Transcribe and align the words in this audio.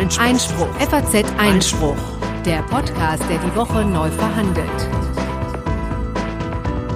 Einspruch. 0.00 0.24
Einspruch. 0.24 0.74
FAZ 0.76 1.24
Einspruch. 1.36 1.96
Der 2.46 2.62
Podcast, 2.62 3.22
der 3.28 3.36
die 3.36 3.54
Woche 3.54 3.84
neu 3.84 4.08
verhandelt. 4.10 4.88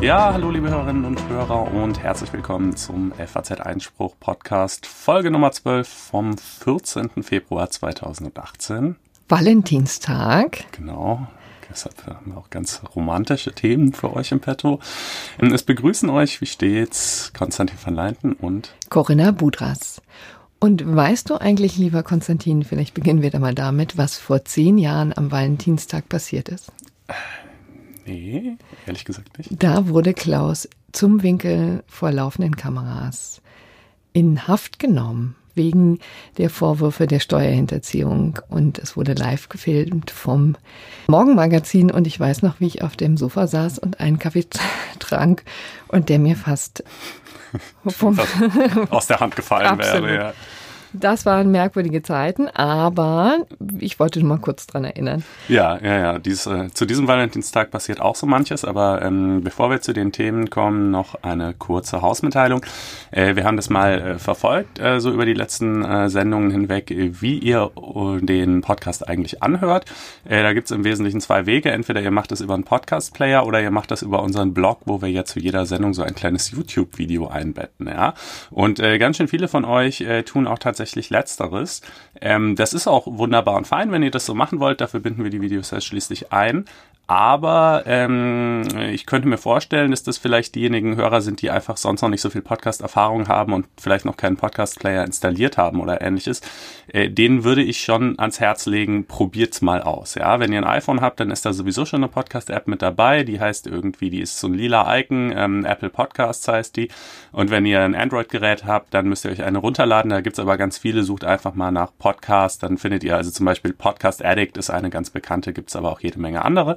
Ja, 0.00 0.32
hallo 0.32 0.50
liebe 0.50 0.70
Hörerinnen 0.70 1.04
und 1.04 1.28
Hörer 1.28 1.70
und 1.70 2.02
herzlich 2.02 2.32
willkommen 2.32 2.76
zum 2.76 3.12
FAZ 3.12 3.60
Einspruch 3.60 4.14
Podcast, 4.18 4.86
Folge 4.86 5.30
Nummer 5.30 5.52
12 5.52 5.86
vom 5.86 6.38
14. 6.38 7.22
Februar 7.22 7.68
2018. 7.68 8.96
Valentinstag. 9.28 10.64
Genau. 10.72 11.28
Deshalb 11.68 12.06
haben 12.06 12.32
wir 12.32 12.38
auch 12.38 12.50
ganz 12.50 12.80
romantische 12.94 13.52
Themen 13.52 13.92
für 13.92 14.14
euch 14.14 14.32
im 14.32 14.40
Petto. 14.40 14.78
Es 15.38 15.62
begrüßen 15.62 16.08
euch, 16.08 16.40
wie 16.40 16.46
stets, 16.46 17.32
Konstantin 17.36 17.78
van 17.84 17.94
Leinten 17.94 18.32
und 18.32 18.74
Corinna 18.88 19.30
Budras. 19.32 20.00
Und 20.64 20.82
weißt 20.96 21.28
du 21.28 21.38
eigentlich, 21.38 21.76
lieber 21.76 22.02
Konstantin, 22.02 22.64
vielleicht 22.64 22.94
beginnen 22.94 23.20
wir 23.20 23.28
da 23.28 23.38
mal 23.38 23.54
damit, 23.54 23.98
was 23.98 24.16
vor 24.16 24.46
zehn 24.46 24.78
Jahren 24.78 25.12
am 25.14 25.30
Valentinstag 25.30 26.08
passiert 26.08 26.48
ist? 26.48 26.72
Nee, 28.06 28.56
ehrlich 28.86 29.04
gesagt 29.04 29.36
nicht. 29.36 29.62
Da 29.62 29.88
wurde 29.88 30.14
Klaus 30.14 30.66
zum 30.90 31.22
Winkel 31.22 31.84
vor 31.86 32.12
laufenden 32.12 32.56
Kameras 32.56 33.42
in 34.14 34.48
Haft 34.48 34.78
genommen 34.78 35.36
wegen 35.54 35.98
der 36.38 36.48
Vorwürfe 36.48 37.06
der 37.06 37.20
Steuerhinterziehung. 37.20 38.38
Und 38.48 38.78
es 38.78 38.96
wurde 38.96 39.12
live 39.12 39.50
gefilmt 39.50 40.10
vom 40.10 40.56
Morgenmagazin. 41.08 41.90
Und 41.90 42.06
ich 42.06 42.18
weiß 42.18 42.40
noch, 42.40 42.60
wie 42.60 42.68
ich 42.68 42.82
auf 42.82 42.96
dem 42.96 43.18
Sofa 43.18 43.48
saß 43.48 43.80
und 43.80 44.00
einen 44.00 44.18
Kaffee 44.18 44.46
trank 44.98 45.44
und 45.88 46.08
der 46.08 46.18
mir 46.18 46.36
fast 46.36 46.84
aus 48.90 49.06
der 49.06 49.20
Hand 49.20 49.36
gefallen 49.36 49.78
wäre. 49.78 50.14
Ja. 50.14 50.32
Das 50.96 51.26
waren 51.26 51.50
merkwürdige 51.50 52.02
Zeiten, 52.02 52.46
aber 52.46 53.38
ich 53.80 53.98
wollte 53.98 54.20
nur 54.20 54.28
mal 54.28 54.38
kurz 54.38 54.68
dran 54.68 54.84
erinnern. 54.84 55.24
Ja, 55.48 55.76
ja, 55.82 55.98
ja. 55.98 56.18
Dies, 56.20 56.46
äh, 56.46 56.70
zu 56.72 56.86
diesem 56.86 57.08
Valentinstag 57.08 57.72
passiert 57.72 58.00
auch 58.00 58.14
so 58.14 58.26
manches, 58.26 58.64
aber 58.64 59.02
ähm, 59.02 59.40
bevor 59.42 59.70
wir 59.70 59.80
zu 59.80 59.92
den 59.92 60.12
Themen 60.12 60.50
kommen, 60.50 60.92
noch 60.92 61.16
eine 61.22 61.52
kurze 61.52 62.00
Hausmitteilung. 62.00 62.64
Äh, 63.10 63.34
wir 63.34 63.42
haben 63.42 63.56
das 63.56 63.70
mal 63.70 64.00
äh, 64.00 64.18
verfolgt, 64.20 64.78
äh, 64.78 65.00
so 65.00 65.10
über 65.10 65.26
die 65.26 65.34
letzten 65.34 65.84
äh, 65.84 66.08
Sendungen 66.08 66.52
hinweg, 66.52 66.94
wie 66.96 67.38
ihr 67.38 67.72
äh, 67.76 68.24
den 68.24 68.60
Podcast 68.60 69.08
eigentlich 69.08 69.42
anhört. 69.42 69.86
da 70.28 70.52
gibt's 70.52 70.70
im 70.70 70.84
Wesentlichen 70.84 71.20
zwei 71.20 71.44
Wege. 71.44 71.72
Entweder 71.72 72.02
ihr 72.02 72.12
macht 72.12 72.30
es 72.30 72.40
über 72.40 72.54
einen 72.54 72.64
Podcast-Player 72.64 73.44
oder 73.44 73.60
ihr 73.60 73.72
macht 73.72 73.90
das 73.90 74.02
über 74.02 74.22
unseren 74.22 74.54
Blog, 74.54 74.82
wo 74.84 75.02
wir 75.02 75.10
jetzt 75.10 75.32
zu 75.32 75.40
jeder 75.40 75.66
Sendung 75.66 75.92
so 75.92 76.04
ein 76.04 76.14
kleines 76.14 76.52
YouTube-Video 76.52 77.26
einbetten. 77.26 77.88
Ja? 77.88 78.14
Und 78.50 78.78
ganz 78.78 79.16
schön 79.16 79.28
viele 79.28 79.48
von 79.48 79.64
euch 79.64 80.04
tun 80.26 80.46
auch 80.46 80.58
tatsächlich 80.58 80.83
tatsächlich 80.84 81.10
letzteres. 81.10 81.80
Ähm, 82.20 82.56
das 82.56 82.74
ist 82.74 82.86
auch 82.86 83.06
wunderbar 83.06 83.56
und 83.56 83.66
fein, 83.66 83.90
wenn 83.90 84.02
ihr 84.02 84.10
das 84.10 84.26
so 84.26 84.34
machen 84.34 84.60
wollt. 84.60 84.80
Dafür 84.80 85.00
binden 85.00 85.24
wir 85.24 85.30
die 85.30 85.40
Videos 85.40 85.70
ja 85.70 85.80
schließlich 85.80 86.30
ein. 86.32 86.66
Aber 87.06 87.82
ähm, 87.84 88.62
ich 88.90 89.04
könnte 89.04 89.28
mir 89.28 89.36
vorstellen, 89.36 89.90
dass 89.90 90.02
das 90.04 90.16
vielleicht 90.16 90.54
diejenigen 90.54 90.96
Hörer 90.96 91.20
sind, 91.20 91.42
die 91.42 91.50
einfach 91.50 91.76
sonst 91.76 92.00
noch 92.00 92.08
nicht 92.08 92.22
so 92.22 92.30
viel 92.30 92.40
Podcast-Erfahrung 92.40 93.28
haben 93.28 93.52
und 93.52 93.66
vielleicht 93.78 94.06
noch 94.06 94.16
keinen 94.16 94.38
Podcast-Player 94.38 95.04
installiert 95.04 95.58
haben 95.58 95.80
oder 95.80 96.00
ähnliches. 96.00 96.40
Äh, 96.88 97.10
denen 97.10 97.44
würde 97.44 97.62
ich 97.62 97.82
schon 97.82 98.18
ans 98.18 98.40
Herz 98.40 98.64
legen, 98.64 99.06
probiert's 99.06 99.60
mal 99.60 99.82
aus. 99.82 100.14
Ja, 100.14 100.40
wenn 100.40 100.50
ihr 100.50 100.58
ein 100.58 100.64
iPhone 100.64 101.02
habt, 101.02 101.20
dann 101.20 101.30
ist 101.30 101.44
da 101.44 101.52
sowieso 101.52 101.84
schon 101.84 102.02
eine 102.02 102.08
Podcast-App 102.08 102.68
mit 102.68 102.80
dabei. 102.80 103.22
Die 103.22 103.38
heißt 103.38 103.66
irgendwie, 103.66 104.08
die 104.08 104.20
ist 104.20 104.40
so 104.40 104.46
ein 104.46 104.54
lila 104.54 104.98
Icon, 104.98 105.30
ähm, 105.36 105.66
Apple 105.66 105.90
Podcasts 105.90 106.48
heißt 106.48 106.74
die. 106.76 106.88
Und 107.32 107.50
wenn 107.50 107.66
ihr 107.66 107.82
ein 107.82 107.94
Android-Gerät 107.94 108.64
habt, 108.64 108.94
dann 108.94 109.08
müsst 109.08 109.26
ihr 109.26 109.30
euch 109.30 109.42
eine 109.42 109.58
runterladen. 109.58 110.10
Da 110.10 110.22
gibt's 110.22 110.38
aber 110.38 110.56
ganz 110.56 110.78
viele. 110.78 111.02
Sucht 111.02 111.24
einfach 111.24 111.54
mal 111.54 111.70
nach 111.70 111.90
Podcast. 111.98 112.62
Dann 112.62 112.78
findet 112.78 113.04
ihr 113.04 113.14
also 113.14 113.30
zum 113.30 113.44
Beispiel 113.44 113.74
Podcast 113.74 114.24
Addict 114.24 114.56
ist 114.56 114.70
eine 114.70 114.88
ganz 114.88 115.10
bekannte, 115.10 115.52
gibt's 115.52 115.76
aber 115.76 115.92
auch 115.92 116.00
jede 116.00 116.18
Menge 116.18 116.42
andere. 116.42 116.76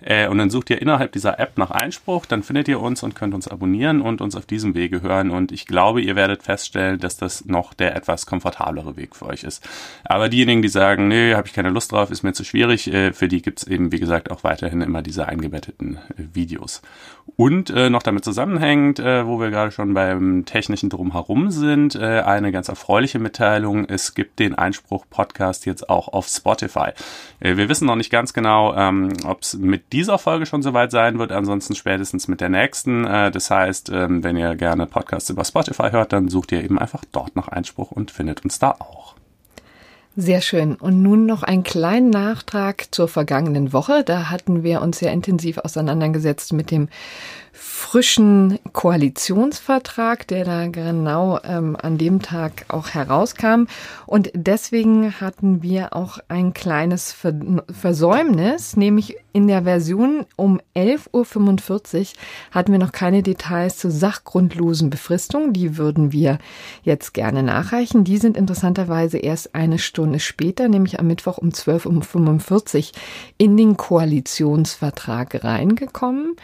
Äh, 0.00 0.28
und 0.28 0.38
dann 0.38 0.50
sucht 0.50 0.70
ihr 0.70 0.80
innerhalb 0.80 1.12
dieser 1.12 1.38
App 1.38 1.58
nach 1.58 1.70
Einspruch, 1.70 2.26
dann 2.26 2.42
findet 2.42 2.68
ihr 2.68 2.80
uns 2.80 3.02
und 3.02 3.14
könnt 3.14 3.34
uns 3.34 3.48
abonnieren 3.48 4.00
und 4.00 4.20
uns 4.20 4.36
auf 4.36 4.46
diesem 4.46 4.74
Wege 4.74 5.02
hören. 5.02 5.30
Und 5.30 5.52
ich 5.52 5.66
glaube, 5.66 6.00
ihr 6.00 6.16
werdet 6.16 6.42
feststellen, 6.42 6.98
dass 6.98 7.16
das 7.16 7.46
noch 7.46 7.74
der 7.74 7.96
etwas 7.96 8.26
komfortablere 8.26 8.96
Weg 8.96 9.16
für 9.16 9.26
euch 9.26 9.44
ist. 9.44 9.66
Aber 10.04 10.28
diejenigen, 10.28 10.62
die 10.62 10.68
sagen, 10.68 11.08
nee, 11.08 11.34
habe 11.34 11.48
ich 11.48 11.54
keine 11.54 11.70
Lust 11.70 11.92
drauf, 11.92 12.10
ist 12.10 12.22
mir 12.22 12.32
zu 12.32 12.44
schwierig, 12.44 12.92
äh, 12.92 13.12
für 13.12 13.28
die 13.28 13.42
gibt's 13.42 13.64
eben, 13.64 13.92
wie 13.92 14.00
gesagt, 14.00 14.30
auch 14.30 14.44
weiterhin 14.44 14.82
immer 14.82 15.02
diese 15.02 15.26
eingebetteten 15.26 15.96
äh, 15.96 16.22
Videos. 16.34 16.82
Und 17.36 17.70
äh, 17.70 17.90
noch 17.90 18.02
damit 18.02 18.24
zusammenhängt, 18.24 18.98
äh, 18.98 19.26
wo 19.26 19.40
wir 19.40 19.50
gerade 19.50 19.72
schon 19.72 19.94
beim 19.94 20.44
technischen 20.44 20.90
Drumherum 20.90 21.50
sind, 21.50 21.94
äh, 21.96 22.20
eine 22.20 22.52
ganz 22.52 22.68
erfreuliche 22.68 23.18
Mitteilung. 23.18 23.86
Es 23.86 24.14
gibt 24.14 24.38
den 24.38 24.54
Einspruch-Podcast 24.54 25.66
jetzt 25.66 25.90
auch 25.90 26.08
auf 26.08 26.28
Spotify. 26.28 26.90
Wir 27.40 27.68
wissen 27.68 27.86
noch 27.86 27.96
nicht 27.96 28.10
ganz 28.10 28.32
genau, 28.32 28.74
ähm, 28.74 29.08
ob 29.24 29.42
es 29.42 29.54
mit 29.54 29.85
dieser 29.92 30.18
Folge 30.18 30.46
schon 30.46 30.62
soweit 30.62 30.90
sein 30.90 31.18
wird, 31.18 31.32
ansonsten 31.32 31.74
spätestens 31.74 32.28
mit 32.28 32.40
der 32.40 32.48
nächsten. 32.48 33.04
Äh, 33.04 33.30
das 33.30 33.50
heißt, 33.50 33.90
ähm, 33.90 34.24
wenn 34.24 34.36
ihr 34.36 34.54
gerne 34.56 34.86
Podcasts 34.86 35.30
über 35.30 35.44
Spotify 35.44 35.90
hört, 35.90 36.12
dann 36.12 36.28
sucht 36.28 36.52
ihr 36.52 36.62
eben 36.62 36.78
einfach 36.78 37.04
dort 37.12 37.36
nach 37.36 37.48
Einspruch 37.48 37.92
und 37.92 38.10
findet 38.10 38.44
uns 38.44 38.58
da 38.58 38.72
auch. 38.72 39.14
Sehr 40.18 40.40
schön. 40.40 40.76
Und 40.76 41.02
nun 41.02 41.26
noch 41.26 41.42
ein 41.42 41.62
kleinen 41.62 42.08
Nachtrag 42.08 42.86
zur 42.90 43.06
vergangenen 43.06 43.74
Woche. 43.74 44.02
Da 44.02 44.30
hatten 44.30 44.62
wir 44.62 44.80
uns 44.80 44.98
sehr 44.98 45.12
intensiv 45.12 45.58
auseinandergesetzt 45.58 46.54
mit 46.54 46.70
dem 46.70 46.88
frischen 47.58 48.58
Koalitionsvertrag, 48.72 50.26
der 50.28 50.44
da 50.44 50.66
genau 50.66 51.40
ähm, 51.42 51.76
an 51.80 51.98
dem 51.98 52.20
Tag 52.20 52.66
auch 52.68 52.90
herauskam. 52.90 53.64
Und 54.06 54.30
deswegen 54.34 55.20
hatten 55.20 55.62
wir 55.62 55.94
auch 55.94 56.18
ein 56.28 56.52
kleines 56.52 57.16
Versäumnis, 57.70 58.76
nämlich 58.76 59.16
in 59.32 59.48
der 59.48 59.64
Version 59.64 60.26
um 60.36 60.60
11.45 60.74 62.00
Uhr 62.00 62.06
hatten 62.50 62.72
wir 62.72 62.78
noch 62.78 62.92
keine 62.92 63.22
Details 63.22 63.78
zur 63.78 63.90
sachgrundlosen 63.90 64.90
Befristung. 64.90 65.52
Die 65.52 65.76
würden 65.76 66.12
wir 66.12 66.38
jetzt 66.82 67.14
gerne 67.14 67.42
nachreichen. 67.42 68.04
Die 68.04 68.18
sind 68.18 68.36
interessanterweise 68.36 69.18
erst 69.18 69.54
eine 69.54 69.78
Stunde 69.78 70.20
später, 70.20 70.68
nämlich 70.68 70.98
am 71.00 71.06
Mittwoch 71.06 71.38
um 71.38 71.50
12.45 71.50 72.76
Uhr 72.76 73.00
in 73.38 73.56
den 73.56 73.76
Koalitionsvertrag 73.76 75.44
reingekommen. 75.44 76.36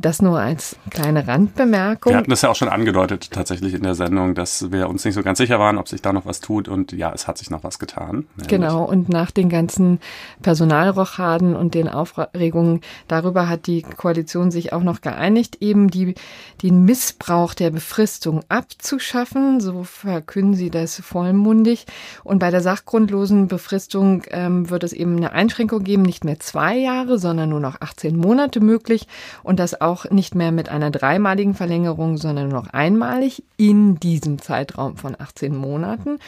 Das 0.00 0.22
nur 0.22 0.38
als 0.38 0.76
kleine 0.90 1.26
Randbemerkung. 1.26 2.12
Wir 2.12 2.18
hatten 2.18 2.30
das 2.30 2.42
ja 2.42 2.50
auch 2.50 2.56
schon 2.56 2.68
angedeutet 2.68 3.30
tatsächlich 3.32 3.74
in 3.74 3.82
der 3.82 3.94
Sendung, 3.94 4.34
dass 4.34 4.70
wir 4.70 4.88
uns 4.88 5.04
nicht 5.04 5.14
so 5.14 5.22
ganz 5.22 5.38
sicher 5.38 5.58
waren, 5.58 5.76
ob 5.76 5.88
sich 5.88 6.02
da 6.02 6.12
noch 6.12 6.24
was 6.24 6.40
tut 6.40 6.68
und 6.68 6.92
ja, 6.92 7.12
es 7.12 7.26
hat 7.26 7.38
sich 7.38 7.50
noch 7.50 7.64
was 7.64 7.78
getan. 7.78 8.26
Nämlich. 8.36 8.48
Genau, 8.48 8.84
und 8.84 9.08
nach 9.08 9.30
den 9.30 9.48
ganzen 9.48 9.98
Personalrochaden 10.42 11.56
und 11.56 11.74
den 11.74 11.88
Aufregungen 11.88 12.80
darüber 13.08 13.48
hat 13.48 13.66
die 13.66 13.82
Koalition 13.82 14.50
sich 14.50 14.72
auch 14.72 14.82
noch 14.82 15.00
geeinigt, 15.00 15.58
eben 15.60 15.90
die, 15.90 16.14
den 16.62 16.84
Missbrauch 16.84 17.54
der 17.54 17.70
Befristung 17.70 18.42
abzuschaffen. 18.48 19.60
So 19.60 19.82
verkünden 19.84 20.54
sie 20.54 20.70
das 20.70 21.00
vollmundig. 21.00 21.86
Und 22.24 22.38
bei 22.38 22.50
der 22.50 22.60
sachgrundlosen 22.60 23.48
Befristung 23.48 24.22
ähm, 24.30 24.70
wird 24.70 24.84
es 24.84 24.92
eben 24.92 25.16
eine 25.16 25.32
Einschränkung 25.32 25.82
geben, 25.82 26.02
nicht 26.02 26.24
mehr 26.24 26.38
zwei 26.38 26.76
Jahre, 26.76 27.18
sondern 27.18 27.48
nur 27.48 27.60
noch 27.60 27.80
18 27.80 28.16
Monate 28.16 28.60
möglich. 28.60 29.06
Und 29.42 29.58
das 29.58 29.80
auch 29.88 30.10
nicht 30.10 30.34
mehr 30.34 30.52
mit 30.52 30.68
einer 30.68 30.90
dreimaligen 30.90 31.54
Verlängerung, 31.54 32.16
sondern 32.16 32.48
nur 32.48 32.62
noch 32.62 32.72
einmalig 32.72 33.42
in 33.56 33.98
diesem 33.98 34.40
Zeitraum 34.40 34.96
von 34.96 35.16
18 35.18 35.56
Monaten. 35.56 36.18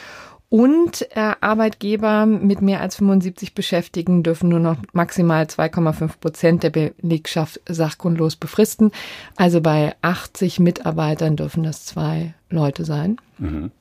Und 0.49 1.07
äh, 1.15 1.31
Arbeitgeber 1.39 2.25
mit 2.25 2.61
mehr 2.61 2.81
als 2.81 2.97
75 2.97 3.53
Beschäftigten 3.55 4.21
dürfen 4.21 4.49
nur 4.49 4.59
noch 4.59 4.75
maximal 4.91 5.45
2,5 5.45 6.19
Prozent 6.19 6.63
der 6.63 6.71
Belegschaft 6.71 7.61
sachgrundlos 7.69 8.35
befristen. 8.35 8.91
Also 9.37 9.61
bei 9.61 9.95
80 10.01 10.59
Mitarbeitern 10.59 11.37
dürfen 11.37 11.63
das 11.63 11.85
zwei 11.85 12.33
Leute 12.49 12.83
sein. 12.83 13.15
Mhm. 13.37 13.71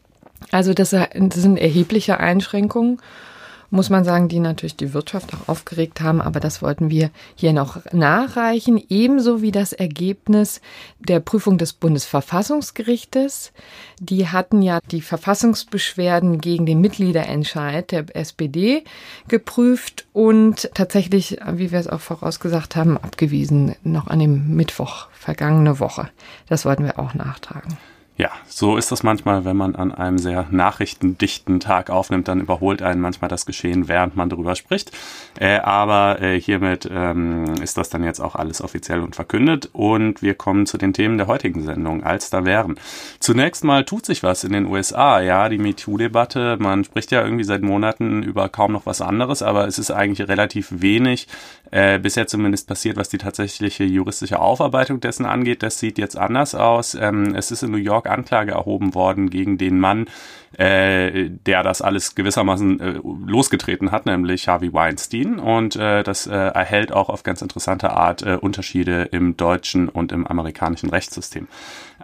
Also 0.53 0.73
das, 0.73 0.91
das 0.91 1.09
sind 1.35 1.57
erhebliche 1.57 2.21
Einschränkungen 2.21 3.01
muss 3.71 3.89
man 3.89 4.05
sagen, 4.05 4.29
die 4.29 4.41
natürlich 4.41 4.77
die 4.77 4.93
Wirtschaft 4.93 5.33
auch 5.35 5.49
aufgeregt 5.49 6.01
haben. 6.01 6.21
Aber 6.21 6.41
das 6.41 6.63
wollten 6.63 6.91
wir 6.91 7.11
hier 7.35 7.53
noch 7.53 7.81
nachreichen. 7.93 8.83
Ebenso 8.89 9.43
wie 9.43 9.53
das 9.53 9.73
Ergebnis 9.73 10.61
der 10.99 11.21
Prüfung 11.21 11.59
des 11.59 11.73
Bundesverfassungsgerichtes. 11.73 13.53
Die 14.01 14.29
hatten 14.29 14.63
ja 14.63 14.81
die 14.91 15.03
Verfassungsbeschwerden 15.03 16.41
gegen 16.41 16.67
den 16.67 16.81
Mitgliederentscheid 16.81 17.91
der 17.93 18.17
SPD 18.17 18.85
geprüft 19.29 20.07
und 20.13 20.71
tatsächlich, 20.75 21.39
wie 21.53 21.71
wir 21.71 21.79
es 21.79 21.89
auch 21.89 22.01
vorausgesagt 22.01 22.77
haben, 22.77 22.99
abgewiesen, 22.99 23.77
noch 23.83 24.09
an 24.09 24.19
dem 24.19 24.55
Mittwoch 24.57 25.09
vergangene 25.13 25.81
Woche. 25.81 26.11
Das 26.49 26.65
wollten 26.65 26.85
wir 26.85 26.99
auch 26.99 27.15
nachtragen. 27.15 27.79
Ja, 28.21 28.33
so 28.47 28.77
ist 28.77 28.93
das 28.93 29.03
manchmal, 29.03 29.47
wenn 29.47 29.57
man 29.57 29.75
an 29.75 29.93
einem 29.93 30.19
sehr 30.19 30.47
nachrichtendichten 30.51 31.59
Tag 31.59 31.89
aufnimmt, 31.89 32.29
dann 32.29 32.43
überholt 32.43 32.83
einen 32.83 33.01
manchmal 33.01 33.31
das 33.31 33.47
Geschehen, 33.47 33.89
während 33.89 34.15
man 34.15 34.29
darüber 34.29 34.57
spricht. 34.57 34.93
Äh, 35.39 35.61
aber 35.61 36.21
äh, 36.21 36.39
hiermit 36.39 36.87
ähm, 36.93 37.55
ist 37.63 37.79
das 37.79 37.89
dann 37.89 38.05
jetzt 38.05 38.21
auch 38.21 38.35
alles 38.35 38.61
offiziell 38.61 39.01
und 39.01 39.17
verkündet 39.17 39.71
und 39.73 40.21
wir 40.21 40.35
kommen 40.35 40.67
zu 40.67 40.77
den 40.77 40.93
Themen 40.93 41.17
der 41.17 41.29
heutigen 41.29 41.63
Sendung, 41.63 42.05
als 42.05 42.29
da 42.29 42.45
wären. 42.45 42.79
Zunächst 43.21 43.65
mal 43.65 43.87
tut 43.87 44.05
sich 44.05 44.23
was 44.23 44.45
in 44.45 44.53
den 44.53 44.67
USA, 44.67 45.23
ja, 45.23 45.49
die 45.49 45.57
MeToo-Debatte, 45.57 46.59
man 46.61 46.85
spricht 46.85 47.13
ja 47.13 47.25
irgendwie 47.25 47.45
seit 47.45 47.63
Monaten 47.63 48.23
über 48.23 48.51
kaum 48.51 48.73
noch 48.73 48.85
was 48.85 49.01
anderes, 49.01 49.43
aber 49.43 49.67
es 49.67 49.79
ist 49.79 49.93
eigentlich 49.93 50.29
relativ 50.29 50.69
wenig 50.71 51.27
äh, 51.71 51.99
bisher 51.99 52.27
zumindest 52.27 52.67
passiert, 52.67 52.97
was 52.97 53.09
die 53.09 53.19
tatsächliche 53.19 53.85
juristische 53.85 54.41
Aufarbeitung 54.41 55.01
dessen 55.01 55.25
angeht. 55.25 55.63
Das 55.63 55.79
sieht 55.79 55.99
jetzt 55.99 56.19
anders 56.19 56.55
aus. 56.55 56.95
Ähm, 56.95 57.35
es 57.35 57.51
ist 57.51 57.63
in 57.63 57.71
New 57.71 57.79
York 57.79 58.10
Anklage 58.11 58.53
erhoben 58.53 58.95
worden 58.95 59.31
gegen 59.31 59.59
den 59.59 59.81
Mann, 59.81 60.07
äh, 60.57 61.31
der 61.31 61.63
das 61.63 61.83
alles 61.83 62.15
gewissermaßen 62.15 62.81
äh, 62.81 63.01
losgetreten 63.27 63.93
hat, 63.93 64.07
nämlich 64.07 64.49
Harvey 64.49 64.73
Weinstein. 64.73 65.39
Und 65.39 65.77
äh, 65.77 66.03
das 66.03 66.27
äh, 66.27 66.35
erhält 66.35 66.93
auch 66.93 67.09
auf 67.09 67.23
ganz 67.23 67.43
interessante 67.43 67.91
Art 67.91 68.23
äh, 68.23 68.37
Unterschiede 68.37 69.03
im 69.13 69.37
deutschen 69.37 69.89
und 69.89 70.13
im 70.13 70.27
amerikanischen 70.27 70.91
Rechtssystem. 70.91 71.49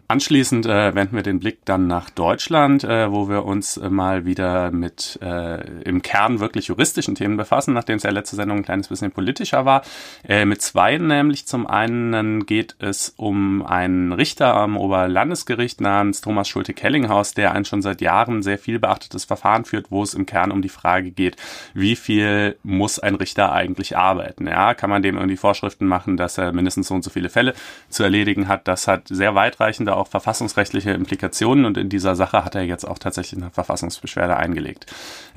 Anschließend 0.09 0.67
äh, 0.67 0.95
wenden 0.95 1.17
wir 1.17 1.23
den 1.23 1.41
Blick 1.41 1.65
dann 1.65 1.87
nach 1.89 2.11
Deutschland, 2.11 2.85
äh, 2.85 3.11
wo 3.11 3.29
wir 3.29 3.45
uns 3.45 3.81
mal 3.81 4.25
wieder 4.25 4.71
mit 4.71 5.19
äh, 5.21 5.83
im 5.83 6.03
Kern 6.03 6.39
wirklich 6.39 6.69
juristischen 6.69 7.17
Themen 7.17 7.37
befassen, 7.37 7.75
nachdem 7.75 7.97
es 7.97 8.05
ja 8.05 8.11
letzte 8.11 8.37
Sendung 8.37 8.59
ein 8.59 8.65
kleines 8.65 8.89
bisschen 8.89 9.11
politischer 9.11 9.65
war. 9.65 9.83
Äh, 10.27 10.45
mit 10.45 10.63
zwei 10.63 10.99
nämlich. 10.99 11.47
Zum 11.47 11.67
einen 11.67 12.47
geht 12.47 12.77
es 12.79 13.15
um 13.17 13.65
einen 13.65 14.13
Richter 14.13 14.55
am 14.55 14.77
Oberlandesgericht 14.77 15.81
namens 15.81 16.21
Thomas 16.21 16.49
Schulte-Kellinghaus, 16.49 17.35
der 17.35 17.53
ein 17.53 17.65
schon 17.65 17.83
seit 17.83 18.01
Jahren 18.01 18.36
sehr 18.43 18.59
viel 18.59 18.79
beachtetes 18.79 19.25
Verfahren 19.25 19.65
führt, 19.65 19.91
wo 19.91 20.03
es 20.03 20.15
im 20.15 20.27
Kern 20.27 20.51
um 20.51 20.63
die 20.63 20.69
Frage 20.69 21.11
geht, 21.11 21.37
wie 21.75 21.97
viel 21.97 22.57
muss 22.63 22.99
ein 22.99 23.15
Richter 23.15 23.53
eigentlich 23.53 23.97
arbeiten? 23.97 24.47
Ja, 24.47 24.75
kann 24.75 24.91
man 24.91 25.03
dem 25.03 25.17
irgendwie 25.17 25.37
Vorschriften 25.37 25.87
machen, 25.87 26.17
dass 26.17 26.39
er 26.39 26.53
mindestens 26.53 26.89
so 26.89 26.95
und 26.95 27.05
so 27.05 27.11
viele 27.11 27.29
Fälle 27.29 27.55
zu 27.89 28.03
erledigen 28.03 28.49
hat? 28.49 28.69
Das 28.69 28.89
hat 28.89 29.09
sehr 29.09 29.35
weitreichende 29.35 29.97
auch 29.97 30.09
verfassungsrechtliche 30.09 30.93
Implikationen 30.93 31.65
und 31.65 31.77
in 31.77 31.89
dieser 31.89 32.17
Sache 32.17 32.45
hat 32.45 32.55
er 32.55 32.63
jetzt 32.63 32.85
auch 32.85 32.99
tatsächlich 32.99 33.41
eine 33.41 33.51
Verfassungsbeschwerde 33.51 34.37
eingelegt. 34.37 34.87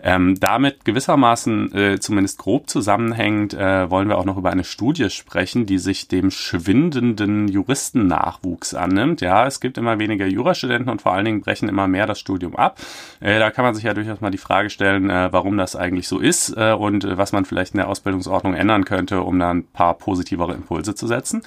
Ähm, 0.02 0.40
damit 0.40 0.86
gewissermaßen 0.86 1.76
äh, 1.76 2.00
zumindest 2.00 2.38
grob 2.38 2.70
zusammenhängend 2.70 3.54
äh, 3.54 3.90
wollen 3.90 4.08
wir 4.08 4.18
auch 4.18 4.26
noch 4.26 4.38
über 4.38 4.52
eine 4.52 4.64
Studie 4.64 5.10
sprechen, 5.10 5.66
die 5.66 5.78
sich 5.78 6.08
dem 6.08 6.32
schwindenden 6.32 7.48
Juristennachwuchs 7.48 8.74
annimmt. 8.74 9.22
Ja, 9.22 9.46
es 9.46 9.60
gibt 9.60 9.78
immer 9.78 10.00
weniger 10.00 10.26
Jurastudenten 10.26 10.90
und 10.90 11.02
vor 11.02 11.14
allen 11.14 11.26
Dingen 11.26 11.42
brechen 11.42 11.70
immer 11.70 11.88
mehr 11.88 12.06
das 12.06 12.20
Studium 12.20 12.56
ab. 12.56 12.80
Äh, 13.20 13.40
da 13.40 13.52
kann 13.52 13.66
man 13.66 13.76
sich 13.76 13.84
ja 13.84 13.94
durchaus 13.94 14.22
mal 14.22 14.32
die 14.32 14.38
Frage 14.38 14.70
stellen, 14.70 15.10
äh, 15.10 15.32
warum 15.32 15.58
das 15.58 15.76
eigentlich 15.76 16.08
so 16.08 16.20
ist 16.20 16.56
äh, 16.56 16.74
und 16.74 17.06
was 17.18 17.32
man 17.32 17.46
vielleicht 17.46 17.74
in 17.74 17.80
der 17.80 17.90
Ausbildungsordnung 17.90 18.54
ändern 18.54 18.86
könnte, 18.86 19.22
um 19.22 19.40
da 19.40 19.50
ein 19.52 19.66
paar 19.66 19.96
positivere 19.96 20.54
Impulse 20.54 20.96
zu 20.96 21.08
setzen. 21.08 21.42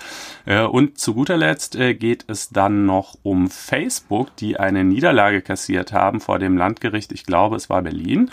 Und 0.46 0.98
zu 0.98 1.14
guter 1.14 1.36
Letzt 1.36 1.78
geht 1.78 2.24
es 2.28 2.50
dann 2.50 2.86
noch 2.86 3.16
um 3.22 3.48
Facebook, 3.48 4.34
die 4.36 4.58
eine 4.58 4.84
Niederlage 4.84 5.40
kassiert 5.40 5.92
haben 5.92 6.20
vor 6.20 6.38
dem 6.38 6.56
Landgericht. 6.56 7.12
Ich 7.12 7.24
glaube, 7.24 7.56
es 7.56 7.70
war 7.70 7.82
Berlin. 7.82 8.30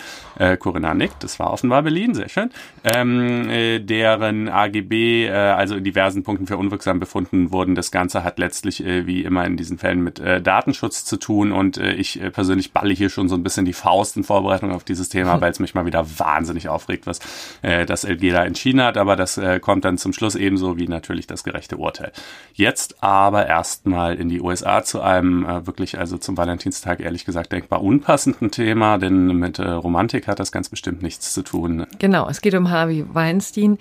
Corinna 0.60 0.94
nickt, 0.94 1.24
das 1.24 1.40
war 1.40 1.52
offenbar 1.52 1.84
Berlin, 1.84 2.14
sehr 2.14 2.30
schön. 2.30 2.50
Ähm, 2.84 3.50
äh, 3.50 3.80
deren 3.80 4.50
AGB, 4.50 5.30
also 5.30 5.76
in 5.76 5.84
diversen 5.84 6.24
Punkten 6.24 6.48
für 6.48 6.58
unwirksam 6.58 7.00
befunden 7.00 7.52
wurden. 7.52 7.76
Das 7.76 7.92
Ganze 7.92 8.24
hat 8.24 8.40
letztlich, 8.40 8.84
wie 8.84 9.24
immer 9.24 9.46
in 9.46 9.58
diesen 9.58 9.78
Fällen, 9.78 10.04
mit 10.04 10.20
Datenschutz 10.20 11.06
zu 11.06 11.18
tun. 11.18 11.52
Und 11.52 11.78
ich 11.78 12.20
persönlich 12.34 12.74
balle 12.74 12.94
hier 13.00 13.10
schon 13.10 13.28
so 13.28 13.36
ein 13.36 13.42
bisschen 13.42 13.66
die 13.66 13.74
Faust 13.74 14.16
in 14.16 14.24
Vorbereitung 14.24 14.72
auf 14.72 14.84
dieses 14.84 15.10
Thema, 15.10 15.42
weil 15.42 15.52
es 15.52 15.60
mich 15.60 15.74
mal 15.74 15.88
wieder 15.88 16.06
wahnsinnig 16.20 16.70
aufregt, 16.70 17.08
was 17.08 17.20
äh, 17.64 17.88
das 17.88 18.04
LG 18.04 18.32
da 18.32 18.46
entschieden 18.46 18.84
hat. 18.84 18.98
Aber 18.98 19.16
das 19.16 19.40
äh, 19.40 19.60
kommt 19.60 19.86
dann 19.86 19.98
zum 19.98 20.14
Schluss 20.14 20.36
ebenso 20.36 20.78
wie 20.78 20.88
natürlich 20.88 21.26
das 21.26 21.44
gerechte 21.44 21.78
Urteil. 21.78 22.12
Jetzt 22.54 23.04
aber 23.04 23.48
erstmal 23.48 24.16
in 24.16 24.30
die 24.30 24.42
USA. 24.42 24.84
Zu 24.84 25.02
einem 25.02 25.46
äh, 25.46 25.66
wirklich, 25.66 25.98
also 25.98 26.18
zum 26.18 26.38
Valentinstag 26.38 27.00
ehrlich 27.00 27.26
gesagt 27.26 27.52
denkbar 27.52 27.82
unpassenden 27.82 28.52
Thema, 28.52 29.00
denn 29.00 29.28
mit 29.28 29.58
äh, 29.58 29.68
Romantik 29.68 30.28
hat 30.28 30.40
das 30.40 30.52
ganz 30.52 30.70
bestimmt 30.70 31.02
nichts 31.02 31.34
zu 31.34 31.42
tun. 31.42 31.88
Genau, 31.98 32.30
es 32.30 32.42
geht 32.42 32.54
um 32.54 32.70
Harvey 32.70 33.06
Weinstein, 33.12 33.80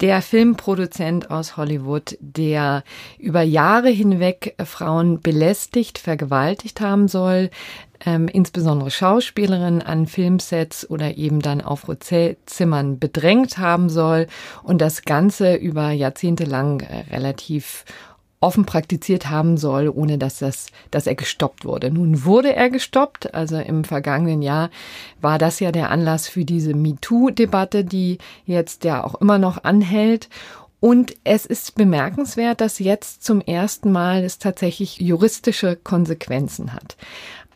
der 0.00 0.20
Filmproduzent 0.20 1.30
aus 1.30 1.56
Hollywood, 1.56 2.18
der 2.20 2.84
über 3.18 3.42
Jahre 3.42 3.88
hinweg 3.88 4.54
Frauen 4.64 5.20
belästigt, 5.20 5.98
vergewaltigt 5.98 6.80
haben 6.80 7.08
soll, 7.08 7.50
ähm, 8.04 8.28
insbesondere 8.28 8.90
Schauspielerinnen 8.90 9.82
an 9.82 10.06
Filmsets 10.06 10.88
oder 10.88 11.16
eben 11.16 11.40
dann 11.40 11.60
auf 11.60 11.88
Hotelzimmern 11.88 12.98
bedrängt 12.98 13.58
haben 13.58 13.88
soll 13.88 14.26
und 14.62 14.80
das 14.80 15.02
Ganze 15.02 15.54
über 15.54 15.90
Jahrzehnte 15.90 16.44
lang 16.44 16.80
äh, 16.80 17.04
relativ 17.14 17.84
offen 18.40 18.66
praktiziert 18.66 19.30
haben 19.30 19.56
soll, 19.56 19.88
ohne 19.88 20.18
dass 20.18 20.38
das, 20.38 20.66
dass 20.90 21.06
er 21.06 21.14
gestoppt 21.14 21.64
wurde. 21.64 21.90
Nun 21.90 22.24
wurde 22.24 22.54
er 22.54 22.70
gestoppt. 22.70 23.34
Also 23.34 23.56
im 23.56 23.84
vergangenen 23.84 24.42
Jahr 24.42 24.70
war 25.20 25.38
das 25.38 25.58
ja 25.60 25.72
der 25.72 25.90
Anlass 25.90 26.28
für 26.28 26.44
diese 26.44 26.74
MeToo-Debatte, 26.74 27.84
die 27.84 28.18
jetzt 28.44 28.84
ja 28.84 29.02
auch 29.02 29.14
immer 29.16 29.38
noch 29.38 29.64
anhält. 29.64 30.28
Und 30.80 31.14
es 31.24 31.46
ist 31.46 31.74
bemerkenswert, 31.74 32.60
dass 32.60 32.78
jetzt 32.78 33.24
zum 33.24 33.40
ersten 33.40 33.90
Mal 33.90 34.22
es 34.22 34.38
tatsächlich 34.38 35.00
juristische 35.00 35.74
Konsequenzen 35.74 36.74
hat. 36.74 36.96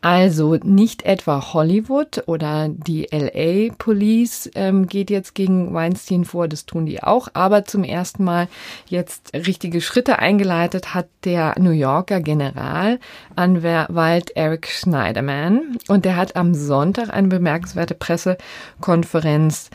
Also 0.02 0.56
nicht 0.62 1.02
etwa 1.02 1.52
Hollywood 1.52 2.22
oder 2.26 2.70
die 2.70 3.08
LA 3.10 3.74
Police 3.76 4.50
ähm, 4.54 4.86
geht 4.86 5.10
jetzt 5.10 5.34
gegen 5.34 5.74
Weinstein 5.74 6.24
vor, 6.24 6.48
das 6.48 6.64
tun 6.64 6.86
die 6.86 7.02
auch, 7.02 7.28
aber 7.34 7.66
zum 7.66 7.84
ersten 7.84 8.24
Mal 8.24 8.48
jetzt 8.86 9.34
richtige 9.34 9.82
Schritte 9.82 10.18
eingeleitet 10.18 10.94
hat 10.94 11.06
der 11.24 11.54
New 11.58 11.72
Yorker 11.72 12.22
Generalanwalt 12.22 14.30
Eric 14.34 14.68
Schneiderman. 14.68 15.76
Und 15.88 16.06
der 16.06 16.16
hat 16.16 16.34
am 16.34 16.54
Sonntag 16.54 17.12
eine 17.12 17.28
bemerkenswerte 17.28 17.94
Pressekonferenz 17.94 19.68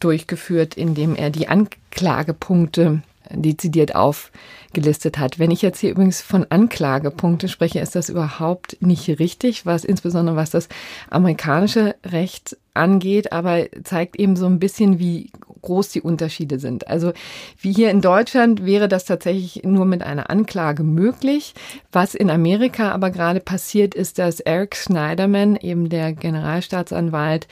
durchgeführt, 0.00 0.76
in 0.76 0.94
dem 0.94 1.14
er 1.14 1.28
die 1.28 1.48
Anklagepunkte 1.48 3.02
dezidiert 3.30 3.94
aufgelistet 4.78 5.18
hat. 5.18 5.38
Wenn 5.38 5.50
ich 5.50 5.62
jetzt 5.62 5.80
hier 5.80 5.90
übrigens 5.90 6.20
von 6.20 6.46
Anklagepunkten 6.48 7.48
spreche, 7.48 7.80
ist 7.80 7.96
das 7.96 8.08
überhaupt 8.08 8.76
nicht 8.80 9.08
richtig, 9.18 9.66
was 9.66 9.84
insbesondere 9.84 10.36
was 10.36 10.50
das 10.50 10.68
amerikanische 11.10 11.96
Recht 12.04 12.56
angeht, 12.74 13.32
aber 13.32 13.66
zeigt 13.82 14.16
eben 14.16 14.36
so 14.36 14.46
ein 14.46 14.60
bisschen, 14.60 15.00
wie 15.00 15.30
groß 15.62 15.90
die 15.90 16.00
Unterschiede 16.00 16.58
sind. 16.58 16.88
Also 16.88 17.12
wie 17.60 17.72
hier 17.72 17.90
in 17.90 18.00
Deutschland 18.00 18.64
wäre 18.64 18.88
das 18.88 19.04
tatsächlich 19.04 19.62
nur 19.64 19.84
mit 19.84 20.02
einer 20.02 20.30
Anklage 20.30 20.82
möglich. 20.82 21.54
Was 21.92 22.14
in 22.14 22.30
Amerika 22.30 22.92
aber 22.92 23.10
gerade 23.10 23.40
passiert, 23.40 23.94
ist, 23.94 24.18
dass 24.18 24.40
Eric 24.40 24.76
Schneiderman, 24.76 25.56
eben 25.56 25.88
der 25.88 26.12
Generalstaatsanwalt, 26.12 27.48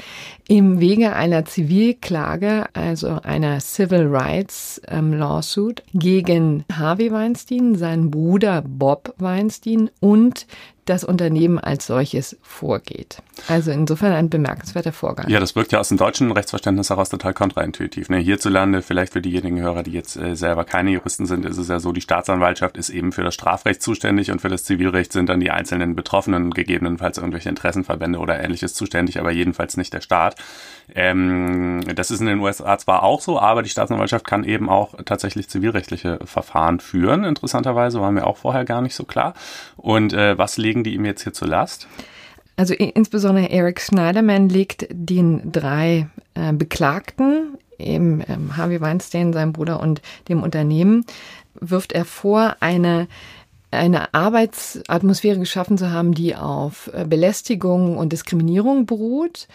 im 0.49 0.81
Wege 0.81 1.15
einer 1.15 1.45
Zivilklage, 1.45 2.67
also 2.73 3.19
einer 3.23 3.61
Civil 3.61 4.07
Rights 4.09 4.81
ähm, 4.89 5.13
Lawsuit 5.13 5.83
gegen 5.93 6.65
Harvey 6.73 7.11
Weinstein, 7.11 7.75
seinen 7.75 8.11
Bruder 8.11 8.63
Bob 8.67 9.15
Weinstein 9.19 9.91
und 10.01 10.47
das 10.87 11.05
Unternehmen 11.05 11.59
als 11.59 11.87
solches 11.87 12.37
vorgeht. 12.43 13.23
Also 13.49 13.71
insofern 13.71 14.13
ein 14.13 14.31
bemerkenswerter 14.31 14.93
Vorgang. 14.93 15.29
Ja, 15.29 15.41
das 15.41 15.55
wirkt 15.55 15.73
ja 15.73 15.81
aus 15.81 15.89
dem 15.89 15.99
deutschen 15.99 16.33
Rechtsverständnis 16.33 16.91
heraus 16.91 17.11
total 17.11 17.35
kontraintuitiv. 17.35 18.09
Ne? 18.09 18.19
Hierzulande, 18.19 18.83
vielleicht 18.83 19.13
für 19.13 19.21
diejenigen 19.21 19.61
Hörer, 19.61 19.83
die 19.83 19.93
jetzt 19.93 20.17
äh, 20.17 20.35
selber 20.35 20.65
keine 20.65 20.91
Juristen 20.91 21.27
sind, 21.27 21.45
ist 21.45 21.59
es 21.59 21.69
ja 21.69 21.79
so, 21.79 21.93
die 21.93 22.01
Staatsanwaltschaft 22.01 22.77
ist 22.77 22.89
eben 22.89 23.13
für 23.13 23.23
das 23.23 23.35
Strafrecht 23.35 23.83
zuständig 23.83 24.31
und 24.31 24.41
für 24.41 24.49
das 24.49 24.65
Zivilrecht 24.65 25.13
sind 25.13 25.29
dann 25.29 25.41
die 25.41 25.51
einzelnen 25.51 25.95
Betroffenen 25.95 26.53
gegebenenfalls 26.53 27.19
irgendwelche 27.19 27.49
Interessenverbände 27.49 28.19
oder 28.19 28.43
ähnliches 28.43 28.75
zuständig, 28.75 29.21
aber 29.21 29.33
jedenfalls 29.33 29.77
nicht 29.77 29.93
der 29.93 30.01
Staat. 30.01 30.37
Ähm, 30.95 31.83
das 31.95 32.11
ist 32.11 32.21
in 32.21 32.27
den 32.27 32.41
USA 32.41 32.79
zwar 32.79 33.03
auch 33.03 33.21
so, 33.21 33.39
aber 33.41 33.63
die 33.63 33.71
Staatsanwaltschaft 33.71 34.27
kann 34.27 34.45
eben 34.45 34.69
auch 34.69 34.95
tatsächlich 35.05 35.49
zivilrechtliche 35.49 36.21
Verfahren 36.25 36.81
führen. 36.81 37.25
Interessanterweise 37.25 38.01
war 38.01 38.13
mir 38.13 38.27
auch 38.27 38.37
vorher 38.37 38.65
gar 38.65 38.81
nicht 38.81 38.95
so 38.95 39.05
klar. 39.05 39.35
Und 39.77 40.13
äh, 40.13 40.39
was 40.39 40.57
legen 40.77 40.85
die 40.85 40.95
ihm 40.95 41.05
jetzt 41.05 41.23
hier 41.23 41.33
zur 41.33 41.49
Last? 41.49 41.89
Also 42.57 42.75
insbesondere 42.75 43.51
Eric 43.51 43.81
Schneiderman 43.81 44.49
legt 44.49 44.87
den 44.91 45.53
drei 45.53 46.09
äh, 46.35 46.53
Beklagten, 46.53 47.59
eben 47.79 48.23
ähm, 48.29 48.57
Harvey 48.57 48.81
Weinstein, 48.81 49.33
seinem 49.33 49.53
Bruder 49.53 49.81
und 49.81 50.01
dem 50.29 50.43
Unternehmen, 50.43 51.05
wirft 51.55 51.93
er 51.93 52.05
vor, 52.05 52.57
eine 52.61 53.09
eine 53.73 54.15
Arbeitsatmosphäre 54.15 55.41
geschaffen 55.41 55.77
zu 55.77 55.91
haben, 55.91 56.15
die 56.15 56.37
auf 56.37 56.89
äh, 56.95 57.05
Belästigung 57.05 57.99
und 57.99 58.13
Diskriminierung 58.13 58.87
beruht 58.87 59.49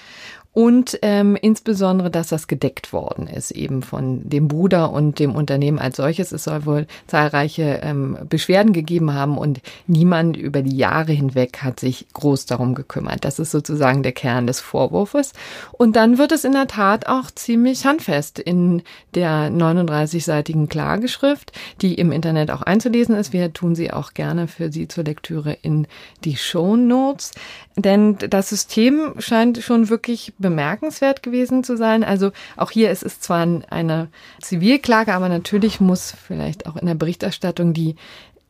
und 0.53 0.99
ähm, 1.01 1.37
insbesondere, 1.41 2.11
dass 2.11 2.27
das 2.27 2.47
gedeckt 2.47 2.91
worden 2.91 3.27
ist, 3.27 3.51
eben 3.51 3.81
von 3.81 4.27
dem 4.29 4.49
Bruder 4.49 4.91
und 4.91 5.17
dem 5.17 5.33
Unternehmen 5.33 5.79
als 5.79 5.95
solches. 5.95 6.33
Es 6.33 6.43
soll 6.43 6.65
wohl 6.65 6.87
zahlreiche 7.07 7.79
ähm, 7.83 8.17
Beschwerden 8.27 8.73
gegeben 8.73 9.13
haben 9.13 9.37
und 9.37 9.61
niemand 9.87 10.35
über 10.35 10.61
die 10.61 10.75
Jahre 10.75 11.13
hinweg 11.13 11.59
hat 11.63 11.79
sich 11.79 12.05
groß 12.11 12.47
darum 12.47 12.75
gekümmert. 12.75 13.23
Das 13.23 13.39
ist 13.39 13.51
sozusagen 13.51 14.03
der 14.03 14.11
Kern 14.11 14.45
des 14.45 14.59
Vorwurfs. 14.59 15.31
Und 15.71 15.95
dann 15.95 16.17
wird 16.17 16.33
es 16.33 16.43
in 16.43 16.51
der 16.51 16.67
Tat 16.67 17.07
auch 17.07 17.31
ziemlich 17.31 17.85
handfest 17.85 18.37
in 18.37 18.81
der 19.15 19.49
39-seitigen 19.49 20.67
Klageschrift, 20.67 21.53
die 21.81 21.95
im 21.95 22.11
Internet 22.11 22.51
auch 22.51 22.61
einzulesen 22.61 23.15
ist. 23.15 23.31
Wir 23.31 23.53
tun 23.53 23.73
sie 23.73 23.91
auch 23.91 24.13
gerne 24.13 24.49
für 24.49 24.69
Sie 24.69 24.89
zur 24.89 25.05
Lektüre 25.05 25.53
in 25.61 25.87
die 26.25 26.35
Show 26.35 26.75
Notes. 26.75 27.31
Denn 27.77 28.17
das 28.17 28.49
System 28.49 29.13
scheint 29.19 29.59
schon 29.59 29.87
wirklich 29.87 30.33
bemerkenswert 30.41 31.23
gewesen 31.23 31.63
zu 31.63 31.77
sein. 31.77 32.03
Also 32.03 32.31
auch 32.57 32.71
hier 32.71 32.91
ist 32.91 33.03
es 33.03 33.19
zwar 33.19 33.47
eine 33.69 34.09
Zivilklage, 34.41 35.13
aber 35.13 35.29
natürlich 35.29 35.79
muss 35.79 36.11
vielleicht 36.11 36.65
auch 36.67 36.75
in 36.75 36.87
der 36.87 36.95
Berichterstattung 36.95 37.73
die 37.73 37.95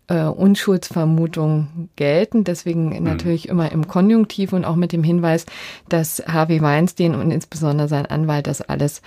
äh, 0.07 0.23
Unschuldsvermutung 0.23 1.89
gelten. 1.95 2.43
Deswegen 2.43 2.89
mhm. 2.89 3.03
natürlich 3.03 3.47
immer 3.47 3.71
im 3.71 3.87
Konjunktiv 3.87 4.53
und 4.53 4.65
auch 4.65 4.75
mit 4.75 4.91
dem 4.91 5.03
Hinweis, 5.03 5.45
dass 5.89 6.23
Harvey 6.27 6.61
Weinstein 6.61 7.15
und 7.15 7.31
insbesondere 7.31 7.87
sein 7.87 8.05
Anwalt 8.05 8.47
das 8.47 8.61
alles 8.61 9.01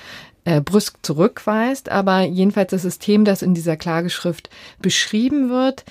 äh, 0.44 0.60
brüsk 0.60 0.98
zurückweist. 1.02 1.90
Aber 1.90 2.22
jedenfalls 2.22 2.70
das 2.70 2.82
System, 2.82 3.24
das 3.24 3.42
in 3.42 3.54
dieser 3.54 3.76
Klageschrift 3.76 4.48
beschrieben 4.80 5.50
wird, 5.50 5.84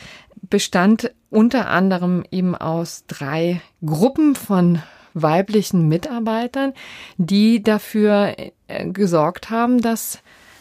bestand 0.49 1.11
unter 1.29 1.69
anderem 1.69 2.23
eben 2.31 2.55
aus 2.55 3.05
drei 3.07 3.61
Gruppen 3.85 4.35
von 4.35 4.81
weiblichen 5.13 5.87
Mitarbeitern, 5.87 6.73
die 7.17 7.63
dafür 7.63 8.35
äh, 8.67 8.89
gesorgt 8.89 9.49
haben, 9.49 9.81
dass 9.81 10.19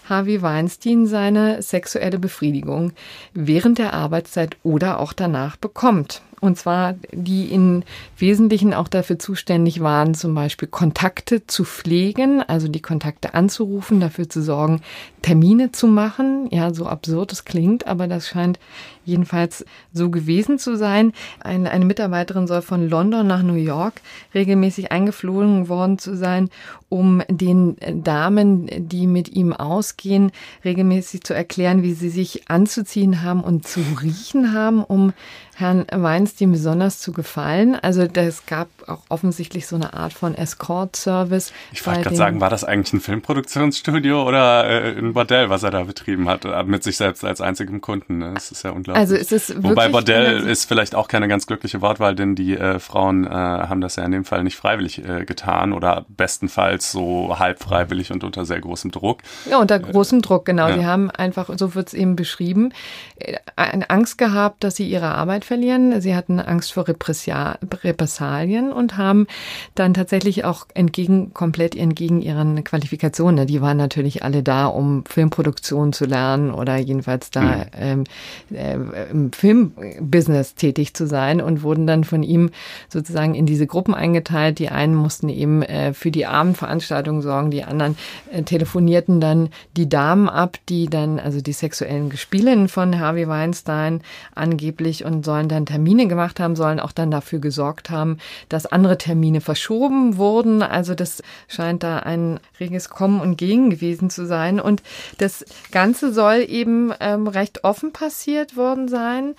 Harvey 0.09 0.43
Weinstein 0.43 1.07
seine 1.07 1.63
sexuelle 1.63 2.19
Befriedigung 2.19 2.93
während 3.35 3.79
der 3.79 3.95
Arbeitszeit 3.95 4.57
oder 4.63 5.01
auch 5.01 5.13
danach 5.13 5.57
bekommt. 5.57 6.23
Und 6.43 6.59
zwar 6.59 6.97
die 7.13 7.53
in 7.53 7.85
Wesentlichen 8.19 8.75
auch 8.75 8.89
dafür 8.89 9.17
zuständig 9.17 9.81
waren, 9.81 10.13
zum 10.13 10.35
Beispiel 10.35 10.67
Kontakte 10.67 11.47
zu 11.47 11.63
pflegen, 11.63 12.43
also 12.43 12.67
die 12.67 12.83
Kontakte 12.83 13.35
anzurufen, 13.35 14.01
dafür 14.01 14.29
zu 14.29 14.43
sorgen, 14.43 14.81
Termine 15.23 15.71
zu 15.71 15.87
machen. 15.87 16.49
Ja, 16.51 16.75
so 16.75 16.87
absurd 16.87 17.33
es 17.33 17.45
klingt, 17.45 17.87
aber 17.87 18.09
das 18.09 18.27
scheint 18.27 18.59
jedenfalls 19.05 19.65
so 19.93 20.11
gewesen 20.11 20.59
zu 20.59 20.77
sein. 20.77 21.13
Eine, 21.39 21.71
eine 21.71 21.85
Mitarbeiterin 21.85 22.49
soll 22.49 22.63
von 22.63 22.89
London 22.89 23.25
nach 23.25 23.45
New 23.45 23.55
York 23.55 24.01
regelmäßig 24.35 24.91
eingeflogen 24.91 25.69
worden 25.69 25.99
zu 25.99 26.17
sein, 26.17 26.51
um 26.89 27.23
den 27.29 27.77
Damen, 28.03 28.69
die 28.89 29.07
mit 29.07 29.29
ihm 29.31 29.53
ausgehen, 29.53 30.33
regelmäßig 30.65 31.23
zu 31.23 31.35
erklären, 31.35 31.85
wie 31.85 31.95
sie 31.95 32.11
sich 32.11 32.51
anzuziehen 32.51 33.23
haben 33.23 33.45
und 33.45 33.67
zu 33.67 33.81
riechen 34.03 34.53
haben, 34.53 34.83
um 34.83 35.13
Herrn 35.55 35.87
Weinstein 35.91 36.51
besonders 36.51 36.99
zu 36.99 37.13
gefallen. 37.13 37.75
Also 37.75 38.03
es 38.03 38.47
gab 38.47 38.69
auch 38.87 39.03
offensichtlich 39.11 39.67
so 39.67 39.77
eine 39.77 39.93
Art 39.93 40.15
von 40.15 40.35
Escort-Service. 40.35 41.53
Ich 41.73 41.87
wollte 41.87 42.03
gerade 42.03 42.17
sagen, 42.17 42.41
war 42.41 42.49
das 42.49 42.65
eigentlich 42.65 42.95
ein 42.95 43.01
Filmproduktionsstudio 43.01 44.27
oder 44.27 44.65
äh, 44.65 44.99
ein 44.99 45.13
Bordell, 45.13 45.51
was 45.51 45.63
er 45.63 45.71
da 45.71 45.85
betrieben 45.85 46.29
hat, 46.29 46.47
äh, 46.47 46.65
mit 46.65 46.83
sich 46.83 46.97
selbst 46.97 47.23
als 47.25 47.43
einzigem 47.43 47.83
Kunden? 47.83 48.19
Ne? 48.19 48.33
Das 48.35 48.51
ist 48.51 48.65
ja 48.65 48.71
unglaublich. 48.71 49.01
Also 49.01 49.15
es 49.15 49.31
ist 49.31 49.51
wirklich 49.51 49.73
Wobei 49.73 49.89
Bordell 49.89 50.47
ist 50.47 50.65
vielleicht 50.65 50.95
auch 50.95 51.07
keine 51.07 51.29
ganz 51.29 51.47
glückliche 51.47 51.83
Wortwahl, 51.83 52.15
denn 52.15 52.35
die 52.35 52.57
äh, 52.57 52.79
Frauen 52.79 53.27
äh, 53.27 53.31
haben 53.31 53.83
das 53.83 53.97
ja 53.97 54.05
in 54.05 54.13
dem 54.13 54.25
Fall 54.25 54.45
nicht 54.45 54.57
freiwillig 54.57 55.07
äh, 55.07 55.27
getan 55.27 55.75
oder 55.75 56.07
bestenfalls 56.09 56.91
so 56.91 57.39
halb 57.39 57.63
freiwillig 57.63 58.11
und 58.11 58.25
unter 58.25 58.47
sehr 58.47 58.61
großem 58.61 58.91
Druck. 58.91 59.21
Ja, 59.51 59.59
unter 59.59 59.79
großem 59.79 60.23
Druck, 60.23 60.47
genau. 60.47 60.69
Ja. 60.69 60.77
Die 60.77 60.87
haben 60.87 61.11
einfach, 61.11 61.51
so 61.57 61.75
wird 61.75 61.89
es 61.89 61.95
eben 61.95 62.17
beschrieben, 62.17 62.73
äh, 63.17 63.37
Angst 63.57 64.17
gehabt, 64.17 64.65
dass 64.65 64.77
sie 64.77 64.89
ihre 64.89 65.09
Arbeit 65.09 65.42
verlieren. 65.45 66.01
Sie 66.01 66.15
hatten 66.15 66.41
Angst 66.41 66.73
vor 66.73 66.87
Repressalien 66.89 68.73
und 68.73 68.97
haben 68.97 69.27
dann 69.75 69.95
tatsächlich 69.95 70.45
auch 70.45 70.67
entgegen, 70.75 71.33
komplett 71.35 71.77
entgegen 71.77 72.21
ihren 72.21 72.63
Qualifikationen, 72.65 73.47
die 73.47 73.61
waren 73.61 73.77
natürlich 73.77 74.23
alle 74.23 74.43
da, 74.43 74.67
um 74.67 75.05
Filmproduktion 75.07 75.93
zu 75.93 76.05
lernen 76.05 76.53
oder 76.53 76.77
jedenfalls 76.77 77.31
da 77.31 77.43
mhm. 77.43 77.65
ähm, 77.79 78.05
äh, 78.53 79.11
im 79.11 79.33
Filmbusiness 79.33 80.55
tätig 80.55 80.95
zu 80.95 81.07
sein 81.07 81.41
und 81.41 81.63
wurden 81.63 81.87
dann 81.87 82.05
von 82.05 82.23
ihm 82.23 82.51
sozusagen 82.89 83.35
in 83.35 83.47
diese 83.47 83.67
Gruppen 83.67 83.95
eingeteilt. 83.95 84.59
Die 84.59 84.69
einen 84.69 84.95
mussten 84.95 85.29
eben 85.29 85.63
äh, 85.63 85.93
für 85.95 86.11
die 86.11 86.27
Abendveranstaltung 86.27 87.23
sorgen, 87.23 87.51
die 87.51 87.65
anderen 87.65 87.97
äh, 88.31 88.43
telefonierten 88.43 89.21
dann 89.21 89.51
die 89.77 89.89
Damen 89.89 90.29
ab, 90.29 90.59
die 90.69 90.87
dann, 90.87 91.19
also 91.19 91.41
die 91.41 91.53
sexuellen 91.53 92.11
Gespielinnen 92.11 92.69
von 92.69 92.99
Harvey 92.99 93.29
Weinstein 93.29 94.03
angeblich 94.35 95.05
und 95.05 95.25
sollen 95.33 95.49
dann 95.49 95.65
Termine 95.65 96.09
gemacht 96.09 96.41
haben, 96.41 96.57
sollen 96.57 96.79
auch 96.79 96.93
dann 96.93 97.11
dafür 97.11 97.39
gesorgt 97.39 97.89
haben, 97.89 98.19
dass 98.51 98.67
andere 98.67 98.99
Termine 98.99 99.41
verschoben 99.41 100.19
wurden. 100.19 100.63
Also 100.63 100.95
das 100.95 101.23
scheint 101.49 101.83
da 101.83 102.01
ein 102.01 102.39
reges 102.61 102.91
Kommen 102.91 103.19
und 103.19 103.39
Gehen 103.39 103.71
gewesen 103.71 104.11
zu 104.11 104.27
sein. 104.27 104.61
Und 104.61 104.83
das 105.17 105.47
Ganze 105.71 106.13
soll 106.13 106.45
eben 106.47 106.93
ähm, 107.01 107.29
recht 107.29 107.65
offen 107.65 107.95
passiert 107.95 108.59
worden 108.59 108.89
sein 108.89 109.35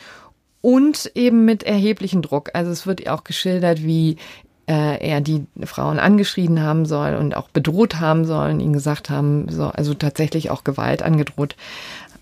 und 0.62 1.12
eben 1.13 1.45
mit 1.45 1.62
erheblichem 1.62 2.23
Druck. 2.23 2.50
Also 2.53 2.71
es 2.71 2.88
wird 2.88 3.07
auch 3.07 3.23
geschildert, 3.23 3.83
wie 3.83 4.17
äh, 4.67 4.97
er 5.07 5.21
die 5.21 5.45
Frauen 5.63 6.00
angeschrien 6.00 6.62
haben 6.62 6.85
soll 6.85 7.15
und 7.15 7.35
auch 7.35 7.50
bedroht 7.50 8.00
haben 8.00 8.25
soll 8.25 8.50
und 8.50 8.59
ihnen 8.62 8.73
gesagt 8.73 9.12
haben, 9.12 9.47
so, 9.50 9.65
also 9.65 9.93
tatsächlich 9.93 10.50
auch 10.50 10.63
Gewalt 10.63 11.03
angedroht 11.03 11.55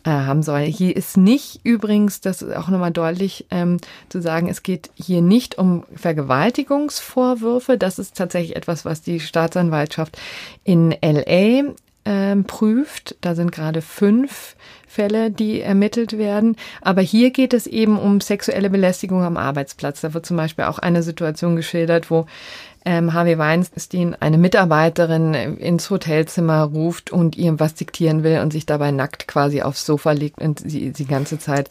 haben 0.06 0.44
soll. 0.44 0.62
Hier 0.62 0.96
ist 0.96 1.18
nicht 1.18 1.62
übrigens, 1.64 2.22
das 2.22 2.42
ist 2.42 2.56
auch 2.56 2.70
nochmal 2.70 2.92
deutlich 2.92 3.46
ähm, 3.52 3.78
zu 4.10 4.22
sagen, 4.22 4.50
es 4.50 4.64
geht 4.64 4.90
hier 4.96 5.22
nicht 5.22 5.58
um 5.58 5.84
Vergewaltigungsvorwürfe. 5.96 7.78
Das 7.78 8.00
ist 8.00 8.16
tatsächlich 8.16 8.56
etwas, 8.56 8.86
was 8.86 9.02
die 9.02 9.20
Staatsanwaltschaft 9.20 10.18
in 10.64 10.96
LA 11.02 11.74
ähm, 12.06 12.46
prüft. 12.46 13.16
Da 13.22 13.36
sind 13.36 13.52
gerade 13.52 13.82
fünf 13.82 14.56
Fälle, 14.88 15.32
die 15.32 15.62
ermittelt 15.62 16.18
werden. 16.18 16.58
Aber 16.82 17.02
hier 17.02 17.32
geht 17.32 17.54
es 17.54 17.68
eben 17.68 17.98
um 17.98 18.20
sexuelle 18.20 18.70
Belästigung 18.70 19.24
am 19.24 19.38
Arbeitsplatz. 19.38 20.02
Da 20.02 20.14
wird 20.14 20.26
zum 20.26 20.38
Beispiel 20.38 20.66
auch 20.66 20.80
eine 20.80 21.04
Situation 21.04 21.56
geschildert, 21.56 22.12
wo 22.12 22.26
ähm, 22.86 23.14
Harvey 23.14 23.38
Weinstein 23.38 24.16
eine 24.20 24.38
Mitarbeiterin 24.38 25.34
ins 25.34 25.90
Hotelzimmer 25.90 26.64
ruft 26.64 27.12
und 27.12 27.36
ihr 27.38 27.60
was 27.60 27.76
diktieren 27.76 28.24
will 28.24 28.40
und 28.40 28.52
sich 28.52 28.66
dabei 28.66 28.92
nackt 28.92 29.28
quasi 29.28 29.62
aufs 29.62 29.86
Sofa 29.86 30.12
legt 30.12 30.42
und 30.42 30.60
sie 30.60 30.92
die 30.92 31.06
ganze 31.06 31.40
Zeit 31.40 31.70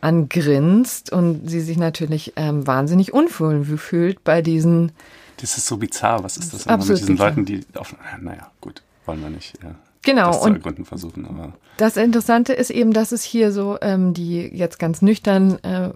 angrinst 0.00 1.12
und 1.12 1.48
sie 1.48 1.60
sich 1.60 1.78
natürlich 1.78 2.32
ähm, 2.36 2.66
wahnsinnig 2.66 3.14
unwohl 3.14 3.64
fühlt 3.78 4.24
bei 4.24 4.42
diesen. 4.42 4.92
Das 5.38 5.56
ist 5.56 5.66
so 5.66 5.76
bizarr. 5.76 6.22
Was 6.24 6.36
ist 6.36 6.52
das 6.52 6.66
mit 6.66 6.80
diesen 6.80 7.06
bizarr. 7.06 7.28
Leuten, 7.30 7.44
die 7.44 7.60
auf. 7.74 7.94
Naja, 8.20 8.50
gut, 8.60 8.82
wollen 9.06 9.22
wir 9.22 9.30
nicht. 9.30 9.54
Ja. 9.62 9.74
Genau. 10.04 10.26
Das 10.32 10.42
und 10.42 10.62
Gründen 10.62 10.84
versuchen, 10.84 11.26
aber. 11.26 11.52
Das 11.76 11.96
Interessante 11.96 12.52
ist 12.52 12.70
eben, 12.70 12.92
dass 12.92 13.12
es 13.12 13.22
hier 13.22 13.50
so 13.50 13.78
ähm, 13.80 14.14
die 14.14 14.40
jetzt 14.40 14.78
ganz 14.78 15.00
nüchtern 15.00 15.58
äh, 15.64 15.90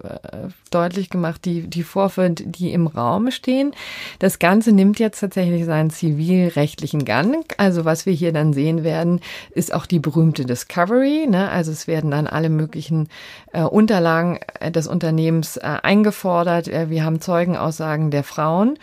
deutlich 0.71 1.09
gemacht, 1.09 1.45
die, 1.45 1.61
die 1.67 1.83
Vorwürfe, 1.83 2.29
die 2.31 2.71
im 2.71 2.87
Raum 2.87 3.31
stehen. 3.31 3.73
Das 4.19 4.39
Ganze 4.39 4.71
nimmt 4.71 4.97
jetzt 4.99 5.19
tatsächlich 5.19 5.65
seinen 5.65 5.89
zivilrechtlichen 5.89 7.05
Gang. 7.05 7.53
Also 7.57 7.85
was 7.85 8.05
wir 8.05 8.13
hier 8.13 8.31
dann 8.31 8.53
sehen 8.53 8.83
werden, 8.83 9.19
ist 9.51 9.73
auch 9.73 9.85
die 9.85 9.99
berühmte 9.99 10.45
Discovery. 10.45 11.27
Ne? 11.27 11.49
Also 11.49 11.71
es 11.71 11.87
werden 11.87 12.11
dann 12.11 12.27
alle 12.27 12.49
möglichen 12.49 13.09
äh, 13.51 13.63
Unterlagen 13.63 14.39
äh, 14.59 14.71
des 14.71 14.87
Unternehmens 14.87 15.57
äh, 15.57 15.77
eingefordert. 15.83 16.67
Äh, 16.67 16.89
wir 16.89 17.03
haben 17.03 17.21
Zeugenaussagen 17.21 18.09
der 18.09 18.23
Frauen. 18.23 18.79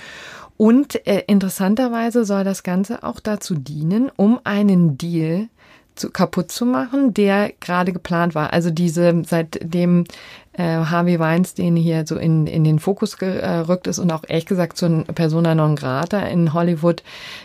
Und 0.57 1.07
äh, 1.07 1.25
interessanterweise 1.27 2.25
soll 2.25 2.45
das 2.45 2.63
Ganze 2.63 3.03
auch 3.03 3.21
dazu 3.21 3.55
dienen, 3.55 4.11
um 4.17 4.41
einen 4.45 4.97
Deal 4.97 5.49
zu, 5.95 6.11
kaputt 6.11 6.51
zu 6.51 6.67
machen, 6.67 7.15
der 7.15 7.53
gerade 7.61 7.93
geplant 7.93 8.35
war. 8.35 8.53
Also 8.53 8.71
diese, 8.71 9.23
seitdem 9.25 10.05
äh, 10.53 10.63
Harvey 10.63 11.19
Weinstein 11.19 11.77
hier 11.77 12.07
so 12.07 12.17
in, 12.17 12.47
in 12.47 12.65
den 12.65 12.79
Fokus 12.79 13.17
gerückt 13.17 13.87
ist 13.87 13.99
und 13.99 14.13
auch 14.13 14.25
ehrlich 14.27 14.47
gesagt 14.47 14.77
zu 14.77 15.05
Persona 15.15 15.55
non 15.55 15.77
grata 15.77 16.21
in 16.21 16.53
Hollywood 16.53 17.03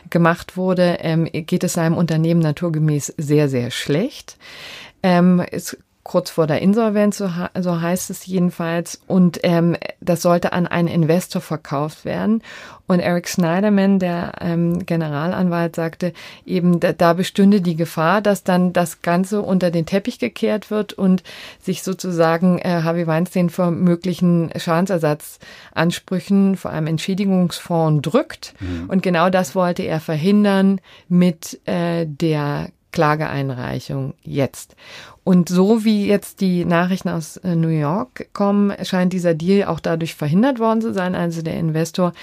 gemacht 0.09 0.57
wurde, 0.57 0.97
ähm, 1.01 1.27
geht 1.31 1.63
es 1.63 1.73
seinem 1.73 1.97
Unternehmen 1.97 2.41
naturgemäß 2.41 3.13
sehr, 3.17 3.49
sehr 3.49 3.71
schlecht. 3.71 4.37
Ähm, 5.01 5.43
es 5.51 5.77
kurz 6.09 6.31
vor 6.31 6.47
der 6.47 6.63
Insolvenz, 6.63 7.19
so, 7.19 7.29
so 7.59 7.81
heißt 7.81 8.09
es 8.09 8.25
jedenfalls. 8.25 8.99
Und 9.05 9.41
ähm, 9.43 9.77
das 10.01 10.23
sollte 10.23 10.53
an 10.53 10.65
einen 10.65 10.87
Investor 10.87 11.39
verkauft 11.39 12.03
werden. 12.03 12.41
Und 12.87 12.99
Eric 12.99 13.29
Schneiderman, 13.29 13.99
der 13.99 14.31
ähm, 14.41 14.83
Generalanwalt, 14.87 15.75
sagte 15.75 16.13
eben, 16.47 16.79
da, 16.79 16.93
da 16.93 17.13
bestünde 17.13 17.61
die 17.61 17.75
Gefahr, 17.75 18.21
dass 18.21 18.43
dann 18.43 18.73
das 18.73 19.03
Ganze 19.03 19.43
unter 19.43 19.69
den 19.69 19.85
Teppich 19.85 20.17
gekehrt 20.17 20.71
wird 20.71 20.93
und 20.93 21.21
sich 21.61 21.83
sozusagen 21.83 22.57
äh, 22.57 22.81
Harvey 22.83 23.05
Weinstein 23.05 23.51
vor 23.51 23.69
möglichen 23.69 24.49
Schadensersatzansprüchen, 24.55 26.57
vor 26.57 26.71
allem 26.71 26.87
Entschädigungsfonds 26.87 28.09
drückt. 28.09 28.55
Mhm. 28.59 28.89
Und 28.89 29.03
genau 29.03 29.29
das 29.29 29.53
wollte 29.53 29.83
er 29.83 29.99
verhindern 29.99 30.81
mit 31.07 31.59
äh, 31.67 32.07
der 32.07 32.69
Klageeinreichung 32.91 34.13
jetzt. 34.23 34.75
Und 35.29 35.47
so 35.47 35.85
wie 35.85 36.07
jetzt 36.07 36.41
die 36.41 36.65
Nachrichten 36.65 37.09
aus 37.09 37.37
äh, 37.37 37.55
New 37.55 37.67
York 37.67 38.29
kommen, 38.33 38.73
scheint 38.83 39.13
dieser 39.13 39.35
Deal 39.35 39.67
auch 39.67 39.79
dadurch 39.79 40.15
verhindert 40.15 40.57
worden 40.57 40.81
zu 40.81 40.91
sein. 40.91 41.13
Also 41.13 41.43
der 41.43 41.55
Investor 41.55 42.13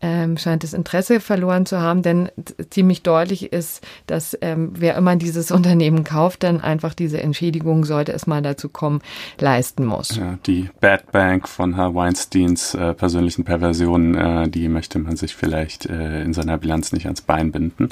ähm, 0.00 0.36
scheint 0.36 0.64
das 0.64 0.74
Interesse 0.74 1.20
verloren 1.20 1.64
zu 1.64 1.80
haben, 1.80 2.02
denn 2.02 2.28
ziemlich 2.70 3.02
deutlich 3.04 3.52
ist, 3.52 3.86
dass 4.08 4.36
ähm, 4.40 4.72
wer 4.74 4.96
immer 4.96 5.14
dieses 5.14 5.50
Unternehmen 5.52 6.02
kauft, 6.02 6.42
dann 6.42 6.60
einfach 6.60 6.94
diese 6.94 7.22
Entschädigung, 7.22 7.84
sollte 7.84 8.12
es 8.12 8.26
mal 8.26 8.42
dazu 8.42 8.68
kommen, 8.68 9.00
leisten 9.38 9.84
muss. 9.84 10.16
Ja, 10.16 10.36
die 10.46 10.68
Bad 10.80 11.12
Bank 11.12 11.48
von 11.48 11.76
Herr 11.76 11.94
Weinsteins 11.94 12.74
äh, 12.74 12.94
persönlichen 12.94 13.44
Perversionen, 13.44 14.14
äh, 14.16 14.48
die 14.48 14.68
möchte 14.68 14.98
man 14.98 15.16
sich 15.16 15.36
vielleicht 15.36 15.86
äh, 15.86 16.22
in 16.22 16.32
seiner 16.32 16.58
Bilanz 16.58 16.92
nicht 16.92 17.06
ans 17.06 17.20
Bein 17.20 17.52
binden. 17.52 17.90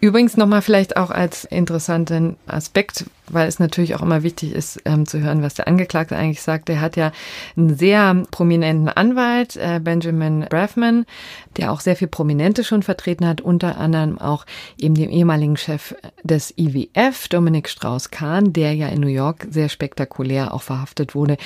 Übrigens 0.00 0.36
nochmal 0.36 0.62
vielleicht 0.62 0.96
auch 0.96 1.10
als 1.10 1.44
interessanten 1.44 2.36
Aspekt, 2.46 3.04
weil 3.32 3.48
es 3.48 3.58
natürlich 3.58 3.94
auch 3.94 4.02
immer 4.02 4.22
wichtig 4.22 4.52
ist 4.52 4.80
ähm, 4.84 5.06
zu 5.06 5.20
hören, 5.20 5.42
was 5.42 5.54
der 5.54 5.68
Angeklagte 5.68 6.16
eigentlich 6.16 6.40
sagt. 6.40 6.68
Er 6.70 6.80
hat 6.80 6.96
ja 6.96 7.12
einen 7.56 7.76
sehr 7.76 8.22
prominenten 8.30 8.88
Anwalt, 8.88 9.56
äh, 9.56 9.80
Benjamin 9.82 10.46
Braffman, 10.48 11.04
der 11.56 11.72
auch 11.72 11.80
sehr 11.80 11.96
viel 11.96 12.08
Prominente 12.08 12.64
schon 12.64 12.82
vertreten 12.82 13.26
hat, 13.26 13.40
unter 13.40 13.78
anderem 13.78 14.18
auch 14.18 14.46
eben 14.78 14.94
dem 14.94 15.10
ehemaligen 15.10 15.56
Chef 15.56 15.94
des 16.22 16.54
IWF, 16.56 17.28
Dominik 17.28 17.68
Strauss-Kahn, 17.68 18.52
der 18.52 18.74
ja 18.74 18.88
in 18.88 19.00
New 19.00 19.08
York 19.08 19.46
sehr 19.50 19.68
spektakulär 19.68 20.54
auch 20.54 20.62
verhaftet 20.62 21.14
wurde 21.14 21.36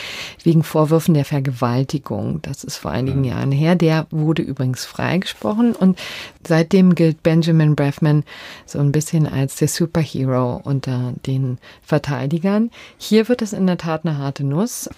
wegen 0.43 0.63
Vorwürfen 0.63 1.15
der 1.15 1.25
Vergewaltigung. 1.25 2.41
Das 2.43 2.65
ist 2.65 2.77
vor 2.77 2.91
einigen. 2.91 3.25
Jahren 3.25 3.53
her. 3.53 3.75
Der 3.75 4.07
wurde 4.11 4.43
übrigens 4.43 4.85
freigesprochen 4.85 5.75
und 5.75 5.99
seitdem 6.47 6.95
gilt 6.95 7.23
Benjamin 7.23 7.75
Braffman 7.75 8.25
so 8.67 8.79
ein 8.79 8.93
bisschen 8.93 9.27
als 9.27 9.57
der 9.57 9.69
Superhero 9.69 10.61
unter 10.63 11.15
den 11.27 11.59
Verteidigern. 11.83 12.71
Hier 12.99 13.29
wird 13.29 13.43
es 13.43 13.53
in 13.53 13.67
der 13.67 13.79
Tat 13.79 14.05
eine 14.05 14.19
harte 14.19 14.45
Nuss, 14.45 14.89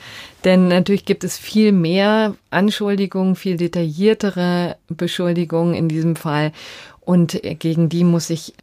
denn 0.45 0.69
natürlich 0.69 1.05
gibt 1.05 1.25
es 1.25 1.39
viel 1.39 1.73
mehr 1.73 2.35
Anschuldigungen, 2.51 3.37
viel 3.37 3.57
detailliertere 3.57 4.77
Beschuldigungen 4.89 5.75
in 5.75 5.89
diesem 5.89 6.17
Fall 6.17 6.53
und 7.01 7.41
gegen 7.59 7.89
die 7.89 8.05
muss 8.05 8.29
sich 8.29 8.55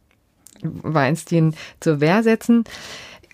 Weinstein 0.62 1.54
zur 1.80 2.00
Wehr 2.00 2.22
setzen. 2.22 2.64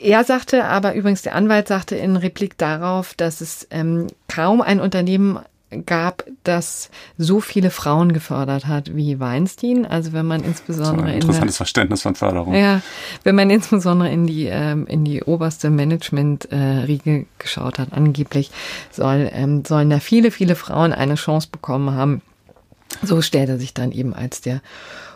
Er 0.00 0.24
sagte 0.24 0.64
aber 0.64 0.94
übrigens, 0.94 1.22
der 1.22 1.34
Anwalt 1.34 1.68
sagte 1.68 1.94
in 1.94 2.16
Replik 2.16 2.56
darauf, 2.56 3.14
dass 3.14 3.42
es 3.42 3.66
ähm, 3.70 4.06
kaum 4.28 4.62
ein 4.62 4.80
Unternehmen 4.80 5.38
gab, 5.86 6.24
das 6.44 6.90
so 7.16 7.40
viele 7.40 7.70
Frauen 7.70 8.12
gefördert 8.12 8.66
hat 8.66 8.94
wie 8.96 9.20
Weinstein. 9.20 9.86
Also 9.86 10.12
wenn 10.12 10.26
man 10.26 10.42
insbesondere 10.42 11.06
ein 11.06 11.14
interessantes 11.14 11.54
der, 11.54 11.58
Verständnis 11.58 12.02
von 12.02 12.14
Förderung. 12.14 12.54
Ja, 12.54 12.82
wenn 13.22 13.34
man 13.34 13.50
insbesondere 13.50 14.10
in 14.10 14.26
die 14.26 14.46
ähm, 14.46 14.86
in 14.86 15.04
die 15.04 15.22
oberste 15.22 15.70
Management-Riege 15.70 17.10
äh, 17.10 17.26
geschaut 17.38 17.78
hat, 17.78 17.92
angeblich 17.92 18.50
soll 18.90 19.30
ähm, 19.32 19.64
sollen 19.64 19.90
da 19.90 20.00
viele 20.00 20.30
viele 20.30 20.56
Frauen 20.56 20.92
eine 20.92 21.14
Chance 21.14 21.48
bekommen 21.50 21.94
haben. 21.94 22.22
So 23.02 23.22
stellt 23.22 23.48
er 23.48 23.58
sich 23.58 23.72
dann 23.72 23.92
eben 23.92 24.14
als 24.14 24.40
der 24.40 24.60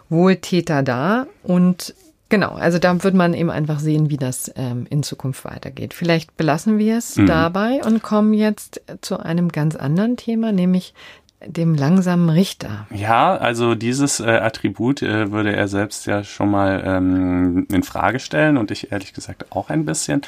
Wohltäter 0.09 0.83
dar 0.83 1.27
und 1.43 1.95
Genau, 2.29 2.53
also 2.53 2.79
da 2.79 3.03
wird 3.03 3.15
man 3.15 3.35
eben 3.35 3.51
einfach 3.51 3.79
sehen, 3.79 4.11
wie 4.11 4.17
das 4.17 4.51
ähm, 4.57 4.87
in 4.89 5.03
Zukunft 5.03 5.45
weitergeht. 5.45 5.95
Vielleicht 5.95 6.37
belassen 6.37 6.79
wir 6.79 6.99
es 6.99 7.17
mhm. 7.17 7.27
dabei 7.27 7.81
und 7.85 8.03
kommen 8.03 8.35
jetzt 8.35 8.81
zu 9.03 9.21
einem 9.21 9.51
ganz 9.51 9.77
anderen 9.77 10.17
Thema, 10.17 10.51
nämlich 10.51 10.95
dem 11.47 11.75
langsamen 11.75 12.31
Richter. 12.31 12.87
Ja, 12.91 13.37
also 13.37 13.75
dieses 13.75 14.21
äh, 14.21 14.25
Attribut 14.25 15.03
äh, 15.03 15.31
würde 15.31 15.55
er 15.55 15.69
selbst 15.69 16.07
ja 16.07 16.25
schon 16.25 16.51
mal 16.51 16.83
ähm, 16.85 17.67
in 17.71 17.83
Frage 17.83 18.19
stellen 18.19 18.57
und 18.57 18.71
ich 18.71 18.93
ehrlich 18.93 19.13
gesagt 19.13 19.53
auch 19.53 19.69
ein 19.69 19.85
bisschen. 19.85 20.23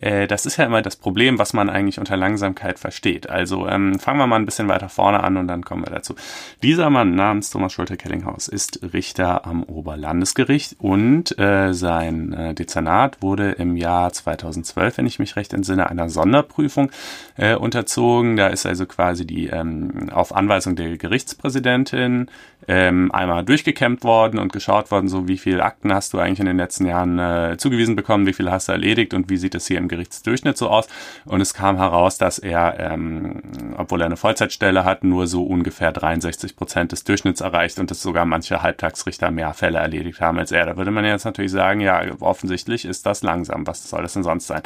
Äh, 0.00 0.26
das 0.26 0.46
ist 0.46 0.56
ja 0.56 0.64
immer 0.64 0.82
das 0.82 0.96
Problem, 0.96 1.38
was 1.38 1.52
man 1.52 1.68
eigentlich 1.68 1.98
unter 1.98 2.16
Langsamkeit 2.16 2.78
versteht. 2.78 3.28
Also 3.28 3.66
ähm, 3.66 3.98
fangen 3.98 4.18
wir 4.18 4.26
mal 4.26 4.36
ein 4.36 4.46
bisschen 4.46 4.68
weiter 4.68 4.88
vorne 4.88 5.22
an 5.22 5.36
und 5.36 5.48
dann 5.48 5.64
kommen 5.64 5.84
wir 5.84 5.92
dazu. 5.92 6.14
Dieser 6.62 6.90
Mann 6.90 7.14
namens 7.14 7.50
Thomas 7.50 7.72
Schulte-Kellinghaus 7.72 8.48
ist 8.48 8.80
Richter 8.92 9.46
am 9.46 9.62
Oberlandesgericht 9.62 10.76
und 10.78 11.38
äh, 11.38 11.72
sein 11.72 12.32
äh, 12.32 12.54
Dezernat 12.54 13.22
wurde 13.22 13.52
im 13.52 13.76
Jahr 13.76 14.12
2012, 14.12 14.98
wenn 14.98 15.06
ich 15.06 15.18
mich 15.18 15.36
recht 15.36 15.52
entsinne, 15.52 15.90
einer 15.90 16.08
Sonderprüfung 16.08 16.90
äh, 17.36 17.54
unterzogen. 17.54 18.36
Da 18.36 18.48
ist 18.48 18.66
also 18.66 18.86
quasi 18.86 19.26
die 19.26 19.46
ähm, 19.46 20.10
auf 20.12 20.34
Anweisung 20.34 20.76
der 20.76 20.96
Gerichtspräsidentin 20.96 22.30
ähm, 22.68 23.10
einmal 23.12 23.44
durchgekämmt 23.44 24.04
worden 24.04 24.38
und 24.38 24.52
geschaut 24.52 24.90
worden, 24.90 25.08
so 25.08 25.26
wie 25.26 25.38
viele 25.38 25.64
Akten 25.64 25.92
hast 25.92 26.12
du 26.12 26.18
eigentlich 26.18 26.40
in 26.40 26.46
den 26.46 26.58
letzten 26.58 26.84
Jahren 26.86 27.18
äh, 27.18 27.56
zugewiesen 27.56 27.96
bekommen, 27.96 28.26
wie 28.26 28.34
viele 28.34 28.52
hast 28.52 28.68
du 28.68 28.72
erledigt 28.72 29.14
und 29.14 29.30
wie 29.30 29.38
sieht 29.38 29.54
es 29.54 29.66
hier 29.66 29.78
im 29.78 29.88
Gerichtsdurchschnitt 29.88 30.58
so 30.58 30.68
aus. 30.68 30.86
Und 31.24 31.40
es 31.40 31.54
kam 31.54 31.78
heraus, 31.78 32.18
dass 32.18 32.38
er, 32.38 32.78
ähm, 32.78 33.40
obwohl 33.78 34.02
er 34.02 34.06
eine 34.06 34.18
Vollzeitstelle 34.18 34.84
hat, 34.84 35.02
nur 35.02 35.26
so 35.26 35.44
ungefähr 35.44 35.92
63 35.92 36.56
Prozent 36.56 36.92
des 36.92 37.04
Durchschnitts 37.04 37.40
erreicht 37.40 37.78
und 37.78 37.90
dass 37.90 38.02
sogar 38.02 38.26
manche 38.26 38.62
Halbtagsrichter 38.62 39.30
mehr 39.30 39.54
Fälle 39.54 39.78
erledigt 39.78 40.20
haben 40.20 40.38
als 40.38 40.52
er. 40.52 40.66
Da 40.66 40.76
würde 40.76 40.90
man 40.90 41.06
jetzt 41.06 41.24
natürlich 41.24 41.52
sagen, 41.52 41.80
ja, 41.80 42.02
offensichtlich 42.20 42.84
ist 42.84 43.06
das 43.06 43.22
langsam. 43.22 43.66
Was 43.66 43.88
soll 43.88 44.02
das 44.02 44.12
denn 44.12 44.24
sonst 44.24 44.46
sein? 44.46 44.62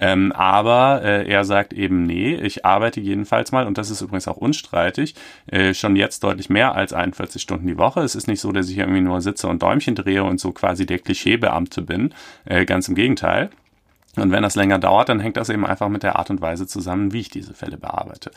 Ähm, 0.00 0.32
aber 0.32 1.02
äh, 1.04 1.30
er 1.30 1.44
sagt 1.44 1.72
eben, 1.72 2.04
nee, 2.04 2.34
ich 2.34 2.64
arbeite 2.64 3.00
jedenfalls 3.00 3.52
mal, 3.52 3.68
und 3.68 3.78
das 3.78 3.90
ist 3.90 4.00
übrigens 4.00 4.26
auch 4.26 4.38
unstreitig, 4.38 5.14
äh, 5.46 5.72
schon 5.72 5.94
jetzt 5.94 6.24
deutlich 6.24 6.50
mehr 6.50 6.74
als 6.74 6.92
41 6.92 7.43
Stunden 7.44 7.68
die 7.68 7.78
Woche. 7.78 8.00
Es 8.00 8.16
ist 8.16 8.26
nicht 8.26 8.40
so, 8.40 8.50
dass 8.50 8.68
ich 8.68 8.78
irgendwie 8.78 9.00
nur 9.00 9.20
sitze 9.20 9.46
und 9.46 9.62
Däumchen 9.62 9.94
drehe 9.94 10.24
und 10.24 10.40
so 10.40 10.50
quasi 10.52 10.84
der 10.86 10.98
Klischeebeamte 10.98 11.82
bin. 11.82 12.12
Äh, 12.44 12.64
ganz 12.64 12.88
im 12.88 12.96
Gegenteil. 12.96 13.50
Und 14.16 14.30
wenn 14.30 14.42
das 14.42 14.54
länger 14.54 14.78
dauert, 14.78 15.08
dann 15.08 15.20
hängt 15.20 15.36
das 15.36 15.48
eben 15.48 15.66
einfach 15.66 15.88
mit 15.88 16.02
der 16.02 16.16
Art 16.16 16.30
und 16.30 16.40
Weise 16.40 16.66
zusammen, 16.66 17.12
wie 17.12 17.20
ich 17.20 17.30
diese 17.30 17.54
Fälle 17.54 17.76
bearbeite. 17.76 18.30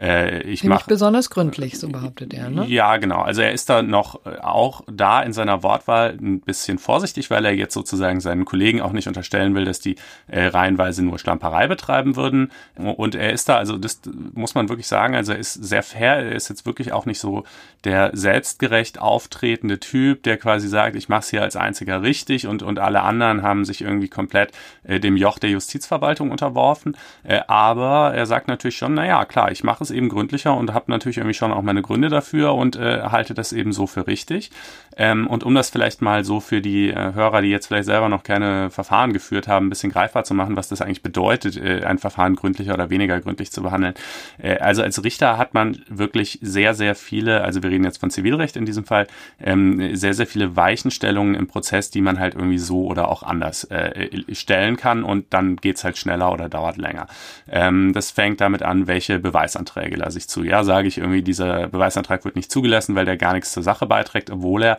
Äh, 0.00 0.42
ich 0.42 0.64
mache 0.64 0.84
besonders 0.88 1.30
gründlich, 1.30 1.78
so 1.78 1.88
behauptet 1.88 2.34
er. 2.34 2.50
Ne? 2.50 2.66
Ja, 2.66 2.96
genau. 2.96 3.22
Also 3.22 3.42
er 3.42 3.52
ist 3.52 3.70
da 3.70 3.82
noch 3.82 4.26
äh, 4.26 4.38
auch 4.40 4.82
da 4.90 5.22
in 5.22 5.32
seiner 5.32 5.62
Wortwahl 5.62 6.16
ein 6.20 6.40
bisschen 6.40 6.78
vorsichtig, 6.78 7.30
weil 7.30 7.44
er 7.44 7.54
jetzt 7.54 7.74
sozusagen 7.74 8.20
seinen 8.20 8.44
Kollegen 8.44 8.80
auch 8.80 8.92
nicht 8.92 9.08
unterstellen 9.08 9.54
will, 9.54 9.64
dass 9.64 9.80
die 9.80 9.96
äh, 10.28 10.46
reihenweise 10.46 11.04
nur 11.04 11.18
Schlamperei 11.18 11.66
betreiben 11.66 12.16
würden. 12.16 12.50
Und 12.76 13.14
er 13.14 13.32
ist 13.32 13.48
da, 13.48 13.56
also 13.56 13.76
das 13.76 14.00
muss 14.34 14.54
man 14.54 14.68
wirklich 14.68 14.86
sagen, 14.86 15.14
also 15.14 15.32
er 15.32 15.38
ist 15.38 15.54
sehr 15.54 15.82
fair. 15.82 16.16
Er 16.16 16.32
ist 16.32 16.48
jetzt 16.48 16.66
wirklich 16.66 16.92
auch 16.92 17.06
nicht 17.06 17.18
so 17.18 17.44
der 17.84 18.10
selbstgerecht 18.14 19.00
auftretende 19.00 19.80
Typ, 19.80 20.22
der 20.22 20.38
quasi 20.38 20.68
sagt, 20.68 20.96
ich 20.96 21.08
mache 21.08 21.20
es 21.20 21.30
hier 21.30 21.42
als 21.42 21.56
einziger 21.56 22.02
richtig 22.02 22.46
und 22.46 22.62
und 22.62 22.78
alle 22.78 23.02
anderen 23.02 23.42
haben 23.42 23.64
sich 23.64 23.82
irgendwie 23.82 24.08
komplett 24.08 24.52
äh, 24.84 25.00
dem 25.00 25.16
Joch 25.24 25.38
der 25.38 25.50
Justizverwaltung 25.50 26.30
unterworfen. 26.30 26.96
Äh, 27.22 27.40
aber 27.48 28.12
er 28.14 28.26
sagt 28.26 28.48
natürlich 28.48 28.76
schon, 28.76 28.94
naja, 28.94 29.24
klar, 29.24 29.50
ich 29.50 29.64
mache 29.64 29.82
es 29.82 29.90
eben 29.90 30.10
gründlicher 30.10 30.54
und 30.54 30.74
habe 30.74 30.90
natürlich 30.90 31.16
irgendwie 31.16 31.34
schon 31.34 31.52
auch 31.52 31.62
meine 31.62 31.80
Gründe 31.80 32.10
dafür 32.10 32.54
und 32.54 32.76
äh, 32.76 33.02
halte 33.04 33.32
das 33.32 33.52
eben 33.52 33.72
so 33.72 33.86
für 33.86 34.06
richtig. 34.06 34.50
Ähm, 34.96 35.26
und 35.26 35.44
um 35.44 35.54
das 35.54 35.70
vielleicht 35.70 36.02
mal 36.02 36.24
so 36.24 36.40
für 36.40 36.60
die 36.60 36.90
äh, 36.90 37.14
Hörer, 37.14 37.42
die 37.42 37.48
jetzt 37.48 37.66
vielleicht 37.66 37.86
selber 37.86 38.08
noch 38.08 38.22
keine 38.22 38.70
Verfahren 38.70 39.12
geführt 39.12 39.48
haben, 39.48 39.66
ein 39.66 39.70
bisschen 39.70 39.90
greifbar 39.90 40.24
zu 40.24 40.34
machen, 40.34 40.56
was 40.56 40.68
das 40.68 40.80
eigentlich 40.80 41.02
bedeutet, 41.02 41.56
äh, 41.56 41.84
ein 41.84 41.98
Verfahren 41.98 42.36
gründlicher 42.36 42.74
oder 42.74 42.90
weniger 42.90 43.20
gründlich 43.20 43.50
zu 43.50 43.62
behandeln. 43.62 43.94
Äh, 44.38 44.58
also 44.58 44.82
als 44.82 45.02
Richter 45.02 45.38
hat 45.38 45.54
man 45.54 45.82
wirklich 45.88 46.38
sehr, 46.42 46.74
sehr 46.74 46.94
viele, 46.94 47.42
also 47.42 47.62
wir 47.62 47.70
reden 47.70 47.84
jetzt 47.84 47.98
von 47.98 48.10
Zivilrecht 48.10 48.56
in 48.56 48.66
diesem 48.66 48.84
Fall, 48.84 49.06
ähm, 49.42 49.96
sehr, 49.96 50.14
sehr 50.14 50.26
viele 50.26 50.56
Weichenstellungen 50.56 51.34
im 51.34 51.46
Prozess, 51.46 51.90
die 51.90 52.00
man 52.00 52.18
halt 52.18 52.34
irgendwie 52.34 52.58
so 52.58 52.86
oder 52.86 53.08
auch 53.08 53.22
anders 53.22 53.64
äh, 53.64 54.08
stellen 54.34 54.76
kann 54.76 55.02
und 55.02 55.32
dann 55.32 55.56
geht's 55.56 55.84
halt 55.84 55.98
schneller 55.98 56.32
oder 56.32 56.48
dauert 56.48 56.76
länger. 56.76 57.06
Ähm, 57.48 57.92
das 57.92 58.10
fängt 58.10 58.40
damit 58.40 58.62
an, 58.62 58.86
welche 58.86 59.18
Beweisanträge 59.18 59.96
lasse 59.96 60.18
ich 60.18 60.28
zu. 60.28 60.44
Ja, 60.44 60.62
sage 60.64 60.88
ich 60.88 60.98
irgendwie, 60.98 61.22
dieser 61.22 61.68
Beweisantrag 61.68 62.24
wird 62.24 62.36
nicht 62.36 62.50
zugelassen, 62.50 62.94
weil 62.94 63.04
der 63.04 63.16
gar 63.16 63.32
nichts 63.32 63.52
zur 63.52 63.62
Sache 63.62 63.86
beiträgt, 63.86 64.30
obwohl 64.30 64.62
er 64.62 64.78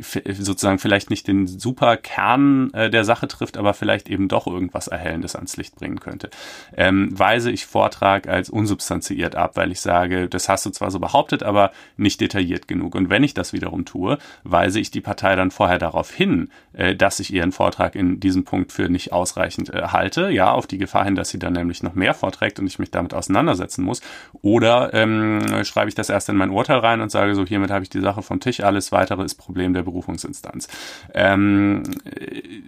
sozusagen 0.00 0.78
vielleicht 0.78 1.10
nicht 1.10 1.28
den 1.28 1.46
super 1.46 1.98
Kern 1.98 2.72
äh, 2.72 2.88
der 2.88 3.04
Sache 3.04 3.28
trifft, 3.28 3.58
aber 3.58 3.74
vielleicht 3.74 4.08
eben 4.08 4.28
doch 4.28 4.46
irgendwas 4.46 4.88
Erhellendes 4.88 5.36
ans 5.36 5.56
Licht 5.58 5.76
bringen 5.76 6.00
könnte. 6.00 6.30
Ähm, 6.74 7.08
weise 7.18 7.50
ich 7.50 7.66
Vortrag 7.66 8.26
als 8.26 8.48
unsubstanziiert 8.48 9.34
ab, 9.36 9.56
weil 9.56 9.70
ich 9.70 9.80
sage, 9.80 10.28
das 10.28 10.48
hast 10.48 10.64
du 10.64 10.70
zwar 10.70 10.90
so 10.90 10.98
behauptet, 10.98 11.42
aber 11.42 11.72
nicht 11.98 12.20
detailliert 12.20 12.68
genug. 12.68 12.94
Und 12.94 13.10
wenn 13.10 13.22
ich 13.22 13.34
das 13.34 13.52
wiederum 13.52 13.84
tue, 13.84 14.16
weise 14.44 14.80
ich 14.80 14.90
die 14.90 15.02
Partei 15.02 15.36
dann 15.36 15.50
vorher 15.50 15.78
darauf 15.78 16.10
hin, 16.10 16.48
äh, 16.72 16.96
dass 16.96 17.20
ich 17.20 17.32
ihren 17.32 17.52
Vortrag 17.52 17.94
in 17.94 18.18
diesem 18.18 18.44
Punkt 18.44 18.72
für 18.72 18.88
nicht 18.88 19.12
ausreichend 19.12 19.74
äh, 19.74 19.88
halte, 19.88 20.30
ja, 20.30 20.50
auf 20.52 20.66
die 20.66 20.78
Gefahr 20.78 21.04
hin, 21.04 21.16
dass 21.16 21.28
sie 21.28 21.38
dann 21.38 21.52
nämlich 21.52 21.82
noch 21.82 21.94
mehr 21.94 22.14
vorträgt 22.14 22.58
und 22.58 22.66
ich 22.66 22.78
mich 22.78 22.90
damit 22.90 23.12
auseinandersetzen 23.12 23.84
muss. 23.84 24.00
Oder 24.40 24.94
ähm, 24.94 25.64
schreibe 25.64 25.90
ich 25.90 25.94
das 25.94 26.08
erst 26.08 26.30
in 26.30 26.36
mein 26.36 26.50
Urteil 26.50 26.78
rein 26.78 27.02
und 27.02 27.10
sage 27.10 27.34
so, 27.34 27.44
hiermit 27.44 27.70
habe 27.70 27.82
ich 27.82 27.90
die 27.90 28.00
Sache 28.00 28.22
vom 28.22 28.40
Tisch, 28.40 28.60
alles 28.60 28.90
weitere 28.90 29.22
ist 29.22 29.34
Problem 29.34 29.74
der 29.74 29.81
Berufungsinstanz. 29.82 30.68
Ähm, 31.14 31.82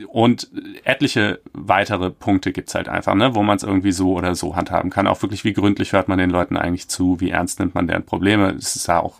und 0.08 0.48
etliche 0.84 1.40
weitere 1.52 2.10
Punkte 2.10 2.52
gibt's 2.52 2.74
halt 2.74 2.88
einfach, 2.88 3.14
ne, 3.14 3.34
wo 3.34 3.42
man 3.42 3.56
es 3.56 3.62
irgendwie 3.62 3.92
so 3.92 4.12
oder 4.14 4.34
so 4.34 4.56
handhaben 4.56 4.90
kann. 4.90 5.06
Auch 5.06 5.22
wirklich, 5.22 5.44
wie 5.44 5.52
gründlich 5.52 5.92
hört 5.92 6.08
man 6.08 6.18
den 6.18 6.30
Leuten 6.30 6.56
eigentlich 6.56 6.88
zu, 6.88 7.20
wie 7.20 7.30
ernst 7.30 7.60
nimmt 7.60 7.74
man 7.74 7.86
deren 7.86 8.04
Probleme. 8.04 8.50
Es 8.50 8.76
ist 8.76 8.88
ja 8.88 9.00
auch, 9.00 9.16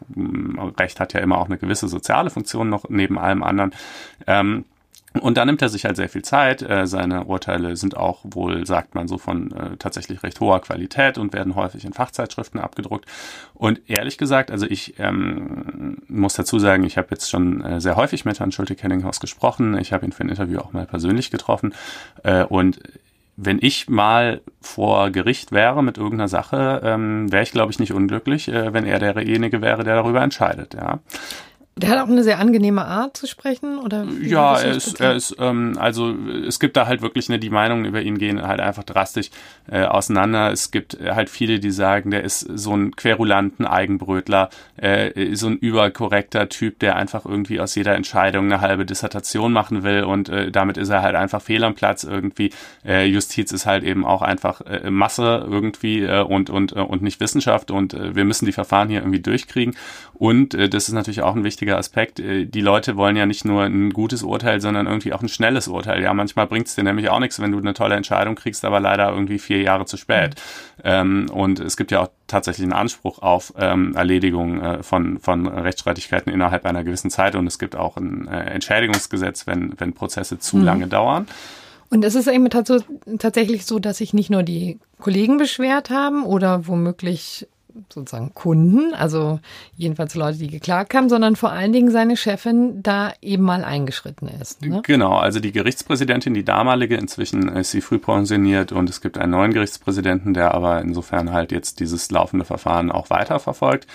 Recht 0.79 1.01
hat 1.01 1.13
ja 1.13 1.21
immer 1.21 1.39
auch 1.39 1.47
eine 1.47 1.59
gewisse 1.59 1.89
soziale 1.89 2.31
Funktion 2.31 2.69
noch 2.69 2.89
neben 2.89 3.19
allem 3.19 3.43
anderen. 3.43 3.73
Ähm, 4.27 4.65
und 5.21 5.37
da 5.37 5.45
nimmt 5.45 5.63
er 5.63 5.69
sich 5.69 5.85
halt 5.85 5.97
sehr 5.97 6.09
viel 6.09 6.23
Zeit. 6.23 6.63
Äh, 6.63 6.87
seine 6.87 7.25
Urteile 7.25 7.77
sind 7.77 7.97
auch 7.97 8.21
wohl, 8.25 8.67
sagt 8.67 8.95
man 8.95 9.07
so, 9.07 9.17
von 9.17 9.53
äh, 9.53 9.77
tatsächlich 9.77 10.23
recht 10.23 10.41
hoher 10.41 10.61
Qualität 10.61 11.19
und 11.19 11.33
werden 11.33 11.55
häufig 11.55 11.85
in 11.85 11.93
Fachzeitschriften 11.93 12.59
abgedruckt. 12.59 13.07
Und 13.55 13.81
ehrlich 13.89 14.19
gesagt, 14.19 14.51
also 14.51 14.67
ich 14.67 14.99
ähm, 14.99 15.99
muss 16.09 16.35
dazu 16.35 16.59
sagen, 16.59 16.85
ich 16.85 16.99
habe 16.99 17.09
jetzt 17.13 17.31
schon 17.31 17.65
äh, 17.65 17.81
sehr 17.81 17.95
häufig 17.97 18.25
mit 18.25 18.41
Herrn 18.41 18.51
Schulte-Kellinghaus 18.51 19.21
gesprochen. 19.21 19.79
Ich 19.79 19.93
habe 19.93 20.05
ihn 20.05 20.13
für 20.13 20.25
ein 20.25 20.31
Interview 20.31 20.59
auch 20.59 20.73
mal 20.73 20.87
persönlich 20.87 21.31
getroffen. 21.31 21.75
Äh, 22.25 22.45
und 22.45 22.81
wenn 23.37 23.59
ich 23.61 23.89
mal 23.89 24.41
vor 24.61 25.11
Gericht 25.11 25.53
wäre 25.53 25.83
mit 25.83 25.97
irgendeiner 25.97 26.29
Sache, 26.29 26.81
ähm, 26.85 27.31
wäre 27.33 27.43
ich, 27.43 27.53
glaube 27.53 27.73
ich, 27.73 27.79
nicht 27.79 27.93
unglücklich, 27.93 28.49
äh, 28.49 28.73
wenn 28.73 28.85
er 28.85 28.99
derjenige 28.99 29.61
wäre, 29.61 29.85
der 29.85 29.97
darüber 29.97 30.23
entscheidet. 30.23 30.75
Ja. 30.75 31.01
Der 31.77 31.89
hat 31.89 31.99
auch 31.99 32.09
eine 32.09 32.23
sehr 32.23 32.39
angenehme 32.39 32.85
Art 32.85 33.17
zu 33.17 33.27
sprechen, 33.27 33.79
oder? 33.79 34.07
Ja, 34.23 34.57
er 34.61 34.77
ist, 34.77 35.01
er 35.01 35.15
ist, 35.17 35.35
ähm, 35.41 35.77
also 35.77 36.15
es 36.47 36.61
gibt 36.61 36.77
da 36.77 36.87
halt 36.87 37.03
wirklich, 37.03 37.29
ne, 37.29 37.41
die 37.41 37.51
Meinungen 37.51 37.85
über 37.85 38.01
ihn 38.01 38.17
gehen 38.17 38.41
halt 38.41 38.61
einfach 38.61 38.85
drastisch 38.85 39.31
äh, 39.69 39.83
auseinander. 39.83 40.53
Es 40.53 40.71
gibt 40.71 40.97
halt 41.03 41.29
viele, 41.29 41.59
die 41.59 41.73
sagen, 41.73 42.13
der 42.13 42.23
ist 42.23 42.41
so 42.41 42.77
ein 42.77 42.95
querulanten 42.95 43.67
Eigenbrötler, 43.67 44.51
äh, 44.77 45.35
so 45.35 45.49
ein 45.49 45.57
überkorrekter 45.57 46.49
Typ, 46.49 46.79
der 46.79 46.95
einfach 46.95 47.25
irgendwie 47.25 47.59
aus 47.59 47.75
jeder 47.75 47.97
Entscheidung 47.97 48.45
eine 48.45 48.61
halbe 48.61 48.87
Dissertation 48.87 49.53
machen 49.53 49.83
will 49.83 50.05
und 50.05 50.29
äh, 50.29 50.53
damit 50.53 50.77
ist 50.77 50.91
er 50.91 51.03
halt 51.03 51.17
einfach 51.17 51.43
fehl 51.43 51.65
am 51.65 51.75
Platz 51.75 52.05
irgendwie. 52.05 52.51
Äh, 52.87 53.07
Justiz 53.07 53.51
ist 53.51 53.67
halt 53.67 53.83
eben 53.83 54.07
auch 54.07 54.23
einfach 54.23 54.61
äh, 54.61 54.91
Masse 54.91 55.45
irgendwie 55.51 56.03
äh, 56.03 56.23
und, 56.23 56.51
und, 56.51 56.77
äh, 56.77 56.81
und 56.81 57.03
nicht 57.03 57.19
Wissenschaft 57.19 57.73
und 57.73 57.95
äh, 57.95 58.15
wir 58.15 58.25
müssen 58.25 58.47
die 58.47 58.53
Verfahren 58.53 58.89
hier 58.91 59.01
irgendwie 59.01 59.21
durchkriegen. 59.21 59.75
Und 60.13 60.55
äh, 60.55 60.69
das 60.69 60.87
ist 60.87 60.95
natürlich 60.95 61.23
auch 61.23 61.35
ein 61.35 61.43
wichtiger 61.43 61.64
wichtiger 61.65 61.79
Aspekt. 61.79 62.21
Äh, 62.21 62.47
die 62.47 62.61
Leute 62.61 62.97
wollen 62.97 63.17
ja 63.17 63.27
nicht 63.27 63.45
nur 63.45 63.63
ein 63.63 63.91
gutes 63.91 64.23
Urteil, 64.23 64.61
sondern 64.61 64.87
irgendwie 64.87 65.13
auch 65.13 65.23
ein 65.23 65.29
schnelles 65.29 65.69
Urteil. 65.69 66.03
Ja, 66.03 66.13
manchmal 66.13 66.47
bringt 66.47 66.67
es 66.67 66.75
dir 66.75 66.85
nämlich 66.85 67.09
auch 67.09 67.21
nichts, 67.21 67.41
wenn 67.41 67.53
du 67.53 67.59
eine 67.59 67.73
tolle 67.73 67.95
Entscheidung 67.95 68.35
kriegst, 68.35 68.65
aber 68.65 68.81
leider 68.81 69.11
irgendwie 69.11 69.39
vier 69.39 69.63
Jahre 69.63 69.87
zu 69.87 69.97
spät. 69.97 70.35
Mhm. 70.35 70.83
Ähm, 70.85 71.27
und 71.33 71.61
es 71.61 71.77
gibt 71.77 71.91
ja 71.91 72.03
auch 72.03 72.09
tatsächlich 72.27 72.65
einen 72.65 72.73
Anspruch 72.73 73.21
auf 73.21 73.55
ähm, 73.59 73.95
Erledigung 73.97 74.61
äh, 74.61 74.83
von, 74.83 75.19
von 75.21 75.47
Rechtsstreitigkeiten 75.47 76.33
innerhalb 76.33 76.67
einer 76.67 76.85
gewissen 76.85 77.11
Zeit. 77.11 77.35
Und 77.35 77.47
es 77.47 77.59
gibt 77.59 77.77
auch 77.77 77.97
ein 77.97 78.29
äh, 78.29 78.51
Entschädigungsgesetz, 78.51 79.47
wenn, 79.47 79.75
wenn 79.79 79.95
Prozesse 79.95 80.39
zu 80.39 80.59
mhm. 80.59 80.65
lange 80.65 80.87
dauern. 80.87 81.27
Und 81.91 82.05
es 82.05 82.15
ist 82.15 82.27
eben 82.27 82.49
tatsächlich 82.51 83.67
so, 83.67 83.79
dass 83.79 83.99
sich 83.99 84.15
nicht 84.15 84.31
nur 84.31 84.43
die 84.43 84.79
Kollegen 84.99 85.37
beschwert 85.37 85.91
haben 85.91 86.25
oder 86.25 86.67
womöglich 86.67 87.47
sozusagen 87.93 88.35
Kunden, 88.35 88.95
also 88.95 89.41
jedenfalls 89.77 90.15
Leute, 90.15 90.39
die 90.39 90.49
geklagt 90.49 90.95
haben, 90.95 91.09
sondern 91.09 91.37
vor 91.37 91.51
allen 91.51 91.73
Dingen 91.73 91.91
seine 91.91 92.17
Chefin 92.17 92.83
da 92.83 93.13
eben 93.21 93.43
mal 93.43 93.65
eingeschritten 93.65 94.29
ist. 94.29 94.63
Ne? 94.63 94.83
Genau, 94.85 95.17
also 95.17 95.41
die 95.41 95.53
Gerichtspräsidentin, 95.53 96.35
die 96.35 96.45
damalige, 96.45 96.97
inzwischen 96.97 97.49
ist 97.49 97.71
sie 97.71 97.81
früh 97.81 97.99
pensioniert 97.99 98.73
und 98.73 98.89
es 98.89 99.01
gibt 99.01 99.19
einen 99.19 99.33
neuen 99.33 99.53
Gerichtspräsidenten, 99.53 100.35
der 100.35 100.55
aber 100.55 100.81
insofern 100.81 101.33
halt 101.33 101.53
jetzt 101.53 101.81
dieses 101.81 102.11
laufende 102.11 102.45
Verfahren 102.45 102.93
auch 102.93 103.11
weiterverfolgt. 103.11 103.87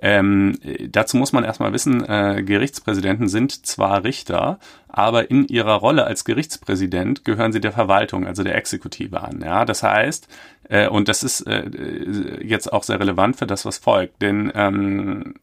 Ähm, 0.00 0.58
dazu 0.88 1.16
muss 1.16 1.32
man 1.32 1.44
erstmal 1.44 1.72
wissen, 1.72 2.04
äh, 2.04 2.42
Gerichtspräsidenten 2.42 3.28
sind 3.28 3.66
zwar 3.66 4.02
Richter, 4.02 4.58
aber 4.88 5.30
in 5.30 5.46
ihrer 5.46 5.74
Rolle 5.74 6.04
als 6.04 6.24
Gerichtspräsident 6.24 7.24
gehören 7.24 7.52
sie 7.52 7.60
der 7.60 7.72
Verwaltung, 7.72 8.26
also 8.26 8.42
der 8.42 8.56
Exekutive 8.56 9.22
an. 9.22 9.40
Ja, 9.42 9.64
das 9.64 9.84
heißt, 9.84 10.26
äh, 10.72 10.88
und 10.88 11.08
das 11.08 11.22
ist 11.22 11.42
äh, 11.42 12.42
jetzt 12.42 12.72
auch 12.72 12.82
sehr 12.82 12.98
relevant 12.98 13.36
für 13.36 13.46
das, 13.46 13.66
was 13.66 13.76
folgt, 13.76 14.22
denn 14.22 14.50
ähm, 14.54 15.34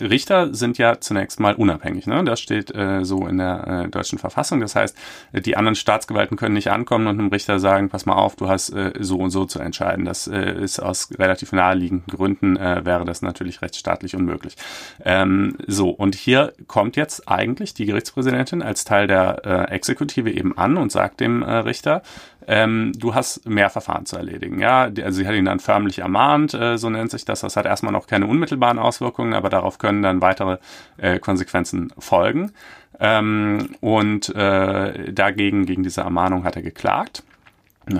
Richter 0.00 0.54
sind 0.54 0.78
ja 0.78 0.98
zunächst 0.98 1.40
mal 1.40 1.54
unabhängig. 1.54 2.06
Ne? 2.06 2.24
Das 2.24 2.40
steht 2.40 2.74
äh, 2.74 3.04
so 3.04 3.26
in 3.26 3.38
der 3.38 3.84
äh, 3.84 3.88
deutschen 3.88 4.18
Verfassung. 4.18 4.60
Das 4.60 4.74
heißt, 4.74 4.96
die 5.32 5.56
anderen 5.56 5.74
Staatsgewalten 5.74 6.38
können 6.38 6.54
nicht 6.54 6.70
ankommen 6.70 7.06
und 7.06 7.18
einem 7.18 7.28
Richter 7.28 7.58
sagen, 7.58 7.90
pass 7.90 8.06
mal 8.06 8.14
auf, 8.14 8.36
du 8.36 8.48
hast 8.48 8.70
äh, 8.70 8.92
so 8.98 9.18
und 9.18 9.30
so 9.30 9.44
zu 9.44 9.60
entscheiden. 9.60 10.04
Das 10.04 10.26
äh, 10.26 10.52
ist 10.52 10.80
aus 10.80 11.10
relativ 11.18 11.52
naheliegenden 11.52 12.16
Gründen, 12.16 12.56
äh, 12.56 12.84
wäre 12.84 13.04
das 13.04 13.22
natürlich 13.22 13.62
rechtsstaatlich 13.62 14.16
unmöglich. 14.16 14.56
Ähm, 15.04 15.56
so, 15.66 15.90
und 15.90 16.14
hier 16.14 16.52
kommt 16.66 16.96
jetzt 16.96 17.28
eigentlich 17.28 17.74
die 17.74 17.86
Gerichtspräsidentin 17.86 18.62
als 18.62 18.84
Teil 18.84 19.06
der 19.06 19.42
äh, 19.44 19.74
Exekutive 19.74 20.30
eben 20.30 20.56
an 20.56 20.76
und 20.76 20.92
sagt 20.92 21.20
dem 21.20 21.42
äh, 21.42 21.56
Richter, 21.56 22.02
ähm, 22.46 22.92
du 22.96 23.14
hast 23.14 23.48
mehr 23.48 23.70
Verfahren 23.70 24.06
zu 24.06 24.16
erledigen. 24.16 24.60
Ja, 24.60 24.82
also 24.82 25.10
sie 25.10 25.26
hat 25.26 25.34
ihn 25.34 25.44
dann 25.44 25.60
förmlich 25.60 26.00
ermahnt, 26.00 26.54
äh, 26.54 26.78
so 26.78 26.90
nennt 26.90 27.10
sich 27.10 27.24
das. 27.24 27.40
Das 27.40 27.56
hat 27.56 27.66
erstmal 27.66 27.92
noch 27.92 28.06
keine 28.06 28.26
unmittelbaren 28.26 28.78
Auswirkungen, 28.78 29.34
aber 29.34 29.50
darauf 29.50 29.78
können 29.78 30.02
dann 30.02 30.20
weitere 30.20 30.58
äh, 30.96 31.18
Konsequenzen 31.18 31.92
folgen. 31.98 32.52
Ähm, 32.98 33.70
und 33.80 34.34
äh, 34.34 35.12
dagegen, 35.12 35.66
gegen 35.66 35.82
diese 35.82 36.02
Ermahnung 36.02 36.44
hat 36.44 36.56
er 36.56 36.62
geklagt 36.62 37.22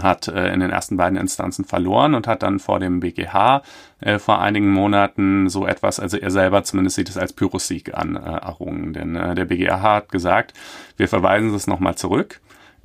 hat 0.03 0.29
äh, 0.29 0.53
in 0.53 0.61
den 0.61 0.71
ersten 0.71 0.97
beiden 0.97 1.19
Instanzen 1.19 1.65
verloren 1.65 2.15
und 2.15 2.27
hat 2.27 2.43
dann 2.43 2.61
vor 2.61 2.79
dem 2.79 3.01
BGH 3.01 3.63
äh, 4.01 4.19
vor 4.19 4.41
einigen 4.41 4.71
Monaten 4.71 5.49
so 5.49 5.67
etwas, 5.67 5.99
also 5.99 6.17
er 6.17 6.31
selber 6.31 6.63
zumindest 6.65 6.97
sieht 6.97 7.09
es 7.09 7.17
als 7.17 7.33
Pyrrhussieg 7.33 7.95
an, 7.95 8.15
äh, 8.17 8.21
errungen. 8.21 8.93
Denn 8.93 9.17
äh, 9.17 9.35
der 9.35 9.47
BGH 9.47 9.83
hat 9.83 10.11
gesagt, 10.11 10.55
wir 10.97 11.09
verweisen 11.09 11.53
es 11.55 11.67
nochmal 11.67 11.97
zurück 11.97 12.41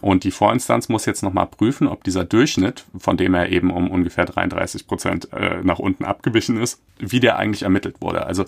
und 0.06 0.24
die 0.24 0.30
Vorinstanz 0.30 0.88
muss 0.88 1.08
jetzt 1.08 1.24
nochmal 1.24 1.48
prüfen, 1.48 1.88
ob 1.88 2.04
dieser 2.04 2.26
Durchschnitt, 2.26 2.86
von 2.96 3.18
dem 3.18 3.34
er 3.34 3.50
eben 3.50 3.72
um 3.72 3.90
ungefähr 3.90 4.26
33 4.26 4.86
Prozent 4.86 5.34
äh, 5.34 5.64
nach 5.64 5.80
unten 5.80 6.06
abgewichen 6.06 6.62
ist, 6.62 6.80
wie 7.00 7.20
der 7.20 7.40
eigentlich 7.40 7.64
ermittelt 7.64 7.96
wurde. 8.02 8.24
Also 8.28 8.46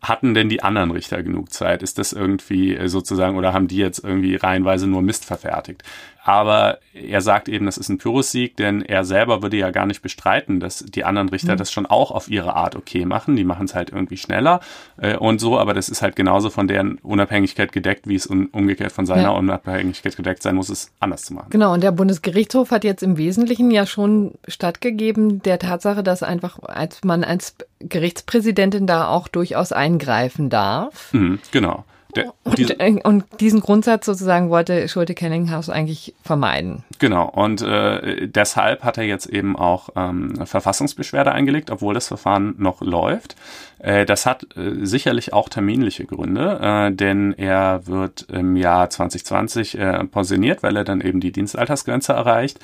hatten 0.00 0.34
denn 0.34 0.48
die 0.48 0.62
anderen 0.62 0.92
Richter 0.92 1.24
genug 1.24 1.52
Zeit? 1.52 1.82
Ist 1.82 1.98
das 1.98 2.12
irgendwie 2.12 2.76
äh, 2.76 2.86
sozusagen, 2.86 3.36
oder 3.36 3.52
haben 3.52 3.66
die 3.66 3.78
jetzt 3.78 4.04
irgendwie 4.04 4.36
reihenweise 4.36 4.86
nur 4.86 5.02
Mist 5.02 5.24
verfertigt? 5.24 5.82
Aber 6.30 6.78
er 6.94 7.22
sagt 7.22 7.48
eben, 7.48 7.66
das 7.66 7.76
ist 7.76 7.88
ein 7.88 7.98
Pyrrhussieg, 7.98 8.56
denn 8.56 8.82
er 8.82 9.02
selber 9.02 9.42
würde 9.42 9.56
ja 9.56 9.72
gar 9.72 9.84
nicht 9.84 10.00
bestreiten, 10.00 10.60
dass 10.60 10.78
die 10.78 11.02
anderen 11.02 11.28
Richter 11.28 11.54
mhm. 11.54 11.58
das 11.58 11.72
schon 11.72 11.86
auch 11.86 12.12
auf 12.12 12.30
ihre 12.30 12.54
Art 12.54 12.76
okay 12.76 13.04
machen. 13.04 13.34
Die 13.34 13.42
machen 13.42 13.64
es 13.64 13.74
halt 13.74 13.90
irgendwie 13.90 14.16
schneller 14.16 14.60
äh, 14.98 15.16
und 15.16 15.40
so, 15.40 15.58
aber 15.58 15.74
das 15.74 15.88
ist 15.88 16.02
halt 16.02 16.14
genauso 16.14 16.48
von 16.48 16.68
deren 16.68 16.98
Unabhängigkeit 16.98 17.72
gedeckt, 17.72 18.06
wie 18.06 18.14
es 18.14 18.26
umgekehrt 18.26 18.92
von 18.92 19.06
seiner 19.06 19.22
ja. 19.22 19.30
Unabhängigkeit 19.30 20.16
gedeckt 20.16 20.44
sein 20.44 20.54
muss, 20.54 20.68
es 20.68 20.92
anders 21.00 21.24
zu 21.24 21.34
machen. 21.34 21.48
Genau, 21.50 21.74
und 21.74 21.82
der 21.82 21.90
Bundesgerichtshof 21.90 22.70
hat 22.70 22.84
jetzt 22.84 23.02
im 23.02 23.16
Wesentlichen 23.16 23.72
ja 23.72 23.84
schon 23.84 24.34
stattgegeben 24.46 25.42
der 25.42 25.58
Tatsache, 25.58 26.04
dass 26.04 26.22
einfach 26.22 26.60
als 26.62 27.02
man 27.02 27.24
als 27.24 27.56
Gerichtspräsidentin 27.80 28.86
da 28.86 29.08
auch 29.08 29.26
durchaus 29.26 29.72
eingreifen 29.72 30.48
darf. 30.48 31.12
Mhm, 31.12 31.40
genau. 31.50 31.84
Der, 32.16 32.32
und, 32.44 32.80
äh, 32.80 33.00
und, 33.02 33.24
diesen 33.40 33.60
Grundsatz 33.60 34.06
sozusagen 34.06 34.50
wollte 34.50 34.88
Schulte-Kellinghaus 34.88 35.70
eigentlich 35.70 36.14
vermeiden. 36.22 36.84
Genau, 36.98 37.28
und 37.28 37.62
äh, 37.62 38.26
deshalb 38.28 38.84
hat 38.84 38.98
er 38.98 39.04
jetzt 39.04 39.26
eben 39.26 39.56
auch 39.56 39.90
ähm, 39.96 40.46
Verfassungsbeschwerde 40.46 41.32
eingelegt, 41.32 41.70
obwohl 41.70 41.94
das 41.94 42.08
Verfahren 42.08 42.54
noch 42.58 42.80
läuft. 42.80 43.36
Äh, 43.78 44.04
das 44.06 44.26
hat 44.26 44.46
äh, 44.56 44.84
sicherlich 44.84 45.32
auch 45.32 45.48
terminliche 45.48 46.04
Gründe, 46.04 46.58
äh, 46.60 46.92
denn 46.92 47.32
er 47.32 47.86
wird 47.86 48.26
im 48.30 48.56
Jahr 48.56 48.90
2020 48.90 49.78
äh, 49.78 50.04
pensioniert, 50.04 50.62
weil 50.62 50.76
er 50.76 50.84
dann 50.84 51.00
eben 51.00 51.20
die 51.20 51.32
Dienstaltersgrenze 51.32 52.12
erreicht. 52.12 52.58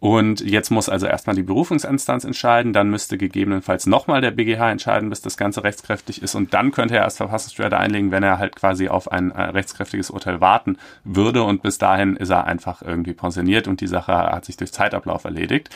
Und 0.00 0.40
jetzt 0.40 0.70
muss 0.70 0.88
also 0.88 1.06
erstmal 1.06 1.36
die 1.36 1.42
Berufungsinstanz 1.42 2.24
entscheiden, 2.24 2.72
dann 2.72 2.90
müsste 2.90 3.18
gegebenenfalls 3.18 3.86
nochmal 3.86 4.20
der 4.20 4.30
BGH 4.30 4.70
entscheiden, 4.70 5.10
bis 5.10 5.20
das 5.20 5.36
Ganze 5.36 5.64
rechtskräftig 5.64 6.22
ist. 6.22 6.34
Und 6.34 6.54
dann 6.54 6.70
könnte 6.70 6.96
er 6.96 7.02
erst 7.04 7.16
Verfassungsbeschwerde 7.16 7.76
einlegen, 7.76 8.10
wenn 8.10 8.22
er 8.22 8.38
halt 8.38 8.56
quasi 8.56 8.88
auf 8.88 9.10
ein 9.10 9.30
äh, 9.30 9.42
rechtskräftiges 9.42 10.10
Urteil 10.10 10.40
warten 10.40 10.78
würde. 11.04 11.42
Und 11.42 11.62
bis 11.62 11.78
dahin 11.78 12.16
ist 12.16 12.30
er 12.30 12.44
einfach 12.44 12.82
irgendwie 12.82 13.14
pensioniert 13.14 13.68
und 13.68 13.80
und 13.80 13.80
die 13.80 13.86
Sache 13.86 14.12
hat 14.12 14.44
sich 14.44 14.56
durch 14.56 14.72
Zeitablauf 14.72 15.24
erledigt, 15.24 15.70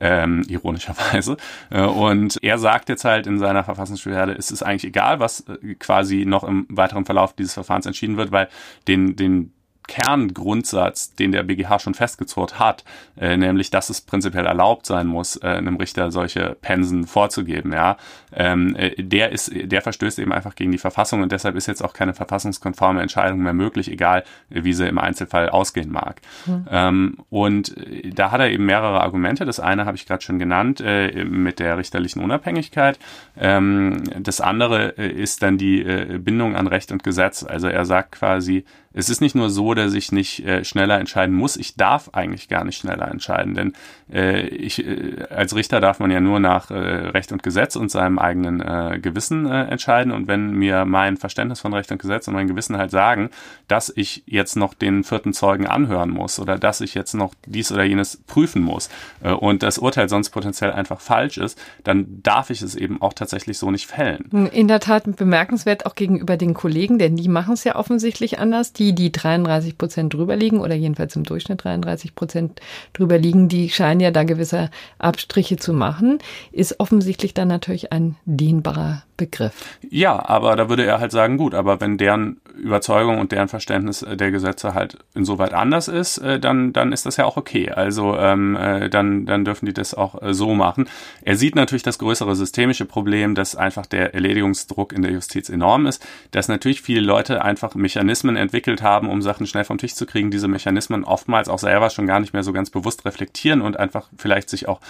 ähm, 0.00 0.42
ironischerweise. 0.48 1.36
Äh, 1.70 1.82
und 1.82 2.42
er 2.42 2.58
sagt 2.58 2.88
jetzt 2.88 3.04
halt 3.04 3.26
in 3.26 3.38
seiner 3.38 3.64
Verfassungsbeschwerde, 3.64 4.32
es 4.32 4.50
ist 4.50 4.62
eigentlich 4.62 4.84
egal, 4.84 5.20
was 5.20 5.40
äh, 5.40 5.74
quasi 5.74 6.24
noch 6.24 6.44
im 6.44 6.66
weiteren 6.68 7.04
Verlauf 7.04 7.34
dieses 7.34 7.54
Verfahrens 7.54 7.86
entschieden 7.86 8.16
wird, 8.16 8.32
weil 8.32 8.48
den, 8.88 9.16
den 9.16 9.52
Kerngrundsatz, 9.90 11.16
den 11.16 11.32
der 11.32 11.42
BGH 11.42 11.80
schon 11.80 11.94
festgezurrt 11.94 12.60
hat, 12.60 12.84
äh, 13.18 13.36
nämlich, 13.36 13.70
dass 13.70 13.90
es 13.90 14.00
prinzipiell 14.00 14.46
erlaubt 14.46 14.86
sein 14.86 15.08
muss, 15.08 15.36
äh, 15.36 15.48
einem 15.48 15.76
Richter 15.76 16.12
solche 16.12 16.56
Pensen 16.62 17.08
vorzugeben, 17.08 17.72
ja, 17.72 17.96
ähm, 18.32 18.76
äh, 18.76 19.02
der 19.02 19.32
ist, 19.32 19.50
der 19.52 19.82
verstößt 19.82 20.20
eben 20.20 20.32
einfach 20.32 20.54
gegen 20.54 20.70
die 20.70 20.78
Verfassung 20.78 21.22
und 21.22 21.32
deshalb 21.32 21.56
ist 21.56 21.66
jetzt 21.66 21.82
auch 21.82 21.92
keine 21.92 22.14
verfassungskonforme 22.14 23.02
Entscheidung 23.02 23.40
mehr 23.40 23.52
möglich, 23.52 23.90
egal 23.90 24.22
wie 24.48 24.72
sie 24.72 24.86
im 24.86 24.98
Einzelfall 24.98 25.48
ausgehen 25.48 25.90
mag. 25.90 26.20
Mhm. 26.46 26.66
Ähm, 26.70 27.16
und 27.28 27.76
äh, 27.76 28.10
da 28.10 28.30
hat 28.30 28.40
er 28.40 28.50
eben 28.50 28.66
mehrere 28.66 29.00
Argumente. 29.00 29.44
Das 29.44 29.58
eine 29.58 29.86
habe 29.86 29.96
ich 29.96 30.06
gerade 30.06 30.22
schon 30.22 30.38
genannt 30.38 30.80
äh, 30.80 31.24
mit 31.24 31.58
der 31.58 31.78
richterlichen 31.78 32.22
Unabhängigkeit. 32.22 33.00
Ähm, 33.36 34.04
das 34.20 34.40
andere 34.40 34.96
äh, 34.98 35.10
ist 35.10 35.42
dann 35.42 35.58
die 35.58 35.82
äh, 35.82 36.18
Bindung 36.18 36.54
an 36.54 36.68
Recht 36.68 36.92
und 36.92 37.02
Gesetz. 37.02 37.42
Also 37.42 37.66
er 37.66 37.84
sagt 37.84 38.12
quasi, 38.12 38.64
es 38.92 39.08
ist 39.08 39.20
nicht 39.20 39.36
nur 39.36 39.50
so, 39.50 39.74
dass 39.74 39.94
ich 39.94 40.10
nicht 40.10 40.44
äh, 40.44 40.64
schneller 40.64 40.98
entscheiden 40.98 41.34
muss, 41.34 41.56
ich 41.56 41.76
darf 41.76 42.10
eigentlich 42.12 42.48
gar 42.48 42.64
nicht 42.64 42.78
schneller 42.78 43.08
entscheiden, 43.08 43.54
denn 43.54 43.72
äh, 44.12 44.48
ich, 44.48 44.84
äh, 44.84 45.24
als 45.30 45.54
Richter 45.54 45.80
darf 45.80 46.00
man 46.00 46.10
ja 46.10 46.20
nur 46.20 46.40
nach 46.40 46.70
äh, 46.70 46.74
Recht 46.74 47.30
und 47.30 47.42
Gesetz 47.42 47.76
und 47.76 47.90
seinem 47.90 48.18
eigenen 48.18 48.60
äh, 48.60 48.98
Gewissen 49.00 49.46
äh, 49.46 49.66
entscheiden. 49.66 50.12
Und 50.12 50.26
wenn 50.26 50.50
mir 50.52 50.84
mein 50.84 51.16
Verständnis 51.16 51.60
von 51.60 51.72
Recht 51.72 51.92
und 51.92 52.00
Gesetz 52.00 52.26
und 52.26 52.34
mein 52.34 52.48
Gewissen 52.48 52.76
halt 52.76 52.90
sagen, 52.90 53.30
dass 53.68 53.92
ich 53.94 54.24
jetzt 54.26 54.56
noch 54.56 54.74
den 54.74 55.04
vierten 55.04 55.32
Zeugen 55.32 55.66
anhören 55.66 56.10
muss 56.10 56.40
oder 56.40 56.58
dass 56.58 56.80
ich 56.80 56.94
jetzt 56.94 57.14
noch 57.14 57.34
dies 57.46 57.70
oder 57.70 57.84
jenes 57.84 58.16
prüfen 58.16 58.62
muss 58.62 58.90
äh, 59.22 59.30
und 59.30 59.62
das 59.62 59.78
Urteil 59.78 60.08
sonst 60.08 60.30
potenziell 60.30 60.72
einfach 60.72 61.00
falsch 61.00 61.38
ist, 61.38 61.60
dann 61.84 62.22
darf 62.22 62.50
ich 62.50 62.60
es 62.60 62.74
eben 62.74 63.00
auch 63.00 63.12
tatsächlich 63.12 63.58
so 63.58 63.70
nicht 63.70 63.86
fällen. 63.86 64.48
In 64.52 64.66
der 64.66 64.80
Tat 64.80 65.04
bemerkenswert 65.16 65.86
auch 65.86 65.94
gegenüber 65.94 66.36
den 66.36 66.54
Kollegen, 66.54 66.98
denn 66.98 67.14
die 67.14 67.28
machen 67.28 67.54
es 67.54 67.62
ja 67.62 67.76
offensichtlich 67.76 68.40
anders 68.40 68.72
die, 68.80 68.94
die 68.94 69.12
33 69.12 69.78
Prozent 69.78 70.14
drüber 70.14 70.34
liegen 70.34 70.60
oder 70.60 70.74
jedenfalls 70.74 71.14
im 71.14 71.24
Durchschnitt 71.24 71.62
33 71.62 72.14
Prozent 72.14 72.60
drüber 72.94 73.18
liegen, 73.18 73.48
die 73.48 73.68
scheinen 73.68 74.00
ja 74.00 74.10
da 74.10 74.24
gewisse 74.24 74.70
Abstriche 74.98 75.58
zu 75.58 75.74
machen, 75.74 76.18
ist 76.50 76.80
offensichtlich 76.80 77.34
dann 77.34 77.48
natürlich 77.48 77.92
ein 77.92 78.16
dehnbarer 78.24 79.02
Begriff. 79.20 79.52
Ja, 79.90 80.26
aber 80.26 80.56
da 80.56 80.70
würde 80.70 80.86
er 80.86 80.98
halt 80.98 81.12
sagen, 81.12 81.36
gut, 81.36 81.54
aber 81.54 81.78
wenn 81.82 81.98
deren 81.98 82.40
Überzeugung 82.56 83.18
und 83.18 83.32
deren 83.32 83.48
Verständnis 83.48 84.04
der 84.08 84.30
Gesetze 84.30 84.72
halt 84.72 84.96
insoweit 85.14 85.52
anders 85.52 85.88
ist, 85.88 86.18
äh, 86.18 86.40
dann, 86.40 86.72
dann 86.72 86.92
ist 86.92 87.04
das 87.04 87.18
ja 87.18 87.26
auch 87.26 87.36
okay. 87.36 87.70
Also 87.70 88.16
ähm, 88.16 88.56
äh, 88.56 88.88
dann, 88.88 89.26
dann 89.26 89.44
dürfen 89.44 89.66
die 89.66 89.74
das 89.74 89.92
auch 89.92 90.22
äh, 90.22 90.32
so 90.32 90.54
machen. 90.54 90.88
Er 91.22 91.36
sieht 91.36 91.54
natürlich 91.54 91.82
das 91.82 91.98
größere 91.98 92.34
systemische 92.34 92.86
Problem, 92.86 93.34
dass 93.34 93.56
einfach 93.56 93.84
der 93.84 94.14
Erledigungsdruck 94.14 94.94
in 94.94 95.02
der 95.02 95.12
Justiz 95.12 95.50
enorm 95.50 95.86
ist, 95.86 96.06
dass 96.30 96.48
natürlich 96.48 96.80
viele 96.80 97.02
Leute 97.02 97.44
einfach 97.44 97.74
Mechanismen 97.74 98.36
entwickelt 98.70 98.82
haben, 98.82 99.08
um 99.08 99.22
Sachen 99.22 99.46
schnell 99.46 99.64
vom 99.64 99.78
Tisch 99.78 99.94
zu 99.94 100.06
kriegen, 100.06 100.30
diese 100.30 100.48
Mechanismen 100.48 101.04
oftmals 101.04 101.48
auch 101.48 101.58
selber 101.58 101.90
schon 101.90 102.06
gar 102.06 102.20
nicht 102.20 102.32
mehr 102.32 102.42
so 102.42 102.52
ganz 102.52 102.70
bewusst 102.70 103.04
reflektieren 103.04 103.62
und 103.62 103.78
einfach 103.78 104.08
vielleicht 104.16 104.48
sich 104.48 104.68
auch 104.68 104.80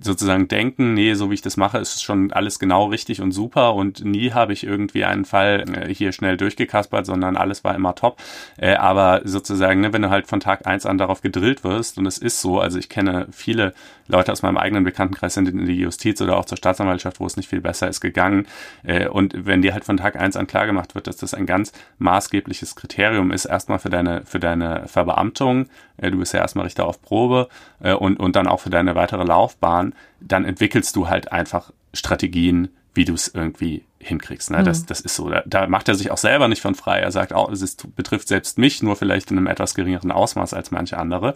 sozusagen 0.00 0.48
denken, 0.48 0.94
nee, 0.94 1.14
so 1.14 1.30
wie 1.30 1.34
ich 1.34 1.42
das 1.42 1.56
mache, 1.56 1.78
ist 1.78 2.02
schon 2.02 2.32
alles 2.32 2.58
genau 2.58 2.86
richtig 2.86 3.20
und 3.20 3.32
super 3.32 3.74
und 3.74 4.04
nie 4.04 4.32
habe 4.32 4.52
ich 4.52 4.64
irgendwie 4.64 5.04
einen 5.04 5.24
Fall 5.24 5.64
äh, 5.72 5.92
hier 5.92 6.12
schnell 6.12 6.36
durchgekaspert, 6.36 7.06
sondern 7.06 7.36
alles 7.36 7.64
war 7.64 7.74
immer 7.74 7.94
top. 7.94 8.20
Äh, 8.56 8.74
aber 8.74 9.22
sozusagen, 9.24 9.80
ne, 9.80 9.92
wenn 9.92 10.02
du 10.02 10.10
halt 10.10 10.26
von 10.26 10.40
Tag 10.40 10.66
eins 10.66 10.86
an 10.86 10.98
darauf 10.98 11.20
gedrillt 11.20 11.64
wirst, 11.64 11.98
und 11.98 12.06
es 12.06 12.18
ist 12.18 12.40
so, 12.40 12.60
also 12.60 12.78
ich 12.78 12.88
kenne 12.88 13.26
viele 13.30 13.74
Leute 14.06 14.32
aus 14.32 14.42
meinem 14.42 14.56
eigenen 14.56 14.84
Bekanntenkreis 14.84 15.34
sind 15.34 15.48
in 15.48 15.66
die 15.66 15.78
Justiz 15.78 16.20
oder 16.20 16.38
auch 16.38 16.46
zur 16.46 16.56
Staatsanwaltschaft, 16.56 17.20
wo 17.20 17.26
es 17.26 17.36
nicht 17.36 17.48
viel 17.48 17.60
besser 17.60 17.88
ist, 17.88 18.00
gegangen. 18.00 18.46
Äh, 18.82 19.08
und 19.08 19.46
wenn 19.46 19.62
dir 19.62 19.72
halt 19.72 19.84
von 19.84 19.96
Tag 19.96 20.16
eins 20.16 20.36
an 20.36 20.46
klar 20.46 20.66
gemacht 20.66 20.94
wird, 20.94 21.06
dass 21.06 21.16
das 21.16 21.34
ein 21.34 21.46
ganz 21.46 21.72
maßgebliches 21.98 22.76
Kriterium 22.76 23.30
ist, 23.30 23.44
erstmal 23.44 23.78
für 23.78 23.90
deine, 23.90 24.24
für 24.24 24.40
deine 24.40 24.86
Verbeamtung, 24.86 25.66
du 26.00 26.18
bist 26.18 26.32
ja 26.32 26.40
erstmal 26.40 26.64
Richter 26.64 26.86
auf 26.86 27.02
Probe 27.02 27.48
und, 27.80 28.20
und 28.20 28.36
dann 28.36 28.46
auch 28.46 28.60
für 28.60 28.70
deine 28.70 28.94
weitere 28.94 29.24
Laufbahn, 29.24 29.77
dann 30.20 30.44
entwickelst 30.44 30.96
du 30.96 31.08
halt 31.08 31.32
einfach 31.32 31.72
Strategien, 31.92 32.68
wie 32.94 33.04
du 33.04 33.14
es 33.14 33.28
irgendwie 33.28 33.84
hinkriegst. 34.00 34.50
Ne? 34.50 34.62
Das, 34.62 34.82
mhm. 34.82 34.86
das 34.86 35.00
ist 35.00 35.14
so. 35.14 35.28
Da, 35.28 35.42
da 35.46 35.66
macht 35.66 35.88
er 35.88 35.94
sich 35.94 36.10
auch 36.10 36.18
selber 36.18 36.48
nicht 36.48 36.62
von 36.62 36.74
frei. 36.74 37.00
Er 37.00 37.10
sagt 37.10 37.32
auch, 37.32 37.50
es 37.50 37.62
ist, 37.62 37.94
betrifft 37.96 38.28
selbst 38.28 38.58
mich, 38.58 38.82
nur 38.82 38.96
vielleicht 38.96 39.30
in 39.30 39.38
einem 39.38 39.46
etwas 39.46 39.74
geringeren 39.74 40.10
Ausmaß 40.10 40.54
als 40.54 40.70
manche 40.70 40.98
andere. 40.98 41.34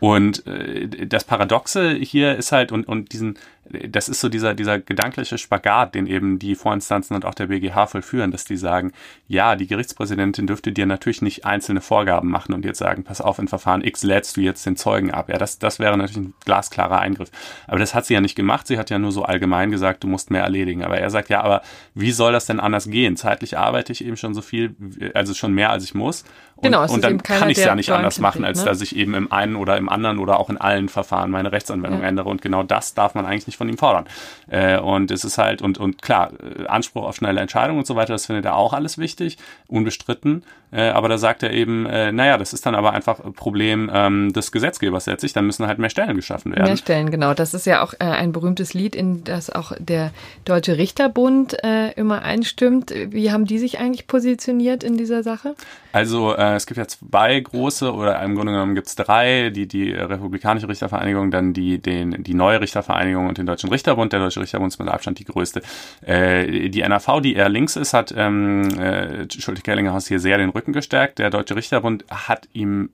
Und 0.00 0.46
äh, 0.46 1.06
das 1.06 1.24
Paradoxe 1.24 1.94
hier 1.94 2.36
ist 2.36 2.52
halt, 2.52 2.72
und, 2.72 2.86
und 2.86 3.12
diesen, 3.12 3.38
das 3.66 4.08
ist 4.08 4.20
so 4.20 4.28
dieser, 4.28 4.54
dieser 4.54 4.78
gedankliche 4.78 5.38
Spagat, 5.38 5.94
den 5.94 6.06
eben 6.06 6.38
die 6.38 6.54
Vorinstanzen 6.54 7.16
und 7.16 7.24
auch 7.24 7.34
der 7.34 7.46
BGH 7.46 7.86
vollführen, 7.86 8.30
dass 8.30 8.44
die 8.44 8.56
sagen, 8.56 8.92
ja, 9.26 9.56
die 9.56 9.66
Gerichtspräsidentin 9.66 10.46
dürfte 10.46 10.72
dir 10.72 10.86
natürlich 10.86 11.22
nicht 11.22 11.46
einzelne 11.46 11.80
Vorgaben 11.80 12.30
machen 12.30 12.54
und 12.54 12.64
jetzt 12.64 12.78
sagen, 12.78 13.04
pass 13.04 13.20
auf, 13.20 13.38
in 13.38 13.48
Verfahren 13.48 13.82
X 13.82 14.02
lädst 14.02 14.36
du 14.36 14.42
jetzt 14.42 14.66
den 14.66 14.76
Zeugen 14.76 15.10
ab. 15.10 15.28
Ja, 15.28 15.38
das, 15.38 15.58
das 15.58 15.78
wäre 15.78 15.96
natürlich 15.96 16.28
ein 16.28 16.34
glasklarer 16.44 17.00
Eingriff. 17.00 17.30
Aber 17.66 17.78
das 17.78 17.94
hat 17.94 18.04
sie 18.04 18.14
ja 18.14 18.20
nicht 18.20 18.34
gemacht. 18.34 18.66
Sie 18.66 18.78
hat 18.78 18.90
ja 18.90 18.98
nur 18.98 19.12
so 19.12 19.22
allgemein 19.22 19.70
gesagt, 19.70 20.04
du 20.04 20.08
musst 20.08 20.30
mehr 20.30 20.42
erledigen. 20.42 20.84
Aber 20.84 20.98
er 20.98 21.10
sagt, 21.10 21.30
ja, 21.30 21.40
aber 21.40 21.62
wie 21.94 22.12
soll 22.12 22.32
das 22.32 22.46
denn 22.46 22.60
anders 22.60 22.90
gehen? 22.90 23.16
Zeitlich 23.16 23.56
arbeite 23.56 23.92
ich 23.92 24.04
eben 24.04 24.16
schon 24.16 24.34
so 24.34 24.42
viel, 24.42 24.74
also 25.14 25.32
schon 25.32 25.54
mehr 25.54 25.70
als 25.70 25.84
ich 25.84 25.94
muss. 25.94 26.24
Und, 26.64 26.72
genau, 26.72 26.92
und 26.92 27.04
dann 27.04 27.22
kann 27.22 27.50
ich 27.50 27.58
es 27.58 27.64
ja 27.64 27.74
nicht 27.74 27.90
anders 27.90 28.18
machen, 28.18 28.44
als 28.44 28.60
ne? 28.60 28.64
dass 28.66 28.80
ich 28.80 28.96
eben 28.96 29.14
im 29.14 29.30
einen 29.30 29.56
oder 29.56 29.76
im 29.76 29.88
anderen 29.88 30.18
oder 30.18 30.38
auch 30.38 30.50
in 30.50 30.56
allen 30.56 30.88
Verfahren 30.88 31.30
meine 31.30 31.52
Rechtsanwendung 31.52 32.00
ja. 32.00 32.08
ändere. 32.08 32.28
Und 32.28 32.42
genau 32.42 32.62
das 32.62 32.94
darf 32.94 33.14
man 33.14 33.26
eigentlich 33.26 33.46
nicht 33.46 33.56
von 33.56 33.68
ihm 33.68 33.78
fordern. 33.78 34.06
Äh, 34.48 34.78
und 34.78 35.10
es 35.10 35.24
ist 35.24 35.38
halt, 35.38 35.62
und, 35.62 35.78
und 35.78 36.02
klar, 36.02 36.32
äh, 36.58 36.66
Anspruch 36.66 37.04
auf 37.04 37.16
schnelle 37.16 37.40
Entscheidungen 37.40 37.78
und 37.78 37.86
so 37.86 37.96
weiter, 37.96 38.12
das 38.12 38.26
findet 38.26 38.44
er 38.44 38.56
auch 38.56 38.72
alles 38.72 38.98
wichtig, 38.98 39.38
unbestritten. 39.68 40.44
Äh, 40.74 40.88
aber 40.88 41.08
da 41.08 41.18
sagt 41.18 41.44
er 41.44 41.52
eben, 41.52 41.86
äh, 41.86 42.10
naja, 42.10 42.36
das 42.36 42.52
ist 42.52 42.66
dann 42.66 42.74
aber 42.74 42.92
einfach 42.92 43.20
ein 43.20 43.32
Problem 43.32 43.90
ähm, 43.94 44.32
des 44.32 44.50
Gesetzgebers 44.50 45.06
letztlich, 45.06 45.32
dann 45.32 45.46
müssen 45.46 45.66
halt 45.66 45.78
mehr 45.78 45.90
Stellen 45.90 46.16
geschaffen 46.16 46.52
werden. 46.52 46.64
Mehr 46.64 46.76
Stellen, 46.76 47.10
genau. 47.10 47.32
Das 47.32 47.54
ist 47.54 47.64
ja 47.64 47.82
auch 47.84 47.94
äh, 47.94 48.04
ein 48.04 48.32
berühmtes 48.32 48.74
Lied, 48.74 48.96
in 48.96 49.22
das 49.22 49.50
auch 49.50 49.72
der 49.78 50.10
Deutsche 50.44 50.76
Richterbund 50.76 51.62
äh, 51.62 51.92
immer 51.92 52.22
einstimmt. 52.22 52.92
Wie 53.08 53.30
haben 53.30 53.44
die 53.44 53.58
sich 53.58 53.78
eigentlich 53.78 54.08
positioniert 54.08 54.82
in 54.82 54.96
dieser 54.96 55.22
Sache? 55.22 55.54
Also 55.92 56.34
äh, 56.34 56.56
es 56.56 56.66
gibt 56.66 56.78
ja 56.78 56.88
zwei 56.88 57.38
große, 57.38 57.94
oder 57.94 58.20
im 58.20 58.34
Grunde 58.34 58.50
genommen 58.50 58.74
gibt 58.74 58.88
es 58.88 58.96
drei, 58.96 59.50
die, 59.50 59.68
die 59.68 59.92
Republikanische 59.92 60.68
Richtervereinigung, 60.68 61.30
dann 61.30 61.52
die, 61.52 61.78
den, 61.78 62.24
die 62.24 62.34
neue 62.34 62.60
Richtervereinigung 62.60 63.28
und 63.28 63.38
den 63.38 63.46
Deutschen 63.46 63.70
Richterbund. 63.70 64.12
Der 64.12 64.18
Deutsche 64.18 64.40
Richterbund 64.40 64.72
ist 64.72 64.80
mit 64.80 64.88
Abstand 64.88 65.20
die 65.20 65.24
größte. 65.24 65.62
Äh, 66.04 66.68
die 66.68 66.82
NAV, 66.82 67.20
die 67.20 67.34
eher 67.34 67.48
links 67.48 67.76
ist, 67.76 67.94
hat 67.94 68.12
ähm, 68.16 68.76
äh, 68.76 69.30
Schulte-Kellinghaus 69.30 70.08
hier 70.08 70.18
sehr 70.18 70.36
den 70.36 70.50
Rücken 70.50 70.63
gestärkt. 70.72 71.18
Der 71.18 71.30
Deutsche 71.30 71.56
Richterbund 71.56 72.04
hat 72.10 72.48
ihm 72.52 72.90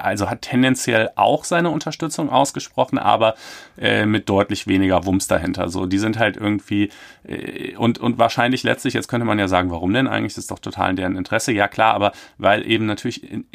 also 0.00 0.30
hat 0.30 0.42
tendenziell 0.42 1.10
auch 1.16 1.44
seine 1.44 1.70
Unterstützung 1.70 2.30
ausgesprochen, 2.30 2.98
aber 2.98 3.34
äh, 3.78 4.06
mit 4.06 4.28
deutlich 4.28 4.66
weniger 4.66 5.06
Wumms 5.06 5.26
dahinter. 5.26 5.68
So, 5.68 5.86
die 5.86 5.98
sind 5.98 6.18
halt 6.18 6.36
irgendwie 6.36 6.90
äh, 7.24 7.76
und 7.76 7.98
und 7.98 8.18
wahrscheinlich 8.18 8.62
letztlich, 8.62 8.94
jetzt 8.94 9.08
könnte 9.08 9.26
man 9.26 9.38
ja 9.38 9.48
sagen, 9.48 9.70
warum 9.70 9.92
denn 9.92 10.06
eigentlich? 10.06 10.34
Das 10.34 10.44
ist 10.44 10.50
doch 10.50 10.58
total 10.58 10.90
in 10.90 10.96
deren 10.96 11.16
Interesse. 11.16 11.52
Ja 11.52 11.68
klar, 11.68 11.94
aber 11.94 12.12
weil 12.38 12.66
eben 12.66 12.86
natürlich 12.86 13.30
in, 13.30 13.46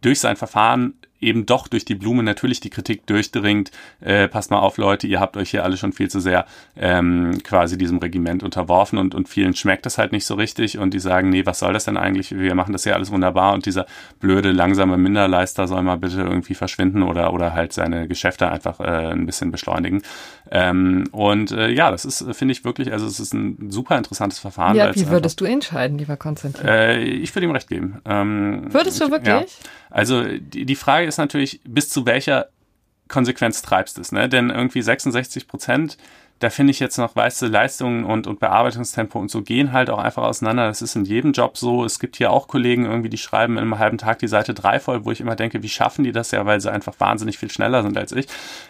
durch 0.00 0.20
sein 0.20 0.36
Verfahren 0.36 0.94
eben 1.22 1.46
doch 1.46 1.68
durch 1.68 1.84
die 1.84 1.94
Blume 1.94 2.22
natürlich 2.22 2.60
die 2.60 2.68
Kritik 2.68 3.06
durchdringt, 3.06 3.70
äh, 4.00 4.28
passt 4.28 4.50
mal 4.50 4.58
auf 4.58 4.76
Leute, 4.76 5.06
ihr 5.06 5.20
habt 5.20 5.36
euch 5.36 5.50
hier 5.50 5.64
alle 5.64 5.76
schon 5.76 5.92
viel 5.92 6.10
zu 6.10 6.20
sehr 6.20 6.46
ähm, 6.76 7.38
quasi 7.44 7.78
diesem 7.78 7.98
Regiment 7.98 8.42
unterworfen 8.42 8.98
und, 8.98 9.14
und 9.14 9.28
vielen 9.28 9.54
schmeckt 9.54 9.86
das 9.86 9.98
halt 9.98 10.12
nicht 10.12 10.26
so 10.26 10.34
richtig 10.34 10.78
und 10.78 10.92
die 10.92 10.98
sagen, 10.98 11.30
nee, 11.30 11.46
was 11.46 11.60
soll 11.60 11.72
das 11.72 11.84
denn 11.84 11.96
eigentlich? 11.96 12.36
Wir 12.36 12.54
machen 12.54 12.72
das 12.72 12.84
ja 12.84 12.94
alles 12.94 13.12
wunderbar 13.12 13.54
und 13.54 13.64
dieser 13.66 13.86
blöde, 14.20 14.50
langsame 14.50 14.98
Minderleister 14.98 15.61
soll 15.66 15.82
mal 15.82 15.96
bitte 15.96 16.20
irgendwie 16.20 16.54
verschwinden 16.54 17.02
oder, 17.02 17.32
oder 17.32 17.52
halt 17.52 17.72
seine 17.72 18.08
Geschäfte 18.08 18.50
einfach 18.50 18.80
äh, 18.80 19.12
ein 19.12 19.26
bisschen 19.26 19.50
beschleunigen. 19.50 20.02
Ähm, 20.50 21.04
und 21.12 21.50
äh, 21.52 21.70
ja, 21.70 21.90
das 21.90 22.04
ist, 22.04 22.24
finde 22.32 22.52
ich 22.52 22.64
wirklich, 22.64 22.92
also 22.92 23.06
es 23.06 23.20
ist 23.20 23.32
ein 23.32 23.70
super 23.70 23.96
interessantes 23.96 24.38
Verfahren. 24.38 24.76
Ja, 24.76 24.94
wie 24.94 25.08
würdest 25.08 25.40
einfach, 25.40 25.46
du 25.48 25.52
entscheiden, 25.52 25.98
lieber 25.98 26.16
Konstantin? 26.16 26.66
Äh, 26.66 27.00
ich 27.02 27.34
würde 27.34 27.46
ihm 27.46 27.52
recht 27.52 27.68
geben. 27.68 28.00
Ähm, 28.04 28.72
würdest 28.72 29.00
du 29.00 29.10
wirklich? 29.10 29.28
Ja. 29.28 29.44
Also 29.90 30.24
die, 30.24 30.64
die 30.64 30.76
Frage 30.76 31.06
ist 31.06 31.18
natürlich, 31.18 31.60
bis 31.64 31.88
zu 31.88 32.06
welcher 32.06 32.48
Konsequenz 33.08 33.62
treibst 33.62 33.98
du 33.98 34.00
es, 34.00 34.12
ne? 34.12 34.28
Denn 34.28 34.50
irgendwie 34.50 34.82
66 34.82 35.46
Prozent 35.46 35.98
da 36.42 36.50
finde 36.50 36.72
ich 36.72 36.80
jetzt 36.80 36.98
noch, 36.98 37.14
weißt 37.14 37.42
du, 37.42 37.46
Leistungen 37.46 38.04
und, 38.04 38.26
und 38.26 38.40
Bearbeitungstempo 38.40 39.16
und 39.16 39.30
so 39.30 39.42
gehen 39.42 39.72
halt 39.72 39.90
auch 39.90 39.98
einfach 39.98 40.24
auseinander. 40.24 40.66
Das 40.66 40.82
ist 40.82 40.96
in 40.96 41.04
jedem 41.04 41.30
Job 41.30 41.56
so. 41.56 41.84
Es 41.84 42.00
gibt 42.00 42.16
hier 42.16 42.32
auch 42.32 42.48
Kollegen 42.48 42.84
irgendwie, 42.84 43.10
die 43.10 43.18
schreiben 43.18 43.52
in 43.54 43.60
einem 43.60 43.78
halben 43.78 43.96
Tag 43.96 44.18
die 44.18 44.26
Seite 44.26 44.52
drei 44.52 44.80
voll, 44.80 45.04
wo 45.04 45.12
ich 45.12 45.20
immer 45.20 45.36
denke, 45.36 45.62
wie 45.62 45.68
schaffen 45.68 46.02
die 46.02 46.10
das 46.10 46.32
ja, 46.32 46.44
weil 46.44 46.60
sie 46.60 46.72
einfach 46.72 46.94
wahnsinnig 46.98 47.38
viel 47.38 47.48
schneller 47.48 47.84
sind 47.84 47.96
als 47.96 48.10
ich. 48.10 48.26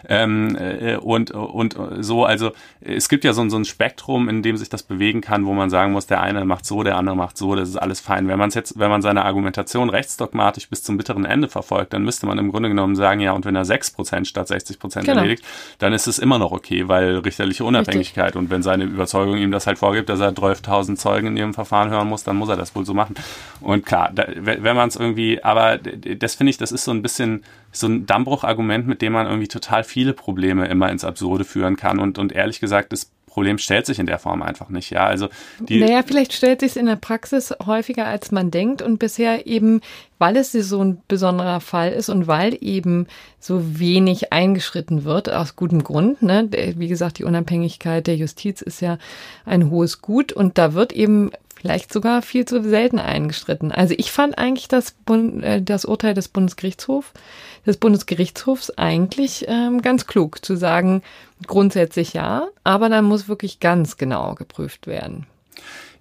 Ähm, 0.07 0.55
äh, 0.55 0.97
und, 0.97 1.31
und 1.31 1.75
so, 2.01 2.25
also 2.25 2.51
es 2.79 3.09
gibt 3.09 3.23
ja 3.23 3.33
so, 3.33 3.49
so 3.49 3.57
ein 3.57 3.65
Spektrum, 3.65 4.29
in 4.29 4.43
dem 4.43 4.55
sich 4.55 4.69
das 4.69 4.83
bewegen 4.83 5.21
kann, 5.21 5.47
wo 5.47 5.53
man 5.53 5.71
sagen 5.71 5.93
muss, 5.93 6.05
der 6.05 6.21
eine 6.21 6.45
macht 6.45 6.67
so, 6.67 6.83
der 6.83 6.95
andere 6.95 7.15
macht 7.15 7.37
so, 7.37 7.55
das 7.55 7.69
ist 7.69 7.77
alles 7.77 8.01
fein. 8.01 8.27
Wenn 8.27 8.37
man 8.37 8.49
es 8.49 8.55
jetzt, 8.55 8.77
wenn 8.77 8.91
man 8.91 9.01
seine 9.01 9.25
Argumentation 9.25 9.89
rechtsdogmatisch 9.89 10.69
bis 10.69 10.83
zum 10.83 10.97
bitteren 10.97 11.25
Ende 11.25 11.49
verfolgt, 11.49 11.93
dann 11.93 12.03
müsste 12.03 12.27
man 12.27 12.37
im 12.37 12.51
Grunde 12.51 12.69
genommen 12.69 12.95
sagen, 12.95 13.19
ja, 13.19 13.31
und 13.31 13.45
wenn 13.45 13.55
er 13.55 13.65
sechs 13.65 13.89
Prozent 13.89 14.27
statt 14.27 14.47
60 14.47 14.77
Prozent 14.77 15.05
genau. 15.07 15.21
erledigt, 15.21 15.43
dann 15.79 15.91
ist 15.91 16.05
es 16.05 16.19
immer 16.19 16.37
noch 16.37 16.51
okay, 16.51 16.87
weil 16.87 17.17
richterliche 17.17 17.62
Unabhängigkeit 17.65 18.25
Richtig. 18.25 18.39
und 18.39 18.49
wenn 18.49 18.63
seine 18.63 18.85
Überzeugung 18.85 19.37
ihm 19.37 19.51
das 19.51 19.67
halt 19.67 19.79
vorgibt, 19.79 20.09
dass 20.09 20.19
er 20.19 20.31
12.000 20.31 20.95
Zeugen 20.95 21.27
in 21.27 21.37
ihrem 21.37 21.53
Verfahren 21.53 21.89
hören 21.89 22.07
muss, 22.07 22.23
dann 22.23 22.35
muss 22.35 22.49
er 22.49 22.57
das 22.57 22.75
wohl 22.75 22.85
so 22.85 22.93
machen. 22.93 23.15
Und 23.61 23.85
klar, 23.85 24.11
da, 24.13 24.25
wenn 24.35 24.75
man 24.75 24.89
es 24.89 24.95
irgendwie, 24.95 25.43
aber 25.43 25.77
das 25.77 26.35
finde 26.35 26.51
ich, 26.51 26.57
das 26.57 26.71
ist 26.71 26.83
so 26.83 26.91
ein 26.91 27.01
bisschen 27.01 27.43
so 27.71 27.87
ein 27.87 28.05
Dammbruchargument, 28.05 28.87
mit 28.87 29.01
dem 29.01 29.13
man 29.13 29.25
irgendwie 29.25 29.47
total 29.47 29.83
viele 29.83 30.13
Probleme 30.13 30.67
immer 30.67 30.89
ins 30.91 31.03
Absurde 31.03 31.43
führen 31.43 31.75
kann 31.75 31.99
und, 31.99 32.17
und 32.17 32.31
ehrlich 32.31 32.59
gesagt, 32.59 32.91
das 32.91 33.11
Problem 33.33 33.57
stellt 33.57 33.87
sich 33.87 33.97
in 33.97 34.05
der 34.05 34.19
Form 34.19 34.43
einfach 34.43 34.69
nicht. 34.69 34.91
Ja, 34.91 35.07
also 35.07 35.27
die 35.59 35.79
naja, 35.79 36.03
vielleicht 36.05 36.33
stellt 36.33 36.59
sich 36.59 36.73
es 36.73 36.77
in 36.77 36.85
der 36.85 36.97
Praxis 36.97 37.51
häufiger, 37.65 38.05
als 38.05 38.31
man 38.31 38.51
denkt 38.51 38.83
und 38.83 38.99
bisher 38.99 39.47
eben, 39.47 39.81
weil 40.19 40.37
es 40.37 40.51
so 40.51 40.83
ein 40.83 41.01
besonderer 41.07 41.59
Fall 41.59 41.93
ist 41.93 42.09
und 42.09 42.27
weil 42.27 42.55
eben 42.61 43.07
so 43.39 43.79
wenig 43.79 44.31
eingeschritten 44.31 45.03
wird, 45.03 45.31
aus 45.31 45.55
gutem 45.55 45.83
Grund. 45.83 46.21
Ne? 46.21 46.47
Wie 46.77 46.87
gesagt, 46.87 47.17
die 47.17 47.23
Unabhängigkeit 47.23 48.05
der 48.05 48.17
Justiz 48.17 48.61
ist 48.61 48.81
ja 48.81 48.99
ein 49.45 49.71
hohes 49.71 50.03
Gut 50.03 50.31
und 50.31 50.59
da 50.59 50.75
wird 50.75 50.93
eben 50.93 51.31
vielleicht 51.63 51.93
sogar 51.93 52.21
viel 52.21 52.43
zu 52.43 52.61
selten 52.61 52.99
eingestritten. 52.99 53.71
Also 53.71 53.95
ich 53.97 54.11
fand 54.11 54.37
eigentlich 54.37 54.67
das, 54.67 54.91
Bund, 54.91 55.41
äh, 55.43 55.61
das 55.61 55.85
Urteil 55.85 56.13
des 56.13 56.27
Bundesgerichtshofs 56.27 57.13
des 57.65 57.77
Bundesgerichtshofs 57.77 58.71
eigentlich 58.71 59.45
ähm, 59.47 59.81
ganz 59.81 60.05
klug 60.05 60.43
zu 60.43 60.57
sagen, 60.57 61.01
grundsätzlich 61.47 62.11
ja, 62.11 62.47
aber 62.65 62.89
dann 62.89 63.05
muss 63.05 63.29
wirklich 63.29 63.61
ganz 63.61 63.95
genau 63.95 64.35
geprüft 64.35 64.87
werden. 64.87 65.25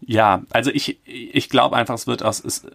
Ja, 0.04 0.42
also 0.50 0.70
ich, 0.72 0.98
ich 1.04 1.48
glaube 1.48 1.76
einfach, 1.76 1.94
es 1.94 2.06
wird 2.06 2.24
aus, 2.24 2.44
es, 2.44 2.66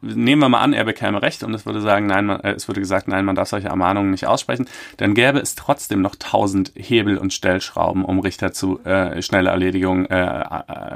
nehmen 0.00 0.40
wir 0.40 0.48
mal 0.48 0.60
an, 0.60 0.72
er 0.72 0.84
bekäme 0.84 1.20
Recht 1.20 1.42
und 1.42 1.52
es 1.54 1.66
würde 1.66 1.80
sagen, 1.80 2.06
nein, 2.06 2.26
man, 2.26 2.40
äh, 2.40 2.52
es 2.52 2.68
würde 2.68 2.80
gesagt, 2.80 3.06
nein, 3.08 3.24
man 3.24 3.36
darf 3.36 3.48
solche 3.48 3.68
Ermahnungen 3.68 4.10
nicht 4.10 4.26
aussprechen, 4.26 4.66
dann 4.96 5.14
gäbe 5.14 5.38
es 5.38 5.54
trotzdem 5.54 6.00
noch 6.00 6.16
tausend 6.16 6.72
Hebel 6.74 7.18
und 7.18 7.32
Stellschrauben, 7.32 8.04
um 8.04 8.20
Richter 8.20 8.52
zu 8.52 8.82
äh, 8.84 9.20
schnelle 9.20 9.50
Erledigung 9.50 10.06
äh, 10.06 10.20
äh, 10.20 10.44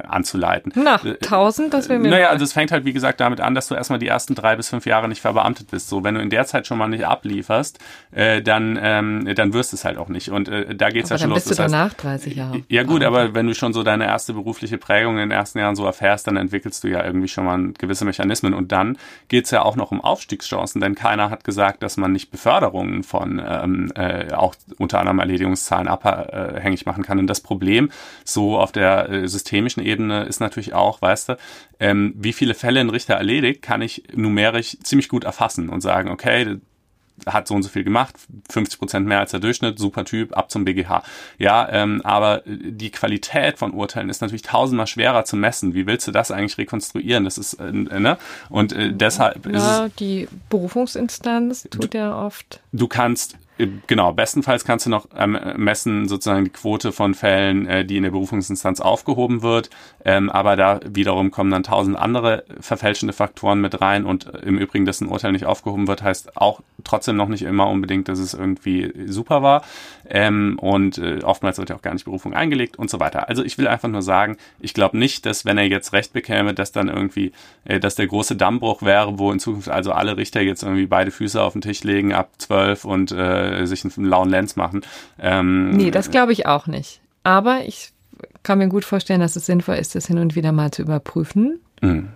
anzuleiten. 0.09 0.73
Na, 0.75 0.99
tausend, 1.21 1.75
das 1.75 1.89
wäre 1.89 1.99
mir. 1.99 2.11
Naja, 2.11 2.29
also 2.29 2.45
es 2.45 2.53
fängt 2.53 2.73
halt, 2.73 2.85
wie 2.85 2.93
gesagt, 2.93 3.21
damit 3.21 3.41
an, 3.41 3.55
dass 3.55 3.69
du 3.69 3.75
erstmal 3.75 3.99
die 3.99 4.09
ersten 4.09 4.35
drei 4.35 4.57
bis 4.57 4.71
fünf 4.71 4.87
Jahre 4.87 5.09
nicht 5.09 5.21
verbeamtet 5.21 5.71
bist. 5.71 5.89
So, 5.89 6.03
wenn 6.03 6.15
du 6.15 6.21
in 6.21 6.31
der 6.31 6.47
Zeit 6.47 6.67
schon 6.67 6.79
mal 6.79 6.89
nicht 6.89 7.07
ablieferst, 7.07 7.79
äh, 8.13 8.41
dann, 8.41 8.79
ähm, 8.81 9.35
dann 9.35 9.53
wirst 9.53 9.73
du 9.73 9.77
es 9.77 9.85
halt 9.85 9.99
auch 9.99 10.09
nicht. 10.09 10.31
Und 10.31 10.49
äh, 10.49 10.75
da 10.75 10.89
geht's 10.89 11.11
aber 11.11 11.19
ja 11.19 11.25
schon 11.25 11.31
dann 11.31 11.37
los. 11.37 11.45
Bist 11.45 11.59
du 11.59 11.63
danach 11.63 11.93
30 11.95 12.35
Jahre. 12.35 12.63
Ja 12.69 12.85
gut, 12.85 13.05
aber 13.05 13.35
wenn 13.35 13.47
du 13.47 13.55
schon 13.55 13.73
so 13.73 13.83
deine 13.83 14.07
erste 14.07 14.33
berufliche 14.33 14.79
Prägung 14.79 15.15
in 15.15 15.29
den 15.29 15.31
ersten 15.31 15.59
Jahren 15.59 15.74
so 15.77 15.85
erfährst, 15.87 16.27
dann 16.27 16.37
entwickelst 16.37 16.85
du 16.85 16.89
ja 16.89 17.05
irgendwie 17.05 17.29
schon 17.29 17.45
mal 17.45 17.73
gewisse 17.79 18.05
Mechanismen. 18.05 18.55
Und 18.55 18.73
dann 18.73 18.99
geht's 19.29 19.51
ja 19.51 19.63
auch 19.63 19.77
noch 19.77 19.91
um 19.91 20.01
Aufstiegschancen, 20.01 20.81
denn 20.81 20.95
keiner 20.95 21.31
hat 21.31 21.45
gesagt, 21.45 21.83
dass 21.83 21.97
man 21.97 22.13
nicht 22.13 22.31
Beförderungen 22.31 23.03
von 23.03 23.43
ähm, 23.47 23.93
äh, 23.95 24.33
auch 24.33 24.55
unter 24.79 25.01
anderem 25.01 25.19
Erledigungszahlen 25.19 25.89
abhängig 25.89 26.87
machen 26.87 27.05
kann. 27.05 27.19
Und 27.19 27.27
das 27.27 27.41
Problem 27.41 27.91
so 28.25 28.59
auf 28.59 28.73
der 28.73 29.09
äh, 29.09 29.29
systemischen 29.29 29.83
Ebene 29.83 30.25
ist 30.25 30.41
natürlich 30.41 30.75
auch, 30.75 31.01
weißt 31.03 31.31
du, 31.31 31.37
ähm, 31.81 32.15
wie 32.17 32.33
viele 32.33 32.55
Fälle 32.55 32.81
ein 32.81 32.91
Richter 32.91 33.15
erledigt, 33.15 33.63
kann 33.63 33.83
ich 33.83 34.05
numerisch 34.15 34.77
ziemlich 34.83 35.09
gut 35.09 35.25
erfassen 35.25 35.69
und 35.69 35.81
sagen, 35.81 36.11
okay, 36.11 36.59
hat 37.27 37.49
so 37.49 37.55
und 37.55 37.63
so 37.63 37.69
viel 37.69 37.85
gemacht, 37.85 38.15
50 38.51 38.79
Prozent 38.79 39.07
mehr 39.07 39.21
als 39.21 39.31
der 39.31 39.41
Durchschnitt, 39.41 39.79
super 39.79 40.05
Typ, 40.05 40.37
ab 40.37 40.51
zum 40.51 40.65
BGH. 40.65 41.03
Ja, 41.39 41.69
ähm, 41.71 42.01
aber 42.05 42.43
die 42.47 42.91
Qualität 42.91 43.59
von 43.59 43.73
Urteilen 43.73 44.11
ist 44.11 44.21
natürlich 44.21 44.43
tausendmal 44.43 44.87
schwerer 44.87 45.25
zu 45.25 45.37
messen. 45.37 45.75
Wie 45.75 45.87
willst 45.87 46.07
du 46.07 46.13
das 46.13 46.31
eigentlich 46.31 46.59
rekonstruieren? 46.59 47.25
Das 47.25 47.39
ist, 47.39 47.55
äh, 47.55 47.73
ne? 47.73 48.19
Und 48.51 48.73
äh, 48.73 48.93
deshalb 48.93 49.47
ja, 49.47 49.53
ist 49.53 49.93
es, 49.93 49.97
die 49.97 50.29
Berufungsinstanz 50.51 51.69
tut 51.71 51.95
ja 51.95 52.17
oft. 52.17 52.61
Du 52.73 52.89
kannst 52.89 53.39
Genau, 53.57 54.13
bestenfalls 54.13 54.65
kannst 54.65 54.87
du 54.87 54.91
noch 54.91 55.07
ähm, 55.17 55.39
messen 55.57 56.09
sozusagen 56.09 56.43
die 56.43 56.51
Quote 56.51 56.91
von 56.91 57.15
Fällen, 57.15 57.69
äh, 57.69 57.85
die 57.85 57.97
in 57.97 58.03
der 58.03 58.11
Berufungsinstanz 58.11 58.81
aufgehoben 58.81 59.43
wird. 59.43 59.71
Ähm, 60.05 60.29
aber 60.29 60.57
da 60.57 60.81
wiederum 60.85 61.31
kommen 61.31 61.53
dann 61.53 61.63
tausend 61.63 61.97
andere 61.97 62.45
verfälschende 62.59 63.13
Faktoren 63.13 63.61
mit 63.61 63.81
rein 63.81 64.07
und 64.07 64.27
äh, 64.27 64.39
im 64.39 64.59
Übrigen, 64.59 64.87
dass 64.87 65.01
ein 65.01 65.09
Urteil 65.09 65.31
nicht 65.31 65.47
aufgehoben 65.47 65.87
wird, 65.87 66.03
heißt 66.03 66.37
auch 66.37 66.63
trotzdem 66.83 67.15
noch 67.15 67.29
nicht 67.29 67.43
immer 67.43 67.69
unbedingt, 67.69 68.09
dass 68.09 68.19
es 68.19 68.35
irgendwie 68.35 68.93
super 69.07 69.43
war. 69.43 69.63
Ähm, 70.11 70.59
und 70.61 70.99
äh, 70.99 71.21
oftmals 71.23 71.59
wird 71.59 71.71
ja 71.71 71.77
auch 71.77 71.83
gar 71.83 71.95
nicht 71.95 72.07
Berufung 72.07 72.35
eingelegt 72.35 72.77
und 72.77 72.91
so 72.91 72.99
weiter. 72.99 73.29
Also 73.29 73.45
ich 73.45 73.57
will 73.57 73.69
einfach 73.69 73.89
nur 73.89 74.03
sagen, 74.03 74.37
ich 74.59 74.75
glaube 74.75 74.99
nicht, 74.99 75.27
dass 75.27 75.45
wenn 75.45 75.59
er 75.59 75.69
jetzt 75.69 75.93
Recht 75.93 76.13
bekäme, 76.13 76.55
dass 76.55 76.73
dann 76.73 76.89
irgendwie, 76.89 77.31
äh, 77.65 77.79
dass 77.79 77.95
der 77.95 78.09
große 78.09 78.35
Dammbruch 78.35 78.83
wäre, 78.83 79.17
wo 79.21 79.31
in 79.31 79.39
Zukunft 79.39 79.69
also 79.69 79.93
alle 79.93 80.17
Richter 80.17 80.41
jetzt 80.41 80.65
irgendwie 80.65 80.87
beide 80.87 81.13
Füße 81.13 81.41
auf 81.41 81.53
den 81.53 81.63
Tisch 81.63 81.85
legen 81.85 82.13
ab 82.13 82.31
zwölf 82.39 82.85
und 82.85 83.13
äh, 83.13 83.44
äh, 83.45 83.67
sich 83.67 83.85
einen 83.85 84.07
lauen 84.07 84.29
Lenz 84.29 84.57
machen. 84.57 84.83
Ähm, 85.19 85.71
nee, 85.71 85.91
das 85.91 86.11
glaube 86.11 86.33
ich 86.33 86.47
auch 86.47 86.67
nicht. 86.67 87.01
Aber 87.23 87.65
ich 87.67 87.93
kann 88.43 88.59
mir 88.59 88.69
gut 88.69 88.85
vorstellen, 88.85 89.21
dass 89.21 89.37
es 89.37 89.47
sinnvoll 89.47 89.77
ist, 89.77 89.95
das 89.95 90.07
hin 90.07 90.19
und 90.19 90.35
wieder 90.37 90.53
mal 90.53 90.71
zu 90.71 90.83
überprüfen. 90.83 91.61
Mhm. 91.81 92.09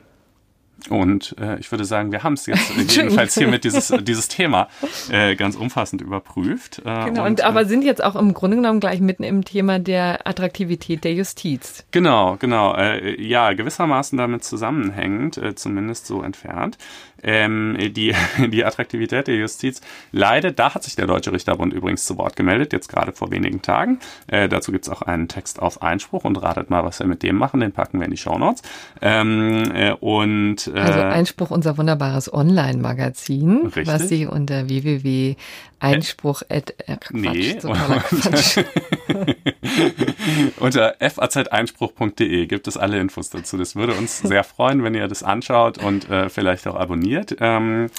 Und 0.91 1.35
äh, 1.41 1.59
ich 1.59 1.71
würde 1.73 1.85
sagen, 1.85 2.13
wir 2.13 2.23
haben 2.23 2.35
es 2.35 2.47
jetzt 2.47 2.71
jedenfalls 2.97 3.35
hiermit 3.35 3.65
dieses, 3.65 3.93
dieses 4.03 4.29
Thema 4.29 4.69
äh, 5.11 5.35
ganz 5.35 5.57
umfassend 5.57 6.01
überprüft. 6.01 6.79
Äh, 6.79 6.83
genau, 7.07 7.25
und, 7.25 7.41
und, 7.41 7.45
aber 7.45 7.63
äh, 7.63 7.65
sind 7.67 7.83
jetzt 7.83 8.03
auch 8.03 8.15
im 8.15 8.33
Grunde 8.33 8.57
genommen 8.57 8.79
gleich 8.79 9.01
mitten 9.01 9.25
im 9.25 9.45
Thema 9.45 9.81
der 9.81 10.27
Attraktivität 10.27 11.03
der 11.03 11.15
Justiz. 11.15 11.85
Genau, 11.91 12.37
genau. 12.39 12.75
Äh, 12.77 13.21
ja, 13.21 13.53
gewissermaßen 13.53 14.17
damit 14.17 14.45
zusammenhängend, 14.45 15.41
zumindest 15.57 16.07
so 16.07 16.23
entfernt 16.23 16.79
ähm, 17.23 17.77
die, 17.79 18.15
die 18.49 18.65
Attraktivität 18.65 19.27
der 19.27 19.37
Justiz 19.37 19.81
leidet. 20.13 20.59
Da 20.59 20.75
hat 20.75 20.85
sich 20.85 20.97
der 20.97 21.07
Deutsche 21.07 21.33
Richterbund 21.33 21.73
übrigens 21.73 22.05
zu 22.07 22.19
Wort 22.19 22.37
gemeldet, 22.37 22.73
jetzt 22.73 22.89
gerade 22.89 23.13
vor 23.13 23.31
wenigen 23.31 23.63
Tagen. 23.63 23.99
Äh, 24.27 24.49
dazu 24.49 24.73
gibt's 24.73 24.89
auch 24.89 25.03
einen 25.03 25.29
Text 25.29 25.61
auf 25.61 25.83
Einspruch 25.83 26.25
und 26.25 26.37
ratet 26.37 26.71
mal, 26.71 26.85
was 26.85 26.99
wir 27.01 27.07
mit 27.07 27.23
dem 27.23 27.37
machen. 27.37 27.61
Den 27.61 27.73
packen 27.73 27.99
wir 27.99 28.05
in 28.05 28.11
die 28.11 28.17
Shownotes. 28.17 28.63
Ähm, 29.03 29.71
äh, 29.75 29.93
und, 29.93 30.69
äh, 30.69 30.79
also 30.79 31.01
Einspruch, 31.01 31.51
unser 31.51 31.77
wunderbares 31.79 32.33
Online-Magazin, 32.33 33.71
was 33.85 34.09
Sie 34.09 34.27
unter 34.27 34.69
www 34.69 35.37
Einspruch 35.81 36.43
äh, 36.49 36.61
Quatsch, 36.61 37.11
nee, 37.13 37.59
so 37.61 37.71
Quatsch. 37.71 38.59
unter 40.61 40.95
faz-einspruch.de 41.01 42.47
gibt 42.47 42.69
es 42.69 42.77
alle 42.77 42.99
Infos 42.99 43.31
dazu. 43.31 43.57
Das 43.57 43.77
würde 43.77 43.95
uns 43.95 44.19
sehr 44.19 44.45
freuen, 44.45 44.83
wenn 44.83 44.95
ihr 44.95 45.09
das 45.09 45.23
anschaut 45.23 45.79
und 45.79 46.09
äh, 46.11 46.29
vielleicht 46.29 46.67
auch 46.67 46.77
abonniert. 46.77 47.37
Ähm, 47.41 47.91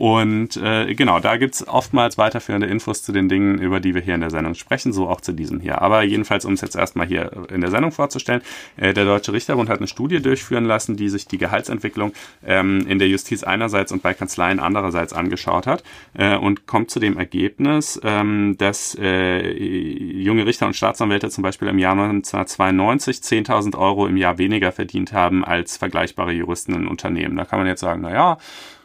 und 0.00 0.56
äh, 0.56 0.94
genau, 0.94 1.20
da 1.20 1.36
gibt's 1.36 1.68
oftmals 1.68 2.16
weiterführende 2.16 2.66
Infos 2.66 3.02
zu 3.02 3.12
den 3.12 3.28
Dingen, 3.28 3.58
über 3.58 3.80
die 3.80 3.94
wir 3.94 4.00
hier 4.00 4.14
in 4.14 4.22
der 4.22 4.30
Sendung 4.30 4.54
sprechen, 4.54 4.94
so 4.94 5.06
auch 5.06 5.20
zu 5.20 5.32
diesem 5.32 5.60
hier. 5.60 5.82
Aber 5.82 6.02
jedenfalls, 6.04 6.46
um 6.46 6.54
es 6.54 6.62
jetzt 6.62 6.74
erstmal 6.74 7.06
hier 7.06 7.30
in 7.52 7.60
der 7.60 7.68
Sendung 7.68 7.92
vorzustellen, 7.92 8.40
äh, 8.78 8.94
der 8.94 9.04
Deutsche 9.04 9.34
Richterbund 9.34 9.68
hat 9.68 9.76
eine 9.76 9.88
Studie 9.88 10.22
durchführen 10.22 10.64
lassen, 10.64 10.96
die 10.96 11.10
sich 11.10 11.26
die 11.26 11.36
Gehaltsentwicklung 11.36 12.14
ähm, 12.46 12.86
in 12.88 12.98
der 12.98 13.08
Justiz 13.08 13.42
einerseits 13.42 13.92
und 13.92 14.02
bei 14.02 14.14
Kanzleien 14.14 14.58
andererseits 14.58 15.12
angeschaut 15.12 15.66
hat 15.66 15.84
äh, 16.14 16.34
und 16.34 16.66
kommt 16.66 16.90
zu 16.90 16.98
dem 16.98 17.18
Ergebnis, 17.18 18.00
ähm, 18.02 18.56
dass 18.56 18.96
äh, 18.98 19.52
junge 19.52 20.46
Richter 20.46 20.64
und 20.64 20.76
Staatsanwälte 20.76 21.28
zum 21.28 21.42
Beispiel 21.42 21.68
im 21.68 21.78
Jahr 21.78 21.92
1992 21.92 23.18
10.000 23.18 23.76
Euro 23.76 24.06
im 24.06 24.16
Jahr 24.16 24.38
weniger 24.38 24.72
verdient 24.72 25.12
haben 25.12 25.44
als 25.44 25.76
vergleichbare 25.76 26.32
Juristen 26.32 26.72
in 26.72 26.88
Unternehmen. 26.88 27.36
Da 27.36 27.44
kann 27.44 27.58
man 27.58 27.68
jetzt 27.68 27.80
sagen, 27.80 28.00
na 28.00 28.14
ja, 28.14 28.38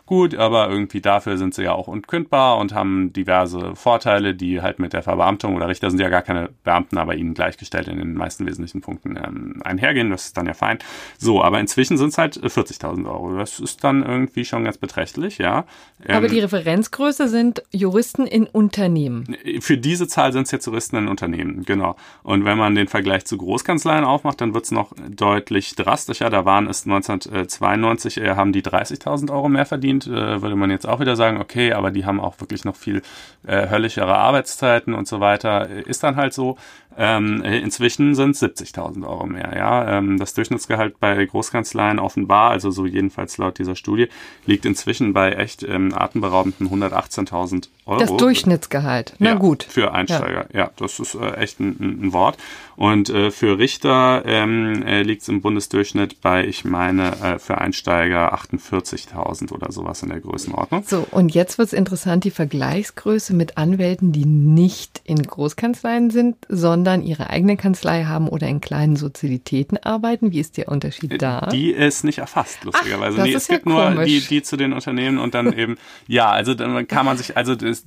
gut, 0.06 0.36
aber 0.36 0.70
irgendwie 0.70 1.02
dafür 1.02 1.38
sind 1.38 1.54
sie 1.54 1.64
ja 1.64 1.74
auch 1.74 1.88
unkündbar 1.88 2.58
und 2.58 2.74
haben 2.74 3.12
diverse 3.14 3.76
Vorteile, 3.76 4.36
die 4.36 4.62
halt 4.62 4.80
mit 4.80 4.94
der 4.94 5.04
Verbeamtung 5.04 5.56
oder 5.56 5.68
Richter 5.68 5.90
sind 5.90 6.00
ja 6.00 6.10
gar 6.10 6.22
keine 6.22 6.50
Beamten, 6.64 6.98
aber 6.98 7.16
ihnen 7.16 7.34
gleichgestellt 7.34 7.88
in 7.88 7.98
den 7.98 8.14
meisten 8.14 8.46
wesentlichen 8.46 8.82
Punkten 8.82 9.18
ähm, 9.18 9.62
einhergehen. 9.64 10.10
Das 10.10 10.26
ist 10.26 10.38
dann 10.38 10.46
ja 10.46 10.54
fein. 10.54 10.80
So, 11.18 11.44
aber 11.44 11.60
inzwischen 11.60 11.98
sind 11.98 12.10
es 12.10 12.18
halt 12.18 12.38
40.000 12.38 13.06
Euro. 13.06 13.38
Das 13.38 13.60
ist 13.60 13.84
dann 13.84 14.04
irgendwie 14.04 14.46
schon 14.46 14.64
ganz 14.64 14.78
beträchtlich, 14.78 15.40
ja. 15.40 15.66
Ähm, 16.06 16.16
aber 16.16 16.28
die 16.28 16.40
Referenzgröße 16.40 17.28
sind 17.28 17.64
Juristen 17.72 18.28
in 18.28 18.46
Unternehmen. 18.46 19.36
Für 19.60 19.78
diese 19.78 20.08
Zahl 20.08 20.34
sind 20.34 20.44
es 20.44 20.52
jetzt 20.52 20.68
Juristen 20.68 20.98
in 20.98 21.08
Unternehmen, 21.08 21.64
genau. 21.64 21.96
Und 22.24 22.46
wenn 22.46 22.58
man 22.58 22.76
den 22.76 22.88
Vergleich 22.88 23.26
zu 23.26 23.38
Großkanzleien 23.38 24.06
aufmacht, 24.06 24.42
dann 24.42 24.54
wird 24.54 24.66
es 24.66 24.72
noch 24.72 24.94
deutlich 25.10 25.76
drastischer. 25.76 26.30
Da 26.30 26.46
waren 26.46 26.68
es 26.68 26.86
1992, 26.86 28.18
äh, 28.18 28.36
haben 28.36 28.52
die 28.54 28.62
30.000 28.62 29.32
Euro 29.32 29.50
mehr 29.50 29.66
verdient 29.66 29.95
verdient, 30.02 30.08
äh, 30.08 30.42
würde 30.42 30.56
man 30.56 30.72
jetzt 30.72 30.88
auch 30.88 31.00
wieder 31.00 31.16
sagen, 31.16 31.40
okay, 31.40 31.74
aber 31.74 31.92
die 31.92 32.06
haben 32.06 32.20
auch 32.20 32.40
wirklich 32.40 32.66
noch 32.66 32.76
viel 32.76 33.02
äh, 33.46 33.70
höllischere 33.70 34.16
Arbeitszeiten 34.16 34.94
und 34.94 35.08
so 35.08 35.20
weiter. 35.20 35.70
Ist 35.70 36.04
dann 36.04 36.16
halt 36.16 36.34
so. 36.34 36.58
Ähm, 36.98 37.42
inzwischen 37.42 38.16
sind 38.16 38.32
es 38.32 38.42
70.000 38.42 39.06
Euro 39.06 39.26
mehr. 39.26 39.54
Ja, 39.56 39.98
ähm, 39.98 40.18
das 40.18 40.34
Durchschnittsgehalt 40.34 41.00
bei 41.00 41.26
Großkanzleien 41.26 42.00
offenbar, 42.00 42.52
also 42.52 42.72
so 42.72 42.86
jedenfalls 42.86 43.38
laut 43.38 43.60
dieser 43.60 43.76
Studie, 43.76 44.08
liegt 44.46 44.66
inzwischen 44.66 45.12
bei 45.12 45.34
echt 45.34 45.64
ähm, 45.64 45.94
atemberaubenden 45.94 46.70
118.000 46.70 47.68
Euro. 47.86 48.00
Das 48.00 48.16
Durchschnittsgehalt. 48.16 49.14
Na 49.20 49.32
ja, 49.32 49.36
gut. 49.36 49.64
Für 49.64 49.94
Einsteiger. 49.94 50.48
Ja, 50.54 50.60
ja 50.60 50.72
das 50.78 51.00
ist 51.00 51.16
äh, 51.16 51.34
echt 51.34 51.60
ein, 51.60 51.76
ein, 51.80 52.14
Wort. 52.14 52.38
Und 52.78 53.10
äh, 53.10 53.32
für 53.32 53.58
Richter 53.58 54.24
ähm, 54.26 54.84
äh, 54.84 55.02
liegt 55.04 55.22
es 55.22 55.28
im 55.28 55.42
Bundesdurchschnitt 55.42 56.22
bei, 56.22 56.46
ich 56.46 56.64
meine, 56.66 57.12
äh, 57.22 57.40
für 57.40 57.58
Einsteiger 57.58 58.34
48.000 58.34 59.52
oder 59.52 59.72
sowas 59.72 60.02
in 60.02 60.10
der 60.10 60.22
Größenordnung. 60.22 60.84
So, 60.86 61.06
und 61.12 61.34
jetzt 61.34 61.58
wird 61.58 61.68
es 61.68 61.74
interessant, 61.74 62.24
die 62.24 62.32
Vergleichsgröße 62.32 63.34
mit 63.34 63.58
Anwälten, 63.58 64.12
die 64.12 64.26
nicht 64.26 65.02
in 65.04 65.22
Großkanzleien 65.22 66.10
sind, 66.10 66.38
sondern 66.48 66.85
ihre 67.02 67.30
eigene 67.30 67.58
Kanzlei 67.58 68.04
haben 68.06 68.28
oder 68.28 68.48
in 68.48 68.62
kleinen 68.62 68.96
Sozialitäten 68.96 69.78
arbeiten. 69.78 70.32
Wie 70.32 70.40
ist 70.40 70.58
der 70.58 70.70
Unterschied 70.70 71.14
Äh, 71.14 71.18
da? 71.18 71.48
Die 71.52 71.72
ist 71.72 72.04
nicht 72.04 72.20
erfasst, 72.20 72.64
lustigerweise. 72.64 73.18
Ach, 73.20 73.24
nee, 73.26 73.34
es 73.34 73.48
gibt 73.48 73.66
ja 73.66 73.72
nur 73.72 73.84
komisch. 73.96 74.06
die, 74.06 74.20
die 74.22 74.42
zu 74.44 74.58
den 74.58 74.74
Unternehmen 74.74 75.18
und 75.18 75.34
dann 75.34 75.52
eben, 75.58 75.78
ja, 76.08 76.30
also 76.32 76.54
dann 76.54 76.88
kann 76.88 77.06
man 77.06 77.18
sich, 77.18 77.36
also 77.36 77.56
das 77.56 77.84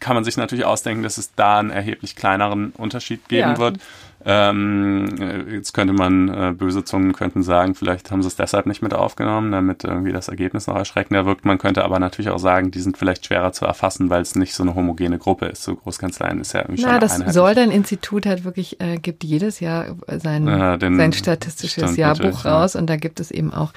kann 0.00 0.14
man 0.14 0.24
sich 0.24 0.36
natürlich 0.36 0.64
ausdenken, 0.64 1.02
dass 1.02 1.18
es 1.18 1.34
da 1.34 1.58
einen 1.58 1.70
erheblich 1.70 2.16
kleineren 2.16 2.72
Unterschied 2.76 3.28
geben 3.28 3.50
Ja. 3.50 3.58
wird. 3.58 3.78
Ähm, 4.24 5.08
äh, 5.20 5.54
jetzt 5.54 5.72
könnte 5.72 5.92
man, 5.92 6.28
äh, 6.28 6.52
böse 6.52 6.84
Zungen 6.84 7.12
könnten 7.12 7.42
sagen, 7.42 7.74
vielleicht 7.74 8.10
haben 8.10 8.20
sie 8.22 8.28
es 8.28 8.36
deshalb 8.36 8.66
nicht 8.66 8.82
mit 8.82 8.92
aufgenommen, 8.92 9.52
damit 9.52 9.84
irgendwie 9.84 10.12
das 10.12 10.28
Ergebnis 10.28 10.66
noch 10.66 10.76
erschreckender 10.76 11.24
wirkt. 11.24 11.44
Man 11.44 11.58
könnte 11.58 11.84
aber 11.84 11.98
natürlich 12.00 12.30
auch 12.30 12.38
sagen, 12.38 12.70
die 12.70 12.80
sind 12.80 12.98
vielleicht 12.98 13.26
schwerer 13.26 13.52
zu 13.52 13.64
erfassen, 13.64 14.10
weil 14.10 14.22
es 14.22 14.34
nicht 14.34 14.54
so 14.54 14.64
eine 14.64 14.74
homogene 14.74 15.18
Gruppe 15.18 15.46
ist. 15.46 15.62
So 15.62 15.76
Großkanzleien 15.76 16.40
ist 16.40 16.52
ja 16.52 16.62
irgendwie 16.62 16.82
Na, 16.82 16.90
schon 16.92 17.00
das 17.00 17.12
einheitlich. 17.14 17.34
Soldern 17.34 17.70
Institut 17.70 18.26
hat 18.26 18.44
wirklich, 18.44 18.80
äh, 18.80 18.96
gibt 18.98 19.22
jedes 19.22 19.60
Jahr 19.60 19.96
sein, 20.08 20.46
Ja, 20.46 20.78
sein 20.80 21.12
statistisches 21.12 21.96
Jahrbuch 21.96 22.18
natürlich, 22.24 22.44
ja. 22.44 22.58
raus 22.60 22.76
und 22.76 22.88
da 22.90 22.96
gibt 22.96 23.20
es 23.20 23.30
eben 23.30 23.54
auch 23.54 23.72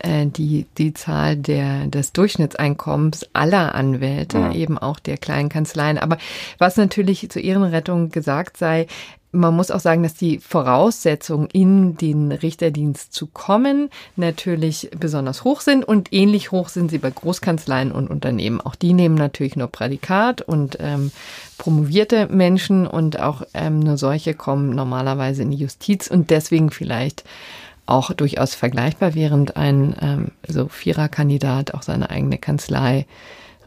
äh, 0.00 0.26
die, 0.26 0.66
die 0.76 0.92
Zahl 0.92 1.36
der, 1.36 1.86
des 1.86 2.12
Durchschnittseinkommens 2.12 3.26
aller 3.32 3.74
Anwälte, 3.74 4.38
Ja. 4.38 4.52
eben 4.52 4.78
auch 4.78 4.98
der 4.98 5.16
kleinen 5.16 5.48
Kanzleien. 5.48 5.98
Aber 5.98 6.18
was 6.58 6.76
natürlich 6.76 7.28
zur 7.30 7.42
Ehrenrettung 7.42 8.10
gesagt 8.10 8.56
sei, 8.56 8.86
man 9.38 9.54
muss 9.54 9.70
auch 9.70 9.80
sagen, 9.80 10.02
dass 10.02 10.14
die 10.14 10.38
Voraussetzungen, 10.38 11.48
in 11.52 11.96
den 11.96 12.32
Richterdienst 12.32 13.12
zu 13.12 13.26
kommen, 13.26 13.88
natürlich 14.16 14.90
besonders 14.98 15.44
hoch 15.44 15.60
sind 15.60 15.84
und 15.84 16.12
ähnlich 16.12 16.50
hoch 16.50 16.68
sind 16.68 16.90
sie 16.90 16.98
bei 16.98 17.10
Großkanzleien 17.10 17.92
und 17.92 18.10
Unternehmen. 18.10 18.60
Auch 18.60 18.74
die 18.74 18.92
nehmen 18.92 19.14
natürlich 19.14 19.56
nur 19.56 19.68
Prädikat 19.68 20.42
und 20.42 20.78
ähm, 20.80 21.12
promovierte 21.56 22.26
Menschen 22.26 22.86
und 22.86 23.20
auch 23.20 23.42
ähm, 23.54 23.80
nur 23.80 23.96
solche 23.96 24.34
kommen 24.34 24.70
normalerweise 24.70 25.42
in 25.42 25.50
die 25.50 25.56
Justiz 25.56 26.08
und 26.08 26.30
deswegen 26.30 26.70
vielleicht 26.70 27.24
auch 27.86 28.12
durchaus 28.12 28.54
vergleichbar, 28.54 29.14
während 29.14 29.56
ein 29.56 29.96
ähm, 30.02 30.30
so 30.46 30.68
Viererkandidat 30.68 31.72
auch 31.74 31.82
seine 31.82 32.10
eigene 32.10 32.38
Kanzlei 32.38 33.06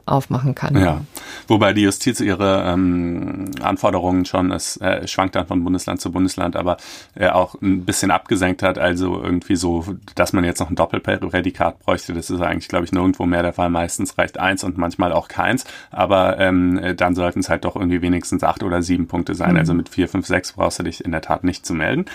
aufmachen 0.06 0.56
kann. 0.56 0.76
Ja, 0.78 1.02
wobei 1.48 1.74
die 1.74 1.82
Justiz 1.82 2.20
ihre 2.20 2.64
ähm, 2.66 3.52
Anforderungen 3.62 4.26
schon, 4.26 4.52
es 4.52 4.78
äh, 4.78 5.08
schwankt 5.08 5.36
dann 5.36 5.48
von 5.48 5.64
Bundesland 5.64 6.02
zu 6.02 6.12
Bundesland, 6.12 6.56
aber 6.56 6.78
äh, 7.16 7.30
auch 7.30 7.56
ein 7.62 7.86
bisschen 7.86 8.12
abgesenkt 8.12 8.64
hat. 8.64 8.78
Also 8.78 9.22
irgendwie 9.22 9.56
so, 9.56 9.86
dass 10.16 10.34
man 10.34 10.44
jetzt 10.44 10.60
noch 10.60 10.70
ein 10.70 10.76
Doppelprädikat 10.76 11.80
bräuchte, 11.80 12.14
das 12.14 12.30
ist 12.30 12.42
eigentlich, 12.42 12.68
glaube 12.68 12.86
ich, 12.86 12.92
nirgendwo 12.92 13.26
mehr 13.26 13.44
der 13.44 13.54
Fall. 13.54 13.70
Meistens 13.70 14.18
reicht 14.18 14.40
eins 14.40 14.64
und 14.64 14.78
manchmal 14.78 15.12
auch 15.12 15.28
keins. 15.28 15.66
Aber 15.92 16.40
ähm, 16.40 16.78
äh, 16.78 16.96
dann 16.96 17.16
sollten 17.16 17.40
es 17.40 17.50
halt 17.50 17.66
doch 17.66 17.76
irgendwie 17.76 18.02
wenigstens 18.02 18.44
acht 18.44 18.64
oder 18.64 18.82
sieben 18.82 19.08
Punkte 19.08 19.36
sein. 19.36 19.58
Also 19.58 19.74
mit 19.74 19.90
vier, 19.90 20.08
fünf, 20.08 20.26
sechs 20.26 20.54
brauchst 20.54 20.80
du 20.80 20.84
dich 20.84 21.04
in 21.04 21.12
der 21.12 21.22
Tat 21.22 21.44
nicht 21.44 21.66
zu 21.66 21.74
melden. 21.74 22.06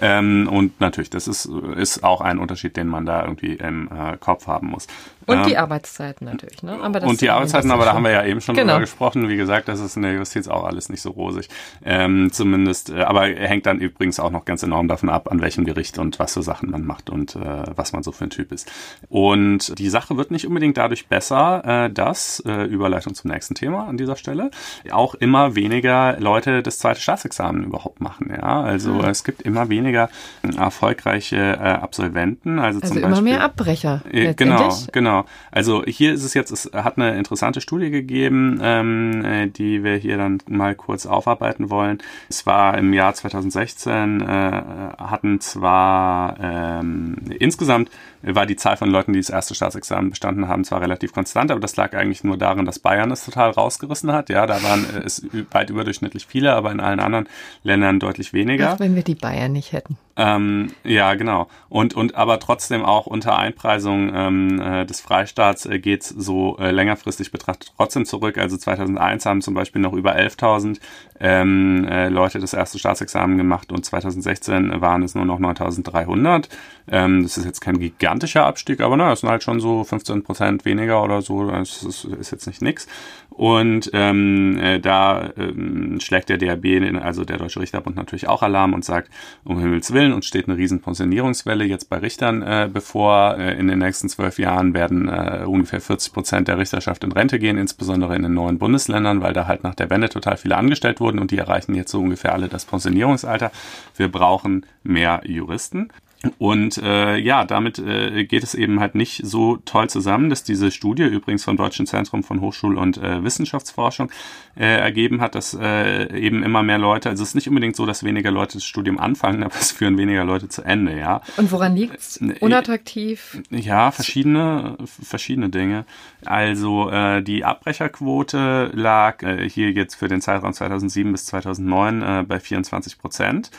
Ähm, 0.00 0.48
und 0.50 0.80
natürlich, 0.80 1.10
das 1.10 1.28
ist, 1.28 1.46
ist 1.76 2.04
auch 2.04 2.20
ein 2.20 2.38
Unterschied, 2.38 2.76
den 2.76 2.88
man 2.88 3.06
da 3.06 3.22
irgendwie 3.22 3.54
im 3.54 3.88
äh, 3.88 4.16
Kopf 4.18 4.46
haben 4.46 4.68
muss. 4.68 4.86
Und 5.26 5.46
die 5.46 5.52
Ähm, 5.52 5.58
Arbeitszeiten 5.58 6.26
natürlich. 6.26 6.62
Ne? 6.62 6.78
Aber 6.82 7.00
das 7.00 7.10
und 7.10 7.20
die 7.20 7.30
Arbeitszeiten, 7.36 7.70
aber 7.70 7.84
da 7.84 7.94
haben 7.94 8.04
wir 8.04 8.10
ja 8.10 8.24
eben 8.24 8.40
schon 8.40 8.54
Genau. 8.56 8.72
drüber 8.74 8.80
gesprochen. 8.80 9.28
Wie 9.28 9.36
gesagt, 9.36 9.68
das 9.68 9.80
ist 9.80 9.96
in 9.96 10.02
der 10.02 10.14
Justiz 10.14 10.48
auch 10.48 10.64
alles 10.64 10.88
nicht 10.88 11.02
so 11.02 11.10
rosig. 11.10 11.48
Ähm, 11.84 12.30
zumindest, 12.32 12.90
äh, 12.90 13.02
aber 13.02 13.26
hängt 13.26 13.66
dann 13.66 13.78
übrigens 13.78 14.18
auch 14.20 14.30
noch 14.30 14.44
ganz 14.44 14.62
enorm 14.62 14.88
davon 14.88 15.08
ab, 15.08 15.30
an 15.30 15.40
welchem 15.40 15.64
Gericht 15.64 15.98
und 15.98 16.18
was 16.18 16.34
für 16.34 16.42
Sachen 16.42 16.70
man 16.70 16.84
macht 16.86 17.10
und 17.10 17.36
äh, 17.36 17.40
was 17.74 17.92
man 17.92 18.02
so 18.02 18.12
für 18.12 18.24
ein 18.24 18.30
Typ 18.30 18.52
ist. 18.52 18.70
Und 19.08 19.78
die 19.78 19.88
Sache 19.88 20.16
wird 20.16 20.30
nicht 20.30 20.46
unbedingt 20.46 20.76
dadurch 20.76 21.06
besser, 21.08 21.84
äh, 21.86 21.90
dass, 21.90 22.42
äh, 22.46 22.64
Überleitung 22.64 23.14
zum 23.14 23.30
nächsten 23.30 23.54
Thema 23.54 23.86
an 23.86 23.96
dieser 23.96 24.16
Stelle, 24.16 24.50
auch 24.90 25.14
immer 25.14 25.54
weniger 25.54 26.16
Leute 26.18 26.62
das 26.62 26.78
zweite 26.78 27.00
Staatsexamen 27.00 27.64
überhaupt 27.64 28.00
machen. 28.00 28.30
Ja, 28.30 28.62
also 28.62 29.00
Ah. 29.02 29.10
es 29.10 29.24
gibt 29.24 29.42
immer 29.42 29.68
weniger 29.68 30.08
äh, 30.42 30.56
erfolgreiche 30.56 31.36
äh, 31.36 31.58
Absolventen. 31.58 32.58
Also, 32.58 32.80
Also 32.80 32.94
zum 32.94 32.98
immer 33.02 33.08
Beispiel, 33.10 33.24
mehr 33.32 33.42
Abbrecher. 33.42 34.02
äh, 34.10 34.34
Genau, 34.34 34.76
genau. 34.92 35.24
Also 35.50 35.84
hier 35.86 36.12
ist 36.12 36.24
es 36.24 36.34
jetzt, 36.34 36.50
es 36.50 36.70
hat 36.72 36.98
eine 36.98 37.14
interessante 37.26 37.60
Studie 37.60 37.90
gegeben, 37.90 38.60
ähm, 38.62 39.24
äh, 39.24 39.46
die 39.48 39.82
wir 39.82 39.96
hier 39.96 40.16
dann 40.16 40.38
mal 40.48 40.74
kurz 40.74 41.06
aufarbeiten 41.06 41.70
wollen. 41.70 41.98
Es 42.28 42.46
war 42.46 42.78
im 42.78 42.92
Jahr 42.92 43.14
2016, 43.14 44.20
äh, 44.20 44.24
hatten 44.26 45.40
zwar 45.40 46.36
ähm, 46.40 47.16
insgesamt 47.38 47.90
war 48.34 48.46
die 48.46 48.56
Zahl 48.56 48.76
von 48.76 48.90
Leuten, 48.90 49.12
die 49.12 49.20
das 49.20 49.30
erste 49.30 49.54
Staatsexamen 49.54 50.10
bestanden 50.10 50.48
haben, 50.48 50.64
zwar 50.64 50.80
relativ 50.80 51.12
konstant, 51.12 51.50
aber 51.50 51.60
das 51.60 51.76
lag 51.76 51.94
eigentlich 51.94 52.24
nur 52.24 52.36
daran, 52.36 52.64
dass 52.64 52.78
Bayern 52.78 53.10
es 53.10 53.24
total 53.24 53.50
rausgerissen 53.50 54.12
hat. 54.12 54.28
Ja, 54.28 54.46
da 54.46 54.62
waren 54.62 54.84
äh, 54.96 55.04
es 55.04 55.26
weit 55.52 55.70
überdurchschnittlich 55.70 56.26
viele, 56.26 56.52
aber 56.54 56.72
in 56.72 56.80
allen 56.80 57.00
anderen 57.00 57.28
Ländern 57.62 58.00
deutlich 58.00 58.32
weniger. 58.32 58.72
Ach, 58.72 58.80
wenn 58.80 58.94
wir 58.94 59.04
die 59.04 59.14
Bayern 59.14 59.52
nicht 59.52 59.72
hätten. 59.72 59.96
Ähm, 60.18 60.72
ja, 60.82 61.14
genau. 61.14 61.46
Und, 61.68 61.94
und 61.94 62.14
aber 62.14 62.40
trotzdem 62.40 62.84
auch 62.84 63.06
unter 63.06 63.38
Einpreisung 63.38 64.10
ähm, 64.14 64.60
äh, 64.60 64.86
des 64.86 65.00
Freistaats 65.00 65.66
äh, 65.66 65.78
geht's 65.78 66.08
so 66.08 66.56
äh, 66.58 66.70
längerfristig 66.70 67.30
betrachtet 67.30 67.72
trotzdem 67.76 68.06
zurück. 68.06 68.38
Also 68.38 68.56
2001 68.56 69.26
haben 69.26 69.42
zum 69.42 69.52
Beispiel 69.52 69.82
noch 69.82 69.92
über 69.92 70.16
11.000 70.16 70.80
ähm, 71.20 71.86
äh, 71.86 72.08
Leute 72.08 72.38
das 72.38 72.54
erste 72.54 72.78
Staatsexamen 72.78 73.36
gemacht 73.36 73.70
und 73.72 73.84
2016 73.84 74.80
waren 74.80 75.02
es 75.02 75.14
nur 75.14 75.26
noch 75.26 75.38
9.300. 75.38 76.48
Ähm, 76.88 77.22
das 77.22 77.36
ist 77.36 77.44
jetzt 77.44 77.60
kein 77.60 77.78
gigantischer 78.16 78.46
Abstieg, 78.46 78.80
aber 78.80 78.96
na, 78.96 79.12
es 79.12 79.20
sind 79.20 79.28
halt 79.28 79.42
schon 79.42 79.60
so 79.60 79.84
15 79.84 80.22
Prozent 80.22 80.64
weniger 80.64 81.02
oder 81.02 81.20
so. 81.20 81.50
Das 81.50 81.82
ist, 81.82 82.04
ist 82.04 82.30
jetzt 82.30 82.46
nicht 82.46 82.62
nix. 82.62 82.86
Und 83.28 83.90
ähm, 83.92 84.58
äh, 84.58 84.80
da 84.80 85.30
ähm, 85.36 86.00
schlägt 86.00 86.30
der 86.30 86.38
DRB, 86.38 86.96
also 87.02 87.24
der 87.24 87.36
Deutsche 87.36 87.60
Richterbund, 87.60 87.96
natürlich 87.96 88.28
auch 88.28 88.42
Alarm 88.42 88.72
und 88.72 88.84
sagt, 88.84 89.10
um 89.44 89.60
Himmels 89.60 89.92
Willen, 89.92 90.14
uns 90.14 90.24
steht 90.24 90.48
eine 90.48 90.56
riesen 90.56 90.80
Pensionierungswelle 90.80 91.64
jetzt 91.64 91.90
bei 91.90 91.98
Richtern 91.98 92.40
äh, 92.40 92.70
bevor. 92.72 93.36
Äh, 93.38 93.58
in 93.58 93.68
den 93.68 93.80
nächsten 93.80 94.08
zwölf 94.08 94.38
Jahren 94.38 94.72
werden 94.72 95.08
äh, 95.08 95.44
ungefähr 95.44 95.82
40 95.82 96.14
Prozent 96.14 96.48
der 96.48 96.56
Richterschaft 96.56 97.04
in 97.04 97.12
Rente 97.12 97.38
gehen, 97.38 97.58
insbesondere 97.58 98.16
in 98.16 98.22
den 98.22 98.32
neuen 98.32 98.58
Bundesländern, 98.58 99.20
weil 99.20 99.34
da 99.34 99.46
halt 99.46 99.62
nach 99.62 99.74
der 99.74 99.90
Wende 99.90 100.08
total 100.08 100.38
viele 100.38 100.56
angestellt 100.56 101.00
wurden 101.00 101.18
und 101.18 101.30
die 101.30 101.38
erreichen 101.38 101.74
jetzt 101.74 101.90
so 101.90 102.00
ungefähr 102.00 102.32
alle 102.32 102.48
das 102.48 102.64
Pensionierungsalter. 102.64 103.50
Wir 103.96 104.10
brauchen 104.10 104.64
mehr 104.82 105.20
Juristen. 105.24 105.90
Und 106.38 106.78
äh, 106.78 107.16
ja, 107.18 107.44
damit 107.44 107.78
äh, 107.78 108.24
geht 108.24 108.42
es 108.42 108.54
eben 108.54 108.80
halt 108.80 108.94
nicht 108.94 109.20
so 109.24 109.58
toll 109.58 109.88
zusammen, 109.88 110.30
dass 110.30 110.42
diese 110.42 110.70
Studie 110.70 111.04
übrigens 111.04 111.44
vom 111.44 111.56
Deutschen 111.56 111.86
Zentrum 111.86 112.22
von 112.22 112.40
Hochschul- 112.40 112.76
und 112.76 112.96
äh, 112.96 113.22
Wissenschaftsforschung 113.22 114.10
äh, 114.56 114.64
ergeben 114.64 115.20
hat, 115.20 115.34
dass 115.34 115.54
äh, 115.54 116.18
eben 116.18 116.42
immer 116.42 116.62
mehr 116.62 116.78
Leute, 116.78 117.10
also 117.10 117.22
es 117.22 117.30
ist 117.30 117.34
nicht 117.34 117.48
unbedingt 117.48 117.76
so, 117.76 117.84
dass 117.86 118.02
weniger 118.02 118.30
Leute 118.30 118.54
das 118.54 118.64
Studium 118.64 118.98
anfangen, 118.98 119.42
aber 119.44 119.54
es 119.54 119.72
führen 119.72 119.98
weniger 119.98 120.24
Leute 120.24 120.48
zu 120.48 120.62
Ende, 120.62 120.98
ja. 120.98 121.20
Und 121.36 121.52
woran 121.52 121.76
liegt's? 121.76 122.20
Nee. 122.20 122.36
Unattraktiv. 122.40 123.42
Ja, 123.50 123.90
verschiedene, 123.90 124.76
verschiedene 124.86 125.50
Dinge. 125.50 125.84
Also 126.24 126.90
äh, 126.90 127.22
die 127.22 127.44
Abbrecherquote 127.44 128.70
lag 128.74 129.22
äh, 129.22 129.48
hier 129.48 129.70
jetzt 129.70 129.94
für 129.94 130.08
den 130.08 130.20
Zeitraum 130.20 130.52
2007 130.52 131.12
bis 131.12 131.26
2009 131.26 132.02
äh, 132.02 132.24
bei 132.26 132.40
24 132.40 132.98
Prozent. 132.98 133.50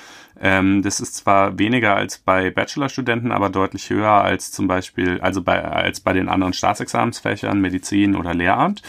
Ähm, 0.41 0.81
das 0.81 0.99
ist 0.99 1.15
zwar 1.15 1.57
weniger 1.57 1.95
als 1.95 2.19
bei 2.19 2.51
Bachelorstudenten, 2.51 3.31
aber 3.31 3.49
deutlich 3.49 3.89
höher 3.89 4.11
als 4.11 4.51
zum 4.51 4.67
Beispiel, 4.67 5.19
also 5.21 5.41
bei, 5.41 5.63
als 5.63 5.99
bei 5.99 6.13
den 6.13 6.29
anderen 6.29 6.53
Staatsexamensfächern, 6.53 7.59
Medizin 7.59 8.15
oder 8.15 8.33
Lehramt. 8.33 8.81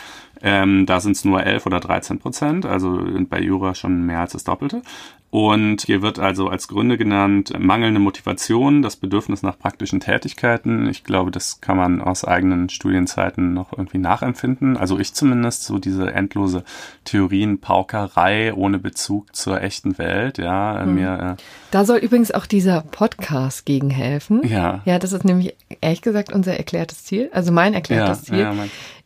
Ähm, 0.43 0.87
da 0.87 1.01
sind 1.01 1.17
es 1.17 1.25
nur 1.25 1.43
11 1.43 1.67
oder 1.67 1.81
13 1.81 2.19
Prozent, 2.19 2.67
also 2.67 3.01
bei 3.29 3.41
Jura 3.41 3.75
schon 3.75 4.07
mehr 4.07 4.21
als 4.21 4.33
das 4.33 4.45
Doppelte. 4.45 4.83
Und 5.31 5.83
hier 5.83 6.01
wird 6.01 6.19
also 6.19 6.49
als 6.49 6.69
Gründe 6.69 6.97
genannt 6.97 7.53
mangelnde 7.59 8.01
Motivation, 8.01 8.81
das 8.81 8.97
Bedürfnis 8.97 9.43
nach 9.43 9.59
praktischen 9.59 10.01
Tätigkeiten. 10.01 10.89
Ich 10.89 11.05
glaube, 11.05 11.31
das 11.31 11.61
kann 11.61 11.77
man 11.77 12.01
aus 12.01 12.25
eigenen 12.25 12.71
Studienzeiten 12.71 13.53
noch 13.53 13.73
irgendwie 13.73 13.99
nachempfinden. 13.99 14.79
Also 14.79 14.99
ich 14.99 15.13
zumindest, 15.13 15.65
so 15.65 15.79
diese 15.79 16.15
endlose 16.15 16.65
Theorienpaukerei 17.05 18.55
ohne 18.55 18.79
Bezug 18.79 19.37
zur 19.37 19.61
echten 19.61 19.99
Welt. 19.99 20.39
Ja, 20.39 20.81
hm. 20.81 20.95
mir. 20.95 21.37
Äh 21.39 21.43
da 21.73 21.85
soll 21.85 21.99
übrigens 21.99 22.31
auch 22.31 22.47
dieser 22.47 22.81
Podcast 22.81 23.67
gegen 23.67 23.91
helfen. 23.91 24.41
Ja. 24.47 24.81
Ja, 24.87 24.99
das 24.99 25.13
ist 25.13 25.27
nämlich 25.27 25.55
ehrlich 25.83 26.01
gesagt 26.01 26.33
unser 26.33 26.57
erklärtes 26.57 27.05
Ziel. 27.05 27.29
Also 27.35 27.53
mein 27.53 27.75
erklärtes 27.75 28.21
ja, 28.21 28.25
Ziel. 28.25 28.39
Ja, 28.39 28.55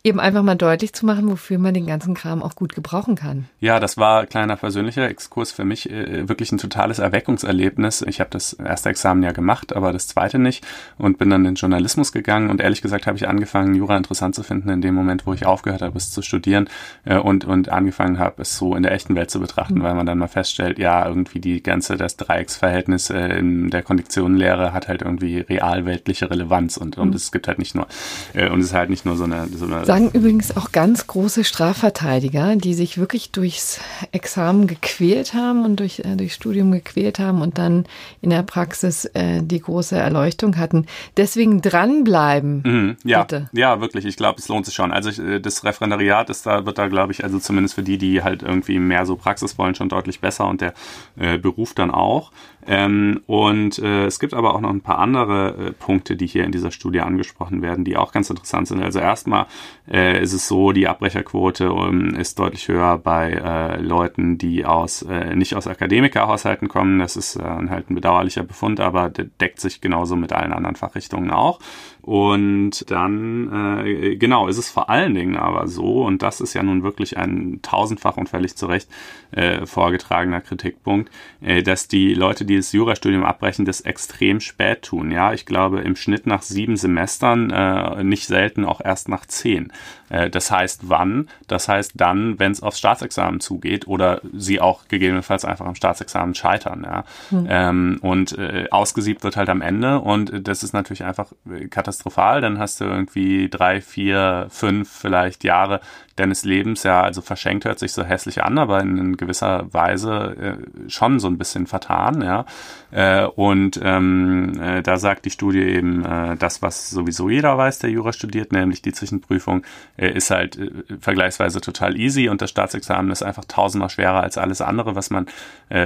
eben 0.04 0.18
einfach 0.18 0.42
mal 0.42 0.56
deutlich 0.56 0.92
zu 0.92 1.06
machen, 1.06 1.30
wofür 1.30 1.58
man 1.58 1.74
den 1.74 1.86
ganzen 1.86 2.14
Kram 2.14 2.42
auch 2.42 2.56
gut 2.56 2.74
gebrauchen 2.74 3.14
kann. 3.14 3.44
Ja, 3.60 3.78
das 3.78 3.96
war 3.96 4.26
kleiner 4.26 4.56
persönlicher 4.56 5.08
Exkurs 5.08 5.52
für 5.52 5.64
mich 5.64 5.88
äh, 5.90 6.28
wirklich 6.28 6.50
ein 6.50 6.58
totales 6.58 6.98
Erweckungserlebnis. 6.98 8.02
Ich 8.02 8.18
habe 8.18 8.30
das 8.30 8.54
erste 8.54 8.88
Examen 8.88 9.22
ja 9.22 9.30
gemacht, 9.30 9.74
aber 9.74 9.92
das 9.92 10.08
zweite 10.08 10.40
nicht 10.40 10.66
und 10.98 11.18
bin 11.18 11.30
dann 11.30 11.44
in 11.44 11.54
Journalismus 11.54 12.10
gegangen 12.10 12.50
und 12.50 12.60
ehrlich 12.60 12.82
gesagt 12.82 13.06
habe 13.06 13.16
ich 13.16 13.28
angefangen, 13.28 13.76
Jura 13.76 13.96
interessant 13.96 14.34
zu 14.34 14.42
finden 14.42 14.70
in 14.70 14.80
dem 14.80 14.94
Moment, 14.94 15.24
wo 15.24 15.34
ich 15.34 15.46
aufgehört 15.46 15.82
habe, 15.82 15.96
es 15.96 16.10
zu 16.10 16.22
studieren 16.22 16.68
äh, 17.04 17.18
und, 17.18 17.44
und 17.44 17.68
angefangen 17.68 18.18
habe, 18.18 18.42
es 18.42 18.56
so 18.56 18.74
in 18.74 18.82
der 18.82 18.92
echten 18.92 19.14
Welt 19.14 19.30
zu 19.30 19.38
betrachten, 19.38 19.74
mhm. 19.74 19.82
weil 19.84 19.94
man 19.94 20.06
dann 20.06 20.18
mal 20.18 20.26
feststellt, 20.26 20.80
ja, 20.80 21.06
irgendwie 21.06 21.38
die 21.38 21.62
ganze, 21.62 21.96
das 21.96 22.16
Dreiecksverhältnis 22.16 23.10
äh, 23.10 23.38
in 23.38 23.70
der 23.70 23.82
Konditionenlehre 23.82 24.72
hat 24.72 24.88
halt 24.88 25.02
irgendwie 25.02 25.38
realweltliche 25.38 26.28
Relevanz 26.28 26.76
und, 26.76 26.98
und 26.98 27.10
mhm. 27.10 27.14
es 27.14 27.30
gibt 27.30 27.46
halt 27.46 27.60
nicht 27.60 27.76
nur, 27.76 27.86
äh, 28.34 28.48
und 28.48 28.58
es 28.60 28.66
ist 28.66 28.74
halt 28.74 28.90
nicht 28.90 29.06
nur 29.06 29.16
so 29.16 29.24
eine, 29.24 29.46
so 29.46 29.66
eine 29.66 29.91
sagen 29.92 30.10
übrigens 30.12 30.56
auch 30.56 30.72
ganz 30.72 31.06
große 31.06 31.44
Strafverteidiger, 31.44 32.56
die 32.56 32.72
sich 32.72 32.96
wirklich 32.96 33.30
durchs 33.30 33.78
Examen 34.10 34.66
gequält 34.66 35.34
haben 35.34 35.66
und 35.66 35.80
durch, 35.80 35.98
äh, 36.00 36.16
durchs 36.16 36.34
Studium 36.34 36.72
gequält 36.72 37.18
haben 37.18 37.42
und 37.42 37.58
dann 37.58 37.84
in 38.22 38.30
der 38.30 38.42
Praxis 38.42 39.04
äh, 39.04 39.42
die 39.42 39.60
große 39.60 39.96
Erleuchtung 39.96 40.56
hatten. 40.56 40.86
Deswegen 41.18 41.60
dranbleiben. 41.60 42.62
Mhm, 42.64 42.96
ja, 43.04 43.22
bitte. 43.22 43.50
ja, 43.52 43.82
wirklich. 43.82 44.06
Ich 44.06 44.16
glaube, 44.16 44.38
es 44.38 44.48
lohnt 44.48 44.64
sich 44.64 44.74
schon. 44.74 44.92
Also 44.92 45.10
ich, 45.10 45.18
äh, 45.18 45.40
das 45.40 45.62
Referendariat 45.62 46.30
ist 46.30 46.46
da, 46.46 46.64
wird 46.64 46.78
da, 46.78 46.88
glaube 46.88 47.12
ich, 47.12 47.22
also 47.22 47.38
zumindest 47.38 47.74
für 47.74 47.82
die, 47.82 47.98
die 47.98 48.22
halt 48.22 48.42
irgendwie 48.42 48.78
mehr 48.78 49.04
so 49.04 49.16
Praxis 49.16 49.58
wollen, 49.58 49.74
schon 49.74 49.90
deutlich 49.90 50.20
besser 50.20 50.46
und 50.46 50.62
der 50.62 50.72
äh, 51.18 51.36
Beruf 51.36 51.74
dann 51.74 51.90
auch. 51.90 52.32
Ähm, 52.66 53.20
und 53.26 53.78
äh, 53.78 54.06
es 54.06 54.20
gibt 54.20 54.34
aber 54.34 54.54
auch 54.54 54.60
noch 54.60 54.70
ein 54.70 54.82
paar 54.82 54.98
andere 54.98 55.56
äh, 55.56 55.72
Punkte, 55.72 56.16
die 56.16 56.26
hier 56.26 56.44
in 56.44 56.52
dieser 56.52 56.70
Studie 56.70 57.00
angesprochen 57.00 57.60
werden, 57.62 57.84
die 57.84 57.96
auch 57.96 58.12
ganz 58.12 58.30
interessant 58.30 58.68
sind. 58.68 58.82
Also 58.82 59.00
erstmal 59.00 59.46
äh, 59.90 60.22
ist 60.22 60.32
es 60.32 60.46
so, 60.46 60.72
die 60.72 60.86
Abbrecherquote 60.86 61.64
ähm, 61.64 62.14
ist 62.14 62.38
deutlich 62.38 62.68
höher 62.68 62.98
bei 62.98 63.32
äh, 63.32 63.80
Leuten, 63.80 64.38
die 64.38 64.64
aus 64.64 65.02
äh, 65.02 65.34
nicht 65.34 65.56
aus 65.56 65.66
Akademikerhaushalten 65.66 66.68
kommen. 66.68 66.98
Das 66.98 67.16
ist 67.16 67.36
äh, 67.36 67.42
halt 67.42 67.90
ein 67.90 67.94
bedauerlicher 67.96 68.44
Befund, 68.44 68.78
aber 68.80 69.10
deckt 69.10 69.60
sich 69.60 69.80
genauso 69.80 70.14
mit 70.14 70.32
allen 70.32 70.52
anderen 70.52 70.76
Fachrichtungen 70.76 71.30
auch. 71.30 71.58
Und 72.02 72.90
dann, 72.90 73.84
äh, 73.86 74.16
genau, 74.16 74.48
ist 74.48 74.58
es 74.58 74.70
vor 74.70 74.90
allen 74.90 75.14
Dingen 75.14 75.36
aber 75.36 75.68
so, 75.68 76.04
und 76.04 76.20
das 76.20 76.40
ist 76.40 76.52
ja 76.52 76.62
nun 76.64 76.82
wirklich 76.82 77.16
ein 77.16 77.60
tausendfach 77.62 78.16
und 78.16 78.28
völlig 78.28 78.56
zu 78.56 78.66
Recht 78.66 78.88
äh, 79.30 79.66
vorgetragener 79.66 80.40
Kritikpunkt, 80.40 81.12
äh, 81.40 81.62
dass 81.62 81.86
die 81.86 82.12
Leute, 82.14 82.44
die 82.44 82.56
das 82.56 82.72
Jurastudium 82.72 83.24
abbrechen, 83.24 83.64
das 83.64 83.82
extrem 83.82 84.40
spät 84.40 84.82
tun. 84.82 85.12
Ja, 85.12 85.32
ich 85.32 85.46
glaube 85.46 85.80
im 85.80 85.94
Schnitt 85.94 86.26
nach 86.26 86.42
sieben 86.42 86.76
Semestern, 86.76 87.50
äh, 87.50 88.02
nicht 88.02 88.26
selten 88.26 88.64
auch 88.64 88.80
erst 88.80 89.08
nach 89.08 89.24
zehn. 89.24 89.72
Äh, 90.08 90.28
das 90.28 90.50
heißt 90.50 90.88
wann? 90.88 91.28
Das 91.46 91.68
heißt 91.68 91.92
dann, 91.94 92.38
wenn 92.40 92.50
es 92.50 92.62
aufs 92.62 92.78
Staatsexamen 92.78 93.38
zugeht 93.40 93.86
oder 93.86 94.20
sie 94.32 94.60
auch 94.60 94.88
gegebenenfalls 94.88 95.44
einfach 95.44 95.66
am 95.66 95.76
Staatsexamen 95.76 96.34
scheitern. 96.34 96.84
Ja? 96.84 97.04
Mhm. 97.30 97.46
Ähm, 97.48 97.98
und 98.02 98.36
äh, 98.36 98.66
ausgesiebt 98.70 99.22
wird 99.22 99.36
halt 99.36 99.48
am 99.48 99.62
Ende 99.62 100.00
und 100.00 100.48
das 100.48 100.62
ist 100.62 100.72
natürlich 100.72 101.04
einfach 101.04 101.32
katastrophal. 101.70 101.91
Dann 102.40 102.58
hast 102.58 102.80
du 102.80 102.84
irgendwie 102.84 103.48
drei, 103.48 103.80
vier, 103.80 104.46
fünf 104.50 104.90
vielleicht 104.90 105.44
Jahre 105.44 105.80
deines 106.16 106.44
Lebens 106.44 106.82
ja, 106.82 107.02
also 107.02 107.22
verschenkt 107.22 107.64
hört 107.64 107.78
sich 107.78 107.92
so 107.92 108.04
hässlich 108.04 108.42
an, 108.44 108.58
aber 108.58 108.80
in 108.80 109.16
gewisser 109.16 109.72
Weise 109.72 110.58
äh, 110.60 110.90
schon 110.90 111.20
so 111.20 111.28
ein 111.28 111.38
bisschen 111.38 111.66
vertan, 111.66 112.22
ja. 112.22 112.44
Äh, 112.90 113.24
und 113.24 113.80
ähm, 113.82 114.60
äh, 114.60 114.82
da 114.82 114.98
sagt 114.98 115.24
die 115.24 115.30
Studie 115.30 115.62
eben 115.62 116.04
äh, 116.04 116.36
das, 116.36 116.60
was 116.60 116.90
sowieso 116.90 117.30
jeder 117.30 117.56
weiß, 117.56 117.78
der 117.78 117.90
Jura 117.90 118.12
studiert, 118.12 118.52
nämlich 118.52 118.82
die 118.82 118.92
Zwischenprüfung 118.92 119.62
äh, 119.96 120.12
ist 120.12 120.30
halt 120.30 120.58
äh, 120.58 120.70
vergleichsweise 121.00 121.62
total 121.62 121.96
easy 121.96 122.28
und 122.28 122.42
das 122.42 122.50
Staatsexamen 122.50 123.10
ist 123.10 123.22
einfach 123.22 123.46
tausendmal 123.46 123.88
schwerer 123.88 124.22
als 124.22 124.36
alles 124.36 124.60
andere, 124.60 124.94
was 124.94 125.10
man 125.10 125.26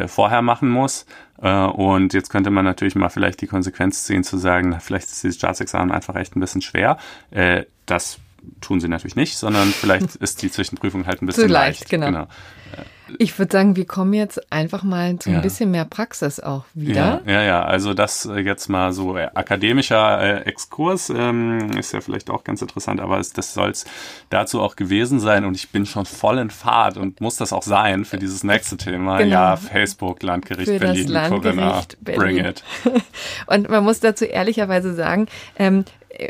vorher 0.06 0.42
machen 0.42 0.68
muss. 0.68 1.06
Und 1.38 2.12
jetzt 2.12 2.30
könnte 2.30 2.50
man 2.50 2.64
natürlich 2.64 2.96
mal 2.96 3.08
vielleicht 3.08 3.40
die 3.40 3.46
Konsequenz 3.46 4.04
ziehen 4.04 4.24
zu 4.24 4.36
sagen, 4.36 4.78
vielleicht 4.80 5.06
ist 5.06 5.22
dieses 5.22 5.36
Staatsexamen 5.36 5.92
einfach 5.92 6.16
echt 6.16 6.34
ein 6.34 6.40
bisschen 6.40 6.62
schwer. 6.62 6.98
Das 7.84 8.18
tun 8.60 8.80
sie 8.80 8.88
natürlich 8.88 9.16
nicht, 9.16 9.36
sondern 9.36 9.68
vielleicht 9.68 10.16
ist 10.16 10.42
die 10.42 10.50
Zwischenprüfung 10.50 11.06
halt 11.06 11.22
ein 11.22 11.26
bisschen 11.26 11.44
Zu 11.44 11.52
leicht. 11.52 11.80
leicht. 11.80 11.90
Genau. 11.90 12.06
genau. 12.06 12.26
Ich 13.18 13.38
würde 13.38 13.52
sagen, 13.52 13.76
wir 13.76 13.86
kommen 13.86 14.12
jetzt 14.14 14.52
einfach 14.52 14.82
mal 14.82 15.16
zu 15.18 15.30
ein 15.30 15.36
ja. 15.36 15.40
bisschen 15.40 15.70
mehr 15.70 15.84
Praxis 15.84 16.40
auch 16.40 16.64
wieder. 16.74 17.22
Ja, 17.24 17.32
ja, 17.32 17.42
ja. 17.42 17.64
also 17.64 17.94
das 17.94 18.26
äh, 18.26 18.40
jetzt 18.40 18.68
mal 18.68 18.92
so 18.92 19.16
äh, 19.16 19.28
akademischer 19.32 20.20
äh, 20.20 20.40
Exkurs 20.42 21.10
ähm, 21.10 21.70
ist 21.78 21.92
ja 21.92 22.00
vielleicht 22.00 22.30
auch 22.30 22.42
ganz 22.42 22.62
interessant, 22.62 23.00
aber 23.00 23.20
es, 23.20 23.32
das 23.32 23.54
soll 23.54 23.70
es 23.70 23.84
dazu 24.30 24.60
auch 24.60 24.74
gewesen 24.74 25.20
sein 25.20 25.44
und 25.44 25.54
ich 25.54 25.70
bin 25.70 25.86
schon 25.86 26.04
voll 26.04 26.38
in 26.38 26.50
Fahrt 26.50 26.96
und 26.96 27.20
muss 27.20 27.36
das 27.36 27.52
auch 27.52 27.62
sein 27.62 28.04
für 28.04 28.18
dieses 28.18 28.42
nächste 28.42 28.76
Thema. 28.76 29.18
Genau. 29.18 29.30
Ja, 29.30 29.56
Facebook, 29.56 30.22
Landgericht 30.24 30.68
für 30.68 30.80
Berlin, 30.80 31.04
das 31.04 31.30
Landgericht 31.30 31.98
Berlin. 32.00 32.20
Bring 32.20 32.44
it. 32.44 32.64
und 33.46 33.68
man 33.68 33.84
muss 33.84 34.00
dazu 34.00 34.24
ehrlicherweise 34.24 34.94
sagen, 34.94 35.26
ähm, 35.58 35.84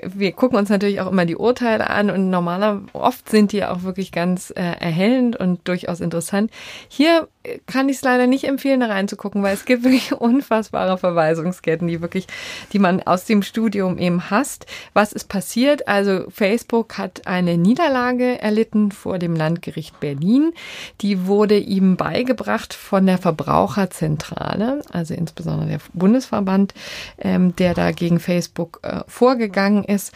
wir 0.07 0.32
gucken 0.32 0.59
uns 0.59 0.68
natürlich 0.68 1.01
auch 1.01 1.11
immer 1.11 1.24
die 1.24 1.37
Urteile 1.37 1.89
an 1.91 2.11
und 2.11 2.30
normaler, 2.30 2.82
oft 2.93 3.28
sind 3.28 3.53
die 3.53 3.64
auch 3.64 3.82
wirklich 3.82 4.12
ganz 4.12 4.51
äh, 4.51 4.62
erhellend 4.62 5.37
und 5.37 5.66
durchaus 5.68 6.01
interessant. 6.01 6.51
Hier 6.89 7.28
kann 7.66 7.88
ich 7.88 7.97
es 7.97 8.03
leider 8.03 8.26
nicht 8.26 8.44
empfehlen, 8.44 8.80
da 8.80 8.86
reinzugucken, 8.86 9.42
weil 9.42 9.55
es 9.55 9.64
gibt 9.64 9.84
wirklich 9.84 10.12
unfassbare 10.20 10.99
Verweisungsketten, 10.99 11.88
die 11.88 12.01
wirklich, 12.01 12.26
die 12.72 12.78
man 12.78 13.03
aus 13.03 13.24
dem 13.24 13.42
Studium 13.42 13.99
eben 13.99 14.30
hasst. 14.30 14.66
Was 14.92 15.12
ist 15.12 15.28
passiert? 15.28 15.88
Also 15.88 16.24
Facebook 16.30 16.99
hat 16.99 17.26
eine 17.26 17.57
Niederlage 17.57 18.40
erlitten 18.40 18.92
vor 18.92 19.18
dem 19.18 19.34
Landgericht 19.34 19.99
Berlin. 20.01 20.53
Die 21.01 21.26
wurde 21.26 21.59
ihm 21.59 21.97
beigebracht 21.97 22.74
von 22.74 23.07
der 23.07 23.18
Verbraucherzentrale, 23.18 24.82
also 24.92 25.14
insbesondere 25.14 25.68
der 25.68 25.80
Bundesverband, 25.92 26.74
ähm, 27.18 27.55
der 27.57 27.74
da 27.74 27.92
gegen 27.92 28.20
Facebook 28.20 28.80
äh, 28.82 29.01
vorgegangen 29.07 29.84
ist 29.84 30.12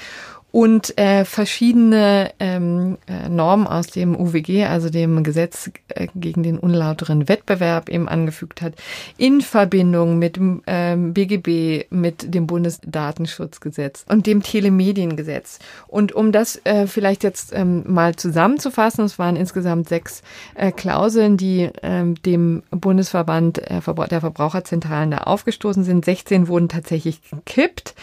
und 0.52 0.98
äh, 0.98 1.24
verschiedene 1.24 2.32
ähm, 2.40 2.98
äh, 3.06 3.28
Normen 3.28 3.66
aus 3.66 3.86
dem 3.88 4.16
UWG, 4.16 4.64
also 4.64 4.90
dem 4.90 5.22
Gesetz 5.22 5.70
äh, 5.88 6.08
gegen 6.14 6.42
den 6.42 6.58
unlauteren 6.58 7.28
Wettbewerb, 7.28 7.88
eben 7.88 8.08
angefügt 8.08 8.62
hat, 8.62 8.74
in 9.16 9.40
Verbindung 9.40 10.18
mit 10.18 10.36
dem 10.36 10.62
ähm, 10.66 11.14
BGB, 11.14 11.86
mit 11.90 12.34
dem 12.34 12.46
Bundesdatenschutzgesetz 12.46 14.04
und 14.08 14.26
dem 14.26 14.42
Telemediengesetz. 14.42 15.60
Und 15.86 16.12
um 16.12 16.32
das 16.32 16.60
äh, 16.64 16.86
vielleicht 16.86 17.22
jetzt 17.22 17.52
ähm, 17.54 17.84
mal 17.86 18.16
zusammenzufassen, 18.16 19.04
es 19.04 19.18
waren 19.18 19.36
insgesamt 19.36 19.88
sechs 19.88 20.22
äh, 20.54 20.72
Klauseln, 20.72 21.36
die 21.36 21.70
ähm, 21.82 22.20
dem 22.22 22.62
Bundesverband 22.70 23.58
äh, 23.58 23.80
der 24.10 24.20
Verbraucherzentralen 24.20 25.12
da 25.12 25.18
aufgestoßen 25.18 25.84
sind. 25.84 26.04
16 26.04 26.48
wurden 26.48 26.68
tatsächlich 26.68 27.20
gekippt. 27.30 27.94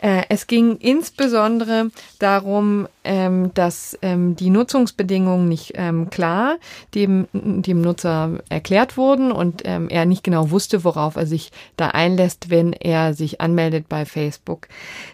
Äh, 0.00 0.22
es 0.28 0.46
ging 0.46 0.76
insbesondere 0.76 1.90
darum, 2.18 2.88
ähm, 3.04 3.52
dass 3.54 3.98
ähm, 4.02 4.36
die 4.36 4.50
Nutzungsbedingungen 4.50 5.48
nicht 5.48 5.72
ähm, 5.74 6.10
klar 6.10 6.56
dem, 6.94 7.26
dem 7.32 7.80
Nutzer 7.80 8.38
erklärt 8.48 8.96
wurden 8.96 9.32
und 9.32 9.62
er 9.64 10.06
nicht 10.06 10.22
genau 10.22 10.50
wusste, 10.50 10.84
worauf 10.84 11.16
er 11.16 11.26
sich 11.26 11.50
da 11.76 11.88
einlässt, 11.88 12.50
wenn 12.50 12.72
er 12.72 13.14
sich 13.14 13.40
anmeldet 13.40 13.88
bei 13.88 14.04
Facebook. 14.04 14.68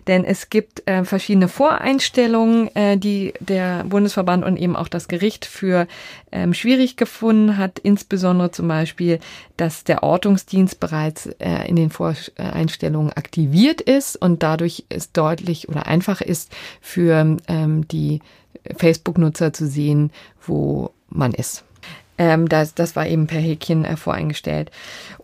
Denn 0.07 0.25
es 0.25 0.51
gibt 0.51 0.87
äh, 0.87 1.05
verschiedene 1.05 1.49
Voreinstellungen, 1.49 2.75
äh, 2.75 2.97
die 2.99 3.33
der 3.41 3.85
Bundesverband 3.85 4.45
und 4.45 4.57
eben 4.57 4.77
auch 4.77 4.89
das 4.89 5.09
Gericht 5.09 5.45
für 5.45 5.87
schwierig 6.51 6.97
gefunden 6.97 7.59
hat, 7.59 7.79
insbesondere 7.79 8.51
zum 8.51 8.67
Beispiel, 8.67 9.21
dass 9.57 9.85
der 9.85 10.03
Ortungsdienst 10.03 10.81
bereits 10.81 11.27
in 11.27 11.77
den 11.77 11.91
Voreinstellungen 11.91 13.13
aktiviert 13.13 13.81
ist 13.81 14.17
und 14.17 14.43
dadurch 14.43 14.74
dadurch 14.75 14.85
es 14.89 15.13
deutlich 15.13 15.69
oder 15.69 15.87
einfach 15.87 16.21
ist 16.21 16.53
für 16.81 17.37
ähm, 17.49 17.89
die 17.89 18.21
Facebook-Nutzer 18.77 19.53
zu 19.53 19.67
sehen, 19.67 20.11
wo 20.47 20.91
man 21.09 21.33
ist. 21.33 21.65
Ähm, 22.17 22.49
das, 22.49 22.75
das 22.75 22.95
war 22.95 23.09
eben 23.09 23.27
per 23.27 23.41
Häkchen 23.41 23.85
äh, 23.85 23.97
voreingestellt. 23.97 24.71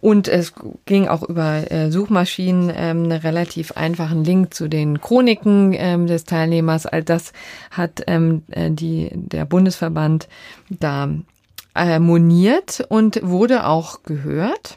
Und 0.00 0.26
es 0.26 0.52
ging 0.86 1.06
auch 1.06 1.22
über 1.22 1.70
äh, 1.70 1.90
Suchmaschinen 1.90 2.72
ähm, 2.74 3.04
einen 3.04 3.12
relativ 3.12 3.72
einfachen 3.72 4.24
Link 4.24 4.54
zu 4.54 4.66
den 4.66 5.00
Chroniken 5.00 5.72
ähm, 5.72 6.08
des 6.08 6.24
Teilnehmers. 6.24 6.86
All 6.86 7.04
das 7.04 7.32
hat 7.70 8.02
ähm, 8.08 8.42
äh, 8.50 8.70
die, 8.72 9.10
der 9.12 9.44
Bundesverband 9.44 10.28
da 10.68 11.10
äh, 11.76 12.00
moniert 12.00 12.84
und 12.88 13.20
wurde 13.22 13.66
auch 13.66 14.02
gehört. 14.02 14.76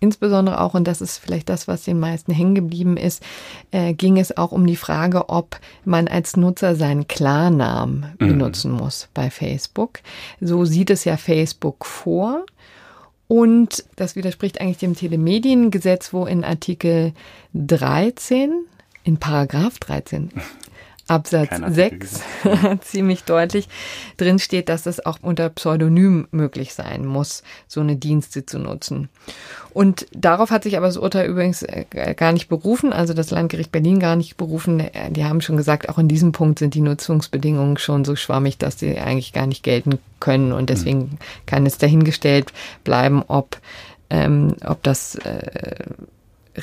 Insbesondere 0.00 0.60
auch, 0.60 0.72
und 0.72 0.84
das 0.88 1.02
ist 1.02 1.18
vielleicht 1.18 1.50
das, 1.50 1.68
was 1.68 1.84
den 1.84 2.00
meisten 2.00 2.32
hängen 2.32 2.54
geblieben 2.54 2.96
ist, 2.96 3.22
äh, 3.70 3.92
ging 3.92 4.18
es 4.18 4.34
auch 4.34 4.50
um 4.50 4.66
die 4.66 4.76
Frage, 4.76 5.28
ob 5.28 5.60
man 5.84 6.08
als 6.08 6.36
Nutzer 6.36 6.74
seinen 6.74 7.06
Klarnamen 7.06 8.06
mhm. 8.18 8.28
benutzen 8.28 8.72
muss 8.72 9.08
bei 9.12 9.30
Facebook. 9.30 10.00
So 10.40 10.64
sieht 10.64 10.88
es 10.88 11.04
ja 11.04 11.18
Facebook 11.18 11.84
vor. 11.84 12.46
Und 13.28 13.84
das 13.96 14.16
widerspricht 14.16 14.60
eigentlich 14.60 14.78
dem 14.78 14.96
Telemediengesetz, 14.96 16.12
wo 16.14 16.24
in 16.24 16.44
Artikel 16.44 17.12
13, 17.54 18.64
in 19.04 19.18
Paragraph 19.18 19.78
13, 19.78 20.30
Absatz 21.10 21.50
6 21.66 22.20
ziemlich 22.82 23.24
deutlich 23.24 23.68
drin 24.16 24.38
steht, 24.38 24.68
dass 24.68 24.86
es 24.86 25.04
auch 25.04 25.18
unter 25.22 25.48
Pseudonym 25.50 26.28
möglich 26.30 26.72
sein 26.72 27.04
muss, 27.04 27.42
so 27.66 27.80
eine 27.80 27.96
Dienste 27.96 28.46
zu 28.46 28.60
nutzen. 28.60 29.08
Und 29.74 30.06
darauf 30.12 30.52
hat 30.52 30.62
sich 30.62 30.76
aber 30.76 30.86
das 30.86 30.96
Urteil 30.96 31.28
übrigens 31.28 31.62
äh, 31.62 31.84
gar 32.14 32.32
nicht 32.32 32.48
berufen, 32.48 32.92
also 32.92 33.12
das 33.12 33.30
Landgericht 33.32 33.72
Berlin 33.72 33.98
gar 33.98 34.14
nicht 34.14 34.36
berufen. 34.36 34.84
Die 35.10 35.24
haben 35.24 35.40
schon 35.40 35.56
gesagt, 35.56 35.88
auch 35.88 35.98
in 35.98 36.06
diesem 36.06 36.30
Punkt 36.30 36.60
sind 36.60 36.74
die 36.74 36.80
Nutzungsbedingungen 36.80 37.76
schon 37.76 38.04
so 38.04 38.14
schwammig, 38.14 38.58
dass 38.58 38.78
sie 38.78 38.96
eigentlich 38.98 39.32
gar 39.32 39.46
nicht 39.46 39.64
gelten 39.64 39.98
können. 40.20 40.52
Und 40.52 40.70
deswegen 40.70 41.18
kann 41.44 41.66
es 41.66 41.76
dahingestellt 41.78 42.52
bleiben, 42.84 43.24
ob, 43.26 43.58
ähm, 44.10 44.54
ob 44.64 44.82
das 44.84 45.16
äh, 45.16 45.86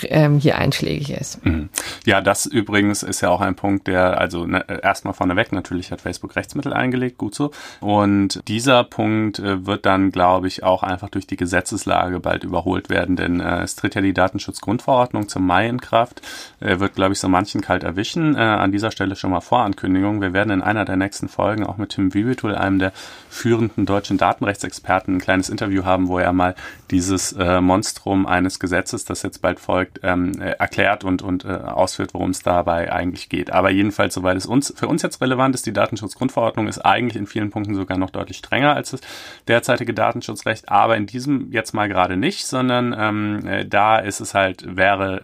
ähm, 0.09 0.39
hier 0.39 0.57
einschlägig 0.57 1.11
ist. 1.11 1.45
Mhm. 1.45 1.69
Ja, 2.05 2.21
das 2.21 2.45
übrigens 2.45 3.03
ist 3.03 3.21
ja 3.21 3.29
auch 3.29 3.41
ein 3.41 3.55
Punkt, 3.55 3.87
der, 3.87 4.19
also 4.19 4.45
ne, 4.45 4.65
erstmal 4.83 5.13
vorneweg, 5.13 5.51
natürlich 5.51 5.91
hat 5.91 6.01
Facebook 6.01 6.35
Rechtsmittel 6.35 6.73
eingelegt, 6.73 7.17
gut 7.17 7.35
so. 7.35 7.51
Und 7.79 8.41
dieser 8.47 8.83
Punkt 8.83 9.39
äh, 9.39 9.65
wird 9.65 9.85
dann, 9.85 10.11
glaube 10.11 10.47
ich, 10.47 10.63
auch 10.63 10.83
einfach 10.83 11.09
durch 11.09 11.27
die 11.27 11.37
Gesetzeslage 11.37 12.19
bald 12.19 12.43
überholt 12.43 12.89
werden, 12.89 13.15
denn 13.15 13.39
äh, 13.39 13.61
es 13.63 13.75
tritt 13.75 13.95
ja 13.95 14.01
die 14.01 14.13
Datenschutzgrundverordnung 14.13 15.27
zum 15.29 15.45
Mai 15.45 15.67
in 15.67 15.81
Kraft, 15.81 16.21
äh, 16.59 16.79
wird, 16.79 16.95
glaube 16.95 17.13
ich, 17.13 17.19
so 17.19 17.27
manchen 17.27 17.61
kalt 17.61 17.83
erwischen. 17.83 18.35
Äh, 18.35 18.39
an 18.39 18.71
dieser 18.71 18.91
Stelle 18.91 19.15
schon 19.15 19.31
mal 19.31 19.41
Vorankündigung. 19.41 20.21
Wir 20.21 20.33
werden 20.33 20.51
in 20.51 20.61
einer 20.61 20.85
der 20.85 20.97
nächsten 20.97 21.27
Folgen 21.27 21.65
auch 21.65 21.77
mit 21.77 21.89
Tim 21.89 22.13
Wiebetool, 22.13 22.55
einem 22.55 22.79
der 22.79 22.91
führenden 23.29 23.85
deutschen 23.85 24.17
Datenrechtsexperten, 24.17 25.15
ein 25.15 25.21
kleines 25.21 25.49
Interview 25.49 25.85
haben, 25.85 26.07
wo 26.07 26.19
er 26.19 26.33
mal 26.33 26.55
dieses 26.91 27.33
äh, 27.33 27.61
Monstrum 27.61 28.25
eines 28.25 28.59
Gesetzes, 28.59 29.05
das 29.05 29.23
jetzt 29.23 29.41
bald 29.41 29.59
folgt, 29.59 29.86
ähm, 30.03 30.39
äh, 30.39 30.51
erklärt 30.51 31.03
und, 31.03 31.21
und 31.21 31.45
äh, 31.45 31.49
ausführt, 31.49 32.13
worum 32.13 32.31
es 32.31 32.41
dabei 32.41 32.91
eigentlich 32.91 33.29
geht. 33.29 33.51
Aber 33.51 33.69
jedenfalls, 33.69 34.13
soweit 34.13 34.37
es 34.37 34.45
uns 34.45 34.73
für 34.75 34.87
uns 34.87 35.01
jetzt 35.01 35.21
relevant 35.21 35.55
ist, 35.55 35.65
die 35.65 35.73
Datenschutzgrundverordnung 35.73 36.67
ist 36.67 36.79
eigentlich 36.79 37.15
in 37.15 37.27
vielen 37.27 37.49
Punkten 37.49 37.75
sogar 37.75 37.97
noch 37.97 38.09
deutlich 38.09 38.37
strenger 38.37 38.75
als 38.75 38.91
das 38.91 39.01
derzeitige 39.47 39.93
Datenschutzrecht, 39.93 40.69
aber 40.69 40.97
in 40.97 41.05
diesem 41.05 41.51
jetzt 41.51 41.73
mal 41.73 41.87
gerade 41.87 42.17
nicht, 42.17 42.45
sondern 42.45 42.95
ähm, 42.97 43.47
äh, 43.47 43.65
da 43.65 43.97
ist 43.97 44.19
es 44.19 44.33
halt, 44.33 44.75
wäre 44.75 45.23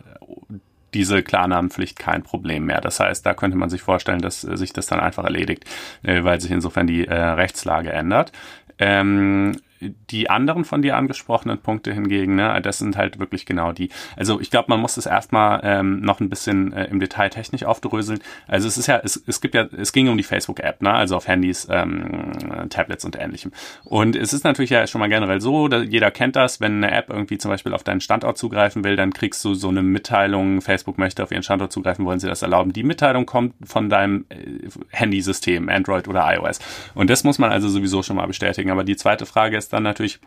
diese 0.93 1.23
Klarnamenpflicht 1.23 1.97
kein 1.97 2.21
Problem 2.21 2.65
mehr. 2.65 2.79
Das 2.79 2.99
heißt, 2.99 3.25
da 3.25 3.33
könnte 3.33 3.57
man 3.57 3.69
sich 3.69 3.81
vorstellen, 3.81 4.21
dass 4.21 4.43
äh, 4.43 4.57
sich 4.57 4.73
das 4.73 4.87
dann 4.87 4.99
einfach 4.99 5.23
erledigt, 5.23 5.65
weil 6.03 6.39
sich 6.39 6.51
insofern 6.51 6.87
die 6.87 7.07
äh, 7.07 7.13
Rechtslage 7.13 7.91
ändert. 7.91 8.31
Ähm, 8.79 9.57
die 10.09 10.29
anderen 10.29 10.65
von 10.65 10.81
dir 10.81 10.95
angesprochenen 10.95 11.59
Punkte 11.59 11.93
hingegen, 11.93 12.35
ne, 12.35 12.61
das 12.61 12.77
sind 12.77 12.97
halt 12.97 13.19
wirklich 13.19 13.45
genau 13.45 13.71
die. 13.71 13.89
Also 14.15 14.39
ich 14.39 14.51
glaube, 14.51 14.65
man 14.69 14.79
muss 14.79 14.97
es 14.97 15.05
erstmal 15.05 15.61
ähm, 15.63 16.01
noch 16.01 16.19
ein 16.19 16.29
bisschen 16.29 16.73
äh, 16.73 16.85
im 16.85 16.99
Detail 16.99 17.29
technisch 17.29 17.63
aufdröseln. 17.63 18.19
Also 18.47 18.67
es 18.67 18.77
ist 18.77 18.87
ja, 18.87 18.99
es, 19.03 19.21
es 19.27 19.41
gibt 19.41 19.55
ja, 19.55 19.67
es 19.77 19.93
ging 19.93 20.07
um 20.07 20.17
die 20.17 20.23
Facebook-App, 20.23 20.81
ne, 20.81 20.93
also 20.93 21.17
auf 21.17 21.27
Handys, 21.27 21.67
ähm, 21.69 22.69
Tablets 22.69 23.05
und 23.05 23.19
ähnlichem. 23.19 23.51
Und 23.83 24.15
es 24.15 24.33
ist 24.33 24.43
natürlich 24.43 24.69
ja 24.69 24.85
schon 24.87 24.99
mal 24.99 25.09
generell 25.09 25.41
so, 25.41 25.67
jeder 25.69 26.11
kennt 26.11 26.35
das, 26.35 26.61
wenn 26.61 26.83
eine 26.83 26.91
App 26.91 27.09
irgendwie 27.09 27.37
zum 27.37 27.51
Beispiel 27.51 27.73
auf 27.73 27.83
deinen 27.83 28.01
Standort 28.01 28.37
zugreifen 28.37 28.83
will, 28.83 28.95
dann 28.95 29.13
kriegst 29.13 29.43
du 29.43 29.53
so 29.53 29.69
eine 29.69 29.81
Mitteilung, 29.81 30.61
Facebook 30.61 30.97
möchte 30.97 31.23
auf 31.23 31.31
ihren 31.31 31.43
Standort 31.43 31.71
zugreifen, 31.71 32.05
wollen 32.05 32.19
sie 32.19 32.27
das 32.27 32.41
erlauben. 32.41 32.73
Die 32.73 32.83
Mitteilung 32.83 33.25
kommt 33.25 33.55
von 33.63 33.89
deinem 33.89 34.25
äh, 34.29 34.69
Handysystem, 34.89 35.69
Android 35.69 36.07
oder 36.07 36.33
iOS. 36.35 36.59
Und 36.93 37.09
das 37.09 37.23
muss 37.23 37.39
man 37.39 37.51
also 37.51 37.67
sowieso 37.69 38.03
schon 38.03 38.15
mal 38.15 38.27
bestätigen. 38.27 38.71
Aber 38.71 38.83
die 38.83 38.95
zweite 38.95 39.25
Frage 39.25 39.57
ist 39.57 39.72
dann 39.73 39.83
natürlich, 39.83 40.19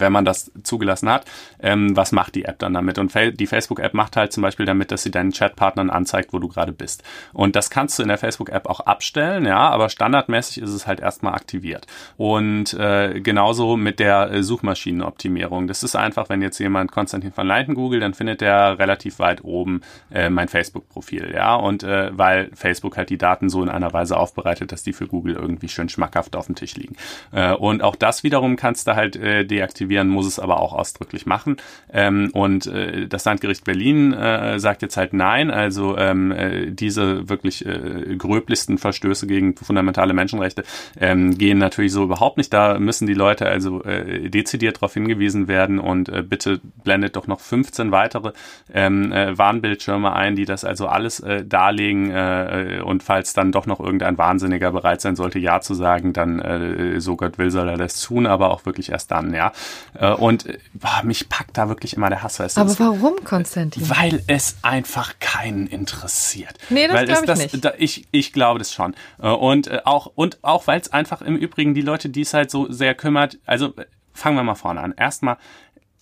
wenn 0.00 0.12
man 0.12 0.24
das 0.24 0.50
zugelassen 0.62 1.08
hat, 1.08 1.24
ähm, 1.60 1.96
was 1.96 2.12
macht 2.12 2.34
die 2.34 2.44
App 2.44 2.58
dann 2.58 2.74
damit? 2.74 2.98
Und 2.98 3.12
die 3.38 3.46
Facebook-App 3.46 3.94
macht 3.94 4.16
halt 4.16 4.32
zum 4.32 4.42
Beispiel 4.42 4.66
damit, 4.66 4.90
dass 4.90 5.02
sie 5.02 5.10
deinen 5.10 5.32
Chatpartnern 5.32 5.90
anzeigt, 5.90 6.32
wo 6.32 6.38
du 6.38 6.48
gerade 6.48 6.72
bist. 6.72 7.02
Und 7.32 7.56
das 7.56 7.70
kannst 7.70 7.98
du 7.98 8.02
in 8.02 8.08
der 8.08 8.18
Facebook-App 8.18 8.66
auch 8.66 8.80
abstellen, 8.80 9.44
ja, 9.46 9.68
aber 9.70 9.88
standardmäßig 9.88 10.62
ist 10.62 10.70
es 10.70 10.86
halt 10.86 11.00
erstmal 11.00 11.34
aktiviert. 11.34 11.86
Und 12.16 12.74
äh, 12.74 13.20
genauso 13.20 13.76
mit 13.76 13.98
der 13.98 14.30
äh, 14.30 14.42
Suchmaschinenoptimierung. 14.42 15.66
Das 15.66 15.82
ist 15.82 15.96
einfach, 15.96 16.28
wenn 16.28 16.42
jetzt 16.42 16.58
jemand 16.58 16.92
Konstantin 16.92 17.32
van 17.34 17.46
Leiten 17.46 17.74
googelt, 17.74 18.02
dann 18.02 18.14
findet 18.14 18.42
er 18.42 18.78
relativ 18.78 19.18
weit 19.18 19.44
oben 19.44 19.82
äh, 20.10 20.30
mein 20.30 20.48
Facebook-Profil, 20.48 21.32
ja. 21.34 21.54
Und 21.54 21.82
äh, 21.82 22.10
weil 22.16 22.50
Facebook 22.54 22.96
halt 22.96 23.10
die 23.10 23.18
Daten 23.18 23.48
so 23.48 23.62
in 23.62 23.68
einer 23.68 23.92
Weise 23.92 24.16
aufbereitet, 24.16 24.72
dass 24.72 24.82
die 24.82 24.92
für 24.92 25.06
Google 25.06 25.34
irgendwie 25.34 25.68
schön 25.68 25.88
schmackhaft 25.88 26.36
auf 26.36 26.46
dem 26.46 26.54
Tisch 26.54 26.74
liegen. 26.76 26.96
Äh, 27.32 27.52
und 27.52 27.82
auch 27.82 27.96
das 27.96 28.22
wiederum 28.22 28.56
kannst 28.56 28.86
du 28.86 28.96
halt 28.96 29.16
äh, 29.16 29.44
deaktivieren 29.44 29.81
aktivieren, 29.82 30.08
muss 30.08 30.26
es 30.26 30.38
aber 30.38 30.60
auch 30.60 30.72
ausdrücklich 30.72 31.26
machen. 31.26 31.56
Ähm, 31.92 32.30
und 32.32 32.66
äh, 32.66 33.08
das 33.08 33.24
Landgericht 33.24 33.64
Berlin 33.64 34.12
äh, 34.12 34.60
sagt 34.60 34.82
jetzt 34.82 34.96
halt 34.96 35.12
nein. 35.12 35.50
Also 35.50 35.98
ähm, 35.98 36.30
äh, 36.30 36.70
diese 36.70 37.28
wirklich 37.28 37.66
äh, 37.66 38.14
gröblichsten 38.16 38.78
Verstöße 38.78 39.26
gegen 39.26 39.56
fundamentale 39.56 40.12
Menschenrechte 40.12 40.62
ähm, 41.00 41.36
gehen 41.36 41.58
natürlich 41.58 41.92
so 41.92 42.04
überhaupt 42.04 42.36
nicht. 42.36 42.52
Da 42.52 42.78
müssen 42.78 43.06
die 43.06 43.14
Leute 43.14 43.46
also 43.46 43.82
äh, 43.82 44.30
dezidiert 44.30 44.76
darauf 44.76 44.94
hingewiesen 44.94 45.48
werden 45.48 45.80
und 45.80 46.08
äh, 46.08 46.22
bitte 46.22 46.60
blendet 46.84 47.16
doch 47.16 47.26
noch 47.26 47.40
15 47.40 47.90
weitere 47.90 48.32
ähm, 48.72 49.10
äh, 49.12 49.36
Warnbildschirme 49.36 50.12
ein, 50.12 50.36
die 50.36 50.44
das 50.44 50.64
also 50.64 50.86
alles 50.86 51.18
äh, 51.20 51.44
darlegen 51.44 52.10
äh, 52.10 52.80
und 52.84 53.02
falls 53.02 53.32
dann 53.32 53.50
doch 53.50 53.66
noch 53.66 53.80
irgendein 53.80 54.16
Wahnsinniger 54.16 54.70
bereit 54.70 55.00
sein 55.00 55.16
sollte, 55.16 55.40
Ja 55.40 55.60
zu 55.60 55.74
sagen, 55.74 56.12
dann 56.12 56.38
äh, 56.38 57.00
so 57.00 57.16
Gott 57.16 57.38
will 57.38 57.50
soll 57.50 57.68
er 57.68 57.76
das 57.76 58.00
tun, 58.00 58.26
aber 58.26 58.50
auch 58.50 58.64
wirklich 58.64 58.90
erst 58.92 59.10
dann, 59.10 59.34
ja. 59.34 59.52
Äh, 59.94 60.12
und 60.12 60.46
boah, 60.74 61.02
mich 61.04 61.28
packt 61.28 61.56
da 61.56 61.68
wirklich 61.68 61.96
immer 61.96 62.08
der 62.08 62.22
Hass. 62.22 62.38
Weißt 62.38 62.58
Aber 62.58 62.78
warum, 62.78 63.24
Konstantin? 63.24 63.88
Weil 63.88 64.22
es 64.26 64.56
einfach 64.62 65.14
keinen 65.20 65.66
interessiert. 65.66 66.58
Nee, 66.70 66.88
das 66.88 67.04
glaube 67.04 67.20
ich 67.20 67.26
das, 67.26 67.38
nicht. 67.38 67.64
Da, 67.64 67.72
ich, 67.78 68.06
ich 68.10 68.32
glaube 68.32 68.58
das 68.58 68.72
schon. 68.72 68.94
Äh, 69.20 69.28
und 69.28 69.68
äh, 69.68 69.80
auch, 69.84 70.12
und 70.14 70.38
auch 70.42 70.66
weil 70.66 70.80
es 70.80 70.92
einfach 70.92 71.22
im 71.22 71.36
Übrigen 71.36 71.74
die 71.74 71.82
Leute, 71.82 72.08
die 72.08 72.22
es 72.22 72.34
halt 72.34 72.50
so 72.50 72.70
sehr 72.70 72.94
kümmert, 72.94 73.38
also 73.46 73.74
fangen 74.12 74.36
wir 74.36 74.42
mal 74.42 74.54
vorne 74.54 74.80
an. 74.80 74.94
Erstmal, 74.96 75.36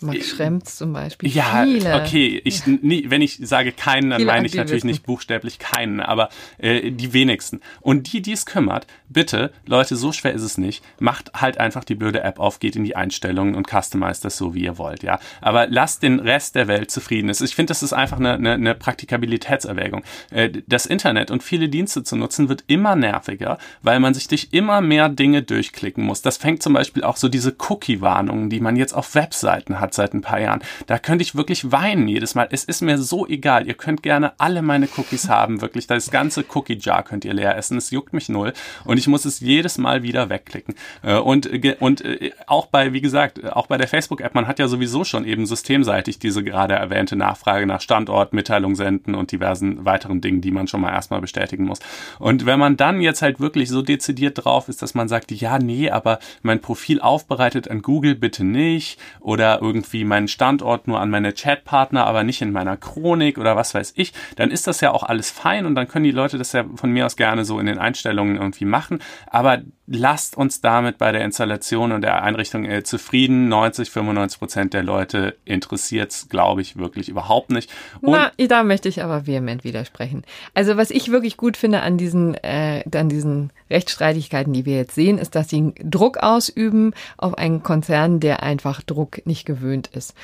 Max 0.03 0.29
Schremz 0.29 0.77
zum 0.77 0.93
Beispiel. 0.93 1.31
Ja, 1.31 1.65
Viele. 1.65 1.95
okay. 1.97 2.41
Ich, 2.45 2.67
nie, 2.67 3.07
wenn 3.09 3.23
ich 3.23 3.39
sage 3.43 3.73
keinen, 3.73 4.11
dann 4.11 4.25
meine 4.25 4.47
ich 4.47 4.55
natürlich 4.55 4.85
nicht 4.85 5.05
buchstäblich 5.05 5.59
keinen, 5.59 6.01
aber 6.01 6.29
äh, 6.59 6.91
die 6.91 7.13
wenigsten. 7.13 7.61
Und 7.81 8.13
die, 8.13 8.23
die 8.23 8.33
es 8.33 8.47
kümmert, 8.47 8.87
bitte, 9.09 9.53
Leute, 9.67 9.97
so 9.97 10.13
schwer 10.13 10.33
ist 10.33 10.43
es 10.43 10.59
nicht. 10.59 10.85
Macht 10.99 11.33
halt 11.35 11.59
einfach 11.59 11.85
die 11.85 11.95
blöde 11.95 12.23
App 12.23 12.39
auf, 12.39 12.61
geht 12.61 12.77
in 12.77 12.85
die 12.85 12.97
Einstellungen 12.97 13.55
und 13.55 13.69
customize 13.69 14.23
das 14.23 14.37
so, 14.37 14.55
wie 14.55 14.65
ihr 14.65 14.79
wollt, 14.79 15.03
ja. 15.03 15.19
Aber 15.41 15.67
lasst 15.67 16.03
den 16.03 16.21
Rest 16.21 16.55
der 16.55 16.69
Welt 16.69 16.91
zufrieden. 16.91 17.31
Ich 17.31 17.55
finde, 17.55 17.71
das 17.71 17.83
ist 17.83 17.93
einfach 17.93 18.19
eine, 18.19 18.35
eine, 18.35 18.53
eine 18.55 18.75
Praktikabilitätserwägung. 18.75 20.03
Äh, 20.31 20.51
das 20.67 20.87
Internet 20.87 21.31
und 21.31 21.43
viele 21.43 21.69
Dienste 21.69 22.03
zu 22.03 22.17
nutzen 22.17 22.49
wird 22.49 22.65
immer 22.67 22.97
nerviger, 22.97 23.59
weil 23.83 24.01
man 24.01 24.15
sich 24.15 24.29
durch 24.29 24.49
immer 24.53 24.81
mehr 24.81 25.09
Dinge 25.09 25.43
durchklicken 25.43 26.05
muss. 26.05 26.23
Das 26.23 26.37
fängt 26.37 26.63
zum 26.63 26.73
Beispiel 26.73 27.05
auch 27.05 27.17
so 27.17 27.29
diese 27.29 27.55
Cookie-Warnungen, 27.69 28.51
die 28.51 28.61
man 28.61 28.77
jetzt 28.77 28.93
auf 28.93 29.15
Webseiten 29.15 29.81
hat 29.81 29.90
hat 29.91 29.95
seit 29.95 30.15
ein 30.15 30.21
paar 30.23 30.41
Jahren. 30.41 30.61
Da 30.87 30.99
könnte 30.99 31.23
ich 31.23 31.35
wirklich 31.35 31.73
weinen 31.73 32.09
jedes 32.09 32.35
Mal. 32.35 32.49
Es 32.51 32.65
ist 32.65 32.81
mir 32.81 32.99
so 32.99 33.27
egal. 33.27 33.67
Ihr 33.67 33.75
könnt 33.75 34.03
gerne 34.03 34.33
alle 34.39 34.63
meine 34.63 34.89
Cookies 34.97 35.29
haben. 35.29 35.61
Wirklich, 35.61 35.87
das 35.87 36.11
ganze 36.11 36.45
Cookie-Jar 36.55 37.03
könnt 37.03 37.25
ihr 37.25 37.35
leer 37.35 37.57
essen. 37.57 37.77
Es 37.77 37.91
juckt 37.91 38.13
mich 38.13 38.29
null. 38.29 38.53
Und 38.85 38.99
ich 38.99 39.09
muss 39.09 39.25
es 39.25 39.41
jedes 39.41 39.79
Mal 39.79 40.03
wieder 40.03 40.31
wegklicken. 40.31 40.75
Äh, 41.03 41.17
und, 41.17 41.49
und 41.81 42.05
äh, 42.05 42.33
auch 42.47 42.67
bei, 42.67 42.93
wie 42.93 43.01
gesagt, 43.01 43.45
auch 43.53 43.67
bei 43.67 43.77
der 43.77 43.89
Facebook-App, 43.89 44.35
man 44.35 44.47
hat 44.47 44.59
ja 44.59 44.69
sowieso 44.69 45.05
schon 45.05 45.25
eben 45.25 45.47
systemseitig 45.47 46.19
diese 46.19 46.45
gerade 46.45 46.75
erwähnte 46.75 47.17
Nachfrage 47.17 47.67
nach 47.67 47.81
Standort, 47.81 48.33
Mitteilung 48.33 48.77
senden 48.77 49.15
und 49.15 49.33
diversen 49.33 49.85
weiteren 49.85 50.21
Dingen, 50.21 50.41
die 50.41 50.51
man 50.51 50.69
schon 50.69 50.81
mal 50.81 50.93
erstmal 50.93 51.21
bestätigen 51.21 51.65
muss. 51.65 51.81
Und 52.19 52.47
wenn 52.47 52.59
man 52.59 52.77
dann 52.77 53.01
jetzt 53.01 53.23
halt 53.23 53.41
wirklich 53.41 53.69
so 53.69 53.83
dezidiert 53.83 54.45
drauf 54.45 54.69
ist, 54.69 54.83
dass 54.83 54.95
man 54.95 55.09
sagt, 55.09 55.33
ja, 55.33 55.59
nee, 55.59 55.91
aber 55.91 56.19
mein 56.43 56.61
Profil 56.61 57.01
aufbereitet 57.01 57.71
an 57.71 57.83
Google 57.83 58.15
bitte 58.15 58.45
nicht 58.45 58.99
oder 59.21 59.61
irgendwie 59.61 59.80
irgendwie 59.81 60.05
meinen 60.05 60.29
Standort 60.29 60.87
nur 60.87 61.01
an 61.01 61.11
meine 61.11 61.33
Chatpartner, 61.33 62.07
aber 62.07 62.23
nicht 62.23 62.43
in 62.43 62.53
meiner 62.53 62.77
Chronik 62.77 63.39
oder 63.39 63.57
was 63.57 63.75
weiß 63.75 63.95
ich, 63.97 64.13
dann 64.37 64.51
ist 64.51 64.67
das 64.67 64.81
ja 64.81 64.93
auch 64.93 65.03
alles 65.03 65.31
fein 65.31 65.67
und 65.67 65.75
dann 65.75 65.89
können 65.89 66.05
die 66.05 66.11
Leute 66.11 66.39
das 66.39 66.53
ja 66.53 66.65
von 66.75 66.93
mir 66.93 67.07
aus 67.07 67.17
gerne 67.17 67.45
so 67.45 67.59
in 67.59 67.67
den 67.67 67.79
Einstellungen 67.79 68.37
irgendwie 68.37 68.67
machen. 68.67 69.01
Aber 69.27 69.63
lasst 69.87 70.37
uns 70.37 70.61
damit 70.61 70.99
bei 70.99 71.11
der 71.11 71.25
Installation 71.25 71.91
und 71.91 72.03
der 72.03 72.23
Einrichtung 72.23 72.65
äh, 72.65 72.85
zufrieden. 72.85 73.49
90, 73.49 73.91
95 73.91 74.39
Prozent 74.39 74.75
der 74.75 74.85
Leute 74.85 75.37
interessiert 75.45 76.13
es, 76.13 76.29
glaube 76.29 76.61
ich, 76.61 76.77
wirklich 76.77 77.09
überhaupt 77.09 77.51
nicht. 77.51 77.71
Und 78.01 78.13
Na, 78.13 78.31
da 78.47 78.63
möchte 78.63 78.89
ich 78.89 79.03
aber 79.03 79.27
vehement 79.27 79.65
widersprechen. 79.65 80.23
Also 80.55 80.77
was 80.77 80.91
ich 80.91 81.11
wirklich 81.11 81.37
gut 81.37 81.57
finde 81.57 81.81
an 81.81 81.99
diesen, 81.99 82.35
äh, 82.35 82.85
an 82.95 83.09
diesen 83.09 83.53
Rechtsstreitigkeiten, 83.69 84.53
die 84.53 84.65
wir 84.65 84.77
jetzt 84.77 84.95
sehen, 84.95 85.19
ist, 85.19 85.35
dass 85.35 85.49
sie 85.49 85.75
Druck 85.83 86.19
ausüben 86.19 86.93
auf 87.17 87.37
einen 87.37 87.63
Konzern, 87.63 88.21
der 88.21 88.43
einfach 88.43 88.83
Druck 88.83 89.27
nicht 89.27 89.45
gewöhnt 89.45 89.70
ist. 89.89 90.15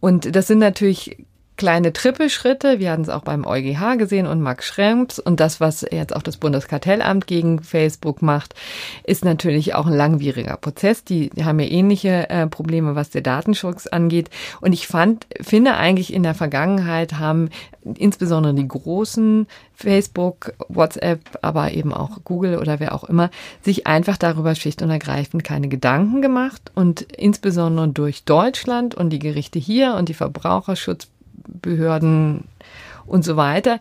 Und 0.00 0.34
das 0.34 0.46
sind 0.46 0.58
natürlich 0.58 1.24
kleine 1.56 1.92
Trippelschritte. 1.92 2.78
Wir 2.78 2.90
hatten 2.90 3.02
es 3.02 3.08
auch 3.08 3.22
beim 3.22 3.46
EuGH 3.46 3.96
gesehen 3.96 4.26
und 4.26 4.40
Max 4.40 4.66
Schrems. 4.66 5.18
Und 5.18 5.40
das, 5.40 5.60
was 5.60 5.86
jetzt 5.90 6.14
auch 6.14 6.22
das 6.22 6.36
Bundeskartellamt 6.36 7.26
gegen 7.26 7.62
Facebook 7.62 8.22
macht, 8.22 8.54
ist 9.04 9.24
natürlich 9.24 9.74
auch 9.74 9.86
ein 9.86 9.92
langwieriger 9.92 10.56
Prozess. 10.56 11.04
Die, 11.04 11.30
haben 11.42 11.60
ja 11.60 11.66
ähnliche 11.66 12.28
äh, 12.28 12.46
Probleme, 12.46 12.94
was 12.94 13.10
der 13.10 13.22
Datenschutz 13.22 13.86
angeht. 13.86 14.30
Und 14.60 14.72
ich 14.72 14.86
fand, 14.86 15.26
finde 15.40 15.74
eigentlich 15.74 16.12
in 16.12 16.22
der 16.22 16.34
Vergangenheit 16.34 17.14
haben 17.14 17.50
insbesondere 17.94 18.54
die 18.54 18.66
großen 18.66 19.46
Facebook, 19.72 20.54
WhatsApp, 20.68 21.20
aber 21.42 21.72
eben 21.72 21.92
auch 21.92 22.24
Google 22.24 22.58
oder 22.58 22.80
wer 22.80 22.94
auch 22.94 23.04
immer, 23.04 23.30
sich 23.62 23.86
einfach 23.86 24.16
darüber 24.16 24.54
schlicht 24.54 24.82
und 24.82 24.90
ergreifend 24.90 25.44
keine 25.44 25.68
Gedanken 25.68 26.22
gemacht 26.22 26.72
und 26.74 27.02
insbesondere 27.02 27.88
durch 27.88 28.24
Deutschland 28.24 28.94
und 28.94 29.10
die 29.10 29.18
Gerichte 29.18 29.58
hier 29.58 29.94
und 29.94 30.08
die 30.08 30.14
Verbraucherschutz 30.14 31.08
Behörden 31.62 32.44
und 33.06 33.24
so 33.24 33.36
weiter, 33.36 33.80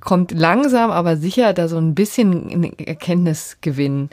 kommt 0.00 0.32
langsam, 0.32 0.90
aber 0.90 1.16
sicher 1.16 1.52
da 1.52 1.68
so 1.68 1.78
ein 1.78 1.94
bisschen 1.94 2.72
Erkenntnisgewinn 2.78 4.10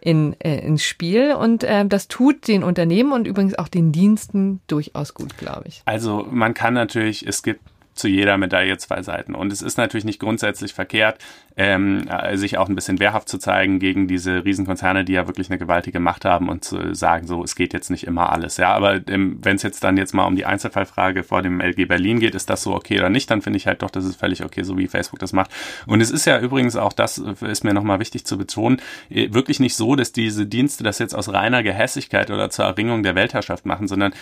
in, 0.00 0.34
äh, 0.40 0.58
ins 0.58 0.84
Spiel. 0.84 1.34
Und 1.34 1.64
äh, 1.64 1.86
das 1.86 2.08
tut 2.08 2.48
den 2.48 2.62
Unternehmen 2.62 3.12
und 3.12 3.26
übrigens 3.26 3.58
auch 3.58 3.68
den 3.68 3.92
Diensten 3.92 4.60
durchaus 4.66 5.14
gut, 5.14 5.36
glaube 5.38 5.64
ich. 5.66 5.82
Also 5.84 6.26
man 6.30 6.54
kann 6.54 6.74
natürlich, 6.74 7.26
es 7.26 7.42
gibt 7.42 7.60
zu 7.96 8.08
jeder 8.08 8.36
Medaille 8.36 8.76
zwei 8.78 9.02
Seiten. 9.02 9.34
Und 9.34 9.52
es 9.52 9.62
ist 9.62 9.78
natürlich 9.78 10.04
nicht 10.04 10.20
grundsätzlich 10.20 10.74
verkehrt, 10.74 11.18
ähm, 11.56 12.06
äh, 12.08 12.36
sich 12.36 12.58
auch 12.58 12.68
ein 12.68 12.74
bisschen 12.74 13.00
wehrhaft 13.00 13.28
zu 13.28 13.38
zeigen 13.38 13.78
gegen 13.78 14.08
diese 14.08 14.44
Riesenkonzerne, 14.44 15.04
die 15.04 15.14
ja 15.14 15.26
wirklich 15.26 15.48
eine 15.48 15.58
gewaltige 15.58 16.00
Macht 16.00 16.24
haben 16.24 16.48
und 16.48 16.64
zu 16.64 16.94
sagen, 16.94 17.26
so, 17.26 17.42
es 17.42 17.56
geht 17.56 17.72
jetzt 17.72 17.90
nicht 17.90 18.06
immer 18.06 18.30
alles. 18.30 18.58
Ja, 18.58 18.74
aber 18.74 19.00
ähm, 19.08 19.38
wenn 19.42 19.56
es 19.56 19.62
jetzt 19.62 19.82
dann 19.82 19.96
jetzt 19.96 20.12
mal 20.12 20.26
um 20.26 20.36
die 20.36 20.44
Einzelfallfrage 20.44 21.22
vor 21.22 21.40
dem 21.40 21.60
LG 21.60 21.86
Berlin 21.86 22.20
geht, 22.20 22.34
ist 22.34 22.50
das 22.50 22.62
so 22.62 22.74
okay 22.74 22.98
oder 22.98 23.08
nicht, 23.08 23.30
dann 23.30 23.40
finde 23.40 23.56
ich 23.56 23.66
halt 23.66 23.82
doch, 23.82 23.90
das 23.90 24.04
ist 24.04 24.20
völlig 24.20 24.44
okay, 24.44 24.62
so 24.64 24.76
wie 24.76 24.86
Facebook 24.86 25.18
das 25.18 25.32
macht. 25.32 25.50
Und 25.86 26.02
es 26.02 26.10
ist 26.10 26.26
ja 26.26 26.38
übrigens 26.38 26.76
auch, 26.76 26.92
das 26.92 27.18
ist 27.18 27.64
mir 27.64 27.72
nochmal 27.72 28.00
wichtig 28.00 28.26
zu 28.26 28.36
betonen, 28.36 28.82
äh, 29.08 29.32
wirklich 29.32 29.58
nicht 29.58 29.76
so, 29.76 29.96
dass 29.96 30.12
diese 30.12 30.44
Dienste 30.44 30.84
das 30.84 30.98
jetzt 30.98 31.14
aus 31.14 31.32
reiner 31.32 31.62
Gehässigkeit 31.62 32.30
oder 32.30 32.50
zur 32.50 32.66
Erringung 32.66 33.02
der 33.02 33.14
Weltherrschaft 33.14 33.64
machen, 33.64 33.88
sondern 33.88 34.12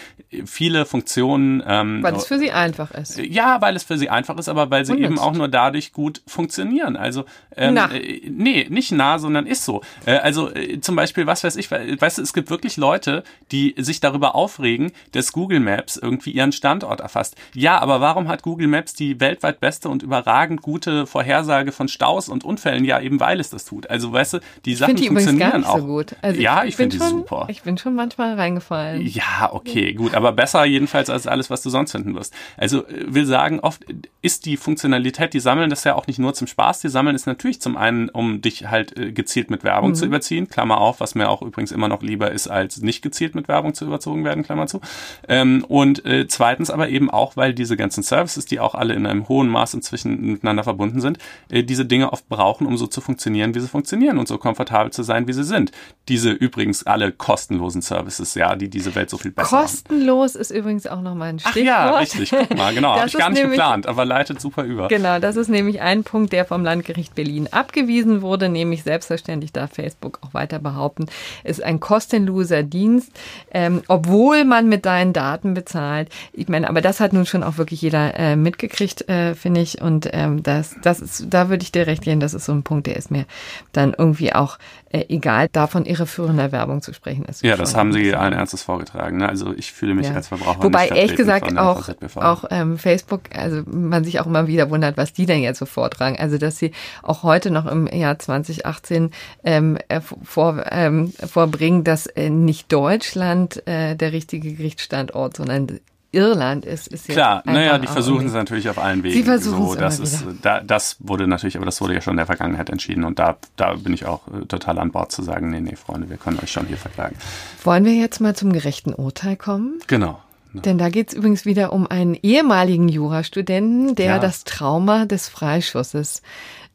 viele 0.45 0.87
Funktionen. 0.87 1.65
Ähm, 1.67 2.01
weil 2.03 2.15
es 2.15 2.27
für 2.27 2.39
sie 2.39 2.53
einfach 2.53 2.93
ist. 2.93 3.19
Ja, 3.19 3.61
weil 3.65 3.77
es 3.77 3.83
für 3.83 3.97
sie 3.97 4.11
einfach 4.11 4.37
ist, 4.37 4.51
aber 4.51 4.71
weil 4.71 4.85
sie 4.85 4.93
Unnützt. 4.93 5.11
eben 5.13 5.19
auch 5.19 5.33
nur 5.33 5.49
dadurch 5.49 5.95
gut 5.95 6.21
funktionieren. 6.27 6.97
Also 6.97 7.25
ähm. 7.57 7.77
Äh, 7.77 8.21
nee, 8.29 8.67
nicht 8.69 8.93
nah, 8.93 9.19
sondern 9.19 9.47
ist 9.47 9.65
so. 9.65 9.81
Äh, 10.05 10.17
also 10.17 10.53
äh, 10.55 10.81
zum 10.81 10.97
Beispiel, 10.97 11.27
was 11.27 11.45
weiß 11.45 11.57
ich, 11.57 11.71
weißt 11.71 12.19
du, 12.19 12.23
es 12.23 12.33
gibt 12.35 12.51
wirklich 12.51 12.77
Leute, 12.77 13.25
die 13.53 13.75
sich 13.79 14.01
darüber 14.01 14.35
aufregen, 14.35 14.93
dass 15.13 15.33
Google 15.33 15.61
Maps 15.61 15.97
irgendwie 15.97 16.33
ihren 16.33 16.53
Standort 16.53 17.01
erfasst. 17.01 17.37
Ja, 17.55 17.79
aber 17.79 18.01
warum 18.03 18.29
hat 18.29 18.43
Google 18.43 18.69
Maps 18.69 18.93
die 18.93 19.19
weltweit 19.21 19.61
beste 19.61 19.89
und 19.89 20.03
überragend 20.03 20.61
gute 20.61 21.07
Vorhersage 21.07 21.73
von 21.73 21.89
Staus 21.89 22.29
und 22.29 22.45
Unfällen? 22.45 22.85
Ja, 22.85 23.01
eben 23.01 23.19
weil 23.19 23.41
es 23.41 23.49
das 23.49 23.65
tut. 23.65 23.89
Also 23.89 24.13
weißt 24.13 24.35
du, 24.35 24.39
die 24.67 24.75
Sachen 24.75 24.97
die 24.97 25.07
funktionieren 25.07 25.65
auch. 25.65 25.79
So 25.79 25.87
gut. 25.87 26.17
Also 26.21 26.41
ja, 26.41 26.65
ich, 26.65 26.71
ich 26.71 26.77
finde 26.77 26.99
die 26.99 27.03
super. 27.03 27.47
Ich 27.49 27.63
bin 27.63 27.79
schon 27.79 27.95
manchmal 27.95 28.35
reingefallen. 28.35 29.01
Ja, 29.07 29.51
okay, 29.53 29.95
gut, 29.95 30.15
aber 30.15 30.33
besser 30.33 30.65
jedenfalls 30.65 31.09
als 31.09 31.27
alles, 31.27 31.49
was 31.51 31.63
du 31.63 31.71
sonst 31.71 31.93
finden 31.93 32.15
wirst. 32.15 32.35
Also 32.57 32.85
will 32.89 33.27
sagen, 33.27 33.54
oft 33.61 33.85
ist 34.23 34.47
die 34.47 34.57
Funktionalität, 34.57 35.35
die 35.35 35.41
sammeln 35.41 35.71
das 35.71 35.85
ja 35.85 35.95
auch 35.95 36.07
nicht 36.07 36.19
nur 36.19 36.35
zum 36.35 36.47
Spaß, 36.47 36.81
die 36.81 36.89
sammeln 36.89 37.17
es 37.17 37.27
natürlich 37.27 37.61
zum 37.61 37.77
einen, 37.77 38.09
um 38.09 38.41
dich 38.41 38.69
halt 38.69 38.97
äh, 38.99 39.13
gezielt 39.13 39.51
mit 39.51 39.65
Werbung 39.65 39.91
mhm. 39.91 39.95
zu 39.95 40.07
überziehen, 40.07 40.49
Klammer 40.49 40.81
auf, 40.81 41.01
was 41.01 41.15
mir 41.15 41.29
auch 41.29 41.43
übrigens 41.43 41.73
immer 41.73 41.89
noch 41.89 42.03
lieber 42.03 42.31
ist, 42.31 42.49
als 42.49 42.81
nicht 42.81 43.03
gezielt 43.03 43.35
mit 43.35 43.49
Werbung 43.49 43.75
zu 43.75 43.85
überzogen 43.85 44.25
werden, 44.25 44.43
Klammer 44.43 44.67
zu. 44.67 44.81
Ähm, 45.29 45.65
und 45.69 46.05
äh, 46.05 46.27
zweitens 46.27 46.71
aber 46.71 46.89
eben 46.89 47.11
auch, 47.11 47.37
weil 47.37 47.55
diese 47.55 47.77
ganzen 47.77 48.03
Services, 48.03 48.47
die 48.47 48.61
auch 48.61 48.75
alle 48.75 48.95
in 48.95 49.07
einem 49.07 49.29
hohen 49.29 49.49
Maß 49.49 49.75
inzwischen 49.75 50.33
miteinander 50.33 50.65
verbunden 50.65 51.01
sind, 51.01 51.19
äh, 51.51 51.63
diese 51.63 51.85
Dinge 51.85 52.13
oft 52.13 52.29
brauchen, 52.29 52.67
um 52.67 52.77
so 52.77 52.87
zu 52.87 53.01
funktionieren, 53.01 53.55
wie 53.55 53.61
sie 53.61 53.69
funktionieren 53.69 54.19
und 54.19 54.29
so 54.29 54.39
komfortabel 54.39 54.93
zu 54.93 55.03
sein, 55.03 55.29
wie 55.29 55.33
sie 55.33 55.45
sind. 55.45 55.73
Diese 56.09 56.31
übrigens 56.31 56.85
alle 56.85 57.13
kostenlosen 57.13 57.83
Services, 57.83 58.35
ja, 58.35 58.57
die 58.57 58.69
diese 58.69 58.95
Welt 58.95 59.11
so 59.11 59.19
viel 59.19 59.31
besser 59.31 59.61
Kostenlos 59.61 60.35
machen. 60.35 60.41
ist 60.41 60.51
übrigens 60.51 60.87
auch 60.87 61.01
nochmal 61.01 61.31
ein 61.31 61.39
Stichwort. 61.39 61.57
Ach 61.57 61.67
ja, 61.67 61.99
richtig, 61.99 62.31
guck 62.31 62.57
mal, 62.57 62.75
genau, 62.75 62.97
habe 62.97 63.09
ich 63.09 63.15
gar 63.17 63.31
nicht 63.31 63.43
geplant, 63.51 63.87
aber 63.87 64.05
leitet 64.05 64.41
super 64.41 64.65
über. 64.65 64.89
Genau, 64.89 65.19
das 65.19 65.37
ist 65.37 65.49
nämlich 65.49 65.81
ein 65.81 66.05
Punkt, 66.05 66.33
der 66.33 66.45
vom 66.45 66.65
Landgericht 66.65 67.15
Berlin 67.15 67.49
abgewiesen 67.51 68.23
wurde, 68.23 68.49
nämlich 68.49 68.83
selbstverständlich 68.83 69.53
darf 69.53 69.73
Facebook 69.73 70.19
auch 70.23 70.35
weiter 70.35 70.59
behaupten, 70.59 71.07
ist 71.43 71.63
ein 71.63 71.81
kostenloser 71.81 72.63
Dienst, 72.63 73.13
ähm, 73.51 73.83
obwohl 73.89 74.45
man 74.45 74.69
mit 74.69 74.87
deinen 74.87 75.13
Daten 75.13 75.55
bezahlt. 75.55 76.09
Ich 76.33 76.49
meine, 76.49 76.69
aber 76.69 76.81
das 76.81 77.01
hat 77.01 77.13
nun 77.13 77.27
schon 77.27 77.43
auch 77.43 77.59
wirklich 77.59 77.83
jeder 77.83 78.19
äh, 78.19 78.37
mitgekriegt, 78.37 79.09
äh, 79.09 79.35
finde 79.35 79.61
ich. 79.61 79.81
Und 79.81 80.09
ähm, 80.13 80.43
das, 80.43 80.77
das 80.83 81.01
ist, 81.01 81.27
da 81.31 81.49
würde 81.49 81.63
ich 81.63 81.73
dir 81.73 81.87
recht 81.87 82.03
gehen, 82.03 82.21
das 82.21 82.35
ist 82.35 82.45
so 82.45 82.53
ein 82.53 82.63
Punkt, 82.63 82.87
der 82.87 82.97
ist 82.97 83.11
mir 83.11 83.27
dann 83.73 83.95
irgendwie 83.97 84.33
auch 84.35 84.59
äh, 84.95 85.07
egal, 85.09 85.49
davon 85.49 85.87
irreführender 85.87 86.53
Werbung 86.53 86.81
zu 86.81 86.93
sprechen 86.93 87.25
ist. 87.25 87.43
Ja, 87.43 87.57
das 87.57 87.75
haben 87.75 87.93
Sie 87.93 88.15
allen 88.15 88.33
Ernstes 88.33 88.63
vorgetragen. 88.63 89.19
Ne? 89.19 89.29
Also 89.29 89.53
ich 89.57 89.73
fühle 89.73 89.95
mich 89.95 90.07
ja. 90.07 90.15
als 90.15 90.29
Verbraucher 90.29 90.63
Wobei 90.63 90.87
ehrlich 90.87 91.17
gesagt 91.17 91.59
auch, 91.59 91.89
auch 92.15 92.45
ähm, 92.51 92.79
Facebook, 92.79 93.23
also 93.37 93.63
man 93.67 94.05
sich 94.05 94.21
auch 94.21 94.27
immer 94.27 94.47
wieder 94.47 94.71
wundert, 94.71 94.97
was 94.97 95.13
die 95.13 95.27
denn 95.27 95.43
jetzt 95.43 95.59
so 95.59 95.67
vortragen. 95.67 96.17
Also 96.19 96.39
dass 96.39 96.59
sie 96.59 96.73
auch 97.03 97.23
heute 97.23 97.51
noch 97.51 97.67
im 97.67 97.87
Jahr 97.87 98.19
2018 98.19 99.11
ähm, 99.45 99.79
äh, 99.89 100.01
vor, 100.01 100.65
ähm, 100.71 101.13
vorbringen, 101.27 101.85
dass 101.85 102.07
äh, 102.07 102.31
nicht 102.31 102.73
Deutschland 102.73 103.67
äh, 103.67 103.95
der 103.97 104.13
richtige 104.13 104.53
Gerichtsstandort, 104.53 105.37
sondern 105.37 105.81
Irland 106.15 106.65
ist, 106.65 106.87
ist 106.87 107.09
jetzt 107.09 107.17
Klar, 107.17 107.43
naja, 107.45 107.79
die 107.79 107.89
versuchen 107.89 108.27
es 108.27 108.33
natürlich 108.33 108.69
auf 108.69 108.79
allen 108.79 109.03
Wegen. 109.03 109.15
Sie 109.15 109.25
versuchen 109.25 109.67
so, 109.67 109.75
das 109.75 109.99
ist, 109.99 110.25
da, 110.43 110.61
das 110.61 110.97
wurde 111.01 111.27
natürlich, 111.27 111.57
aber 111.57 111.67
das 111.67 111.81
wurde 111.81 111.95
ja 111.95 112.01
schon 112.01 112.13
in 112.13 112.19
der 112.19 112.27
Vergangenheit 112.27 112.71
entschieden 112.71 113.05
und 113.05 113.19
da, 113.19 113.37
da 113.57 113.75
bin 113.75 113.93
ich 113.93 114.07
auch 114.07 114.23
äh, 114.29 114.47
total 114.47 114.79
an 114.79 114.93
Bord 114.93 115.11
zu 115.11 115.23
sagen, 115.23 115.51
nee, 115.51 115.61
nee, 115.61 115.77
Freunde, 115.77 116.09
wir 116.09 116.17
können 116.17 116.39
euch 116.43 116.53
schon 116.53 116.67
hier 116.67 116.77
verklagen. 116.77 117.17
Wollen 117.65 117.85
wir 117.85 117.95
jetzt 117.95 118.21
mal 118.21 118.37
zum 118.37 118.53
gerechten 118.53 118.95
Urteil 118.95 119.37
kommen? 119.37 119.81
Genau. 119.89 120.21
Denn 120.63 120.79
da 120.79 120.89
geht 120.89 121.09
es 121.09 121.15
übrigens 121.15 121.45
wieder 121.45 121.73
um 121.73 121.87
einen 121.87 122.15
ehemaligen 122.15 122.89
Jurastudenten, 122.89 123.95
der 123.95 124.07
ja. 124.07 124.19
das 124.19 124.45
Trauma 124.45 125.05
des 125.05 125.29
Freischusses 125.29 126.23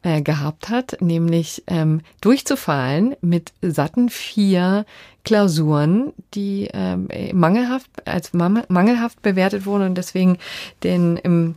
äh, 0.02 0.22
gehabt 0.22 0.68
hat, 0.68 0.98
nämlich 1.00 1.64
ähm, 1.66 2.02
durchzufallen 2.20 3.16
mit 3.20 3.52
satten 3.62 4.08
vier 4.08 4.84
Klausuren, 5.24 6.12
die 6.34 6.68
ähm, 6.72 7.08
mangelhaft 7.32 7.90
als 8.06 8.32
mangelhaft 8.32 9.20
bewertet 9.22 9.66
wurden 9.66 9.88
und 9.88 9.94
deswegen 9.96 10.38
den 10.82 11.16
im 11.18 11.56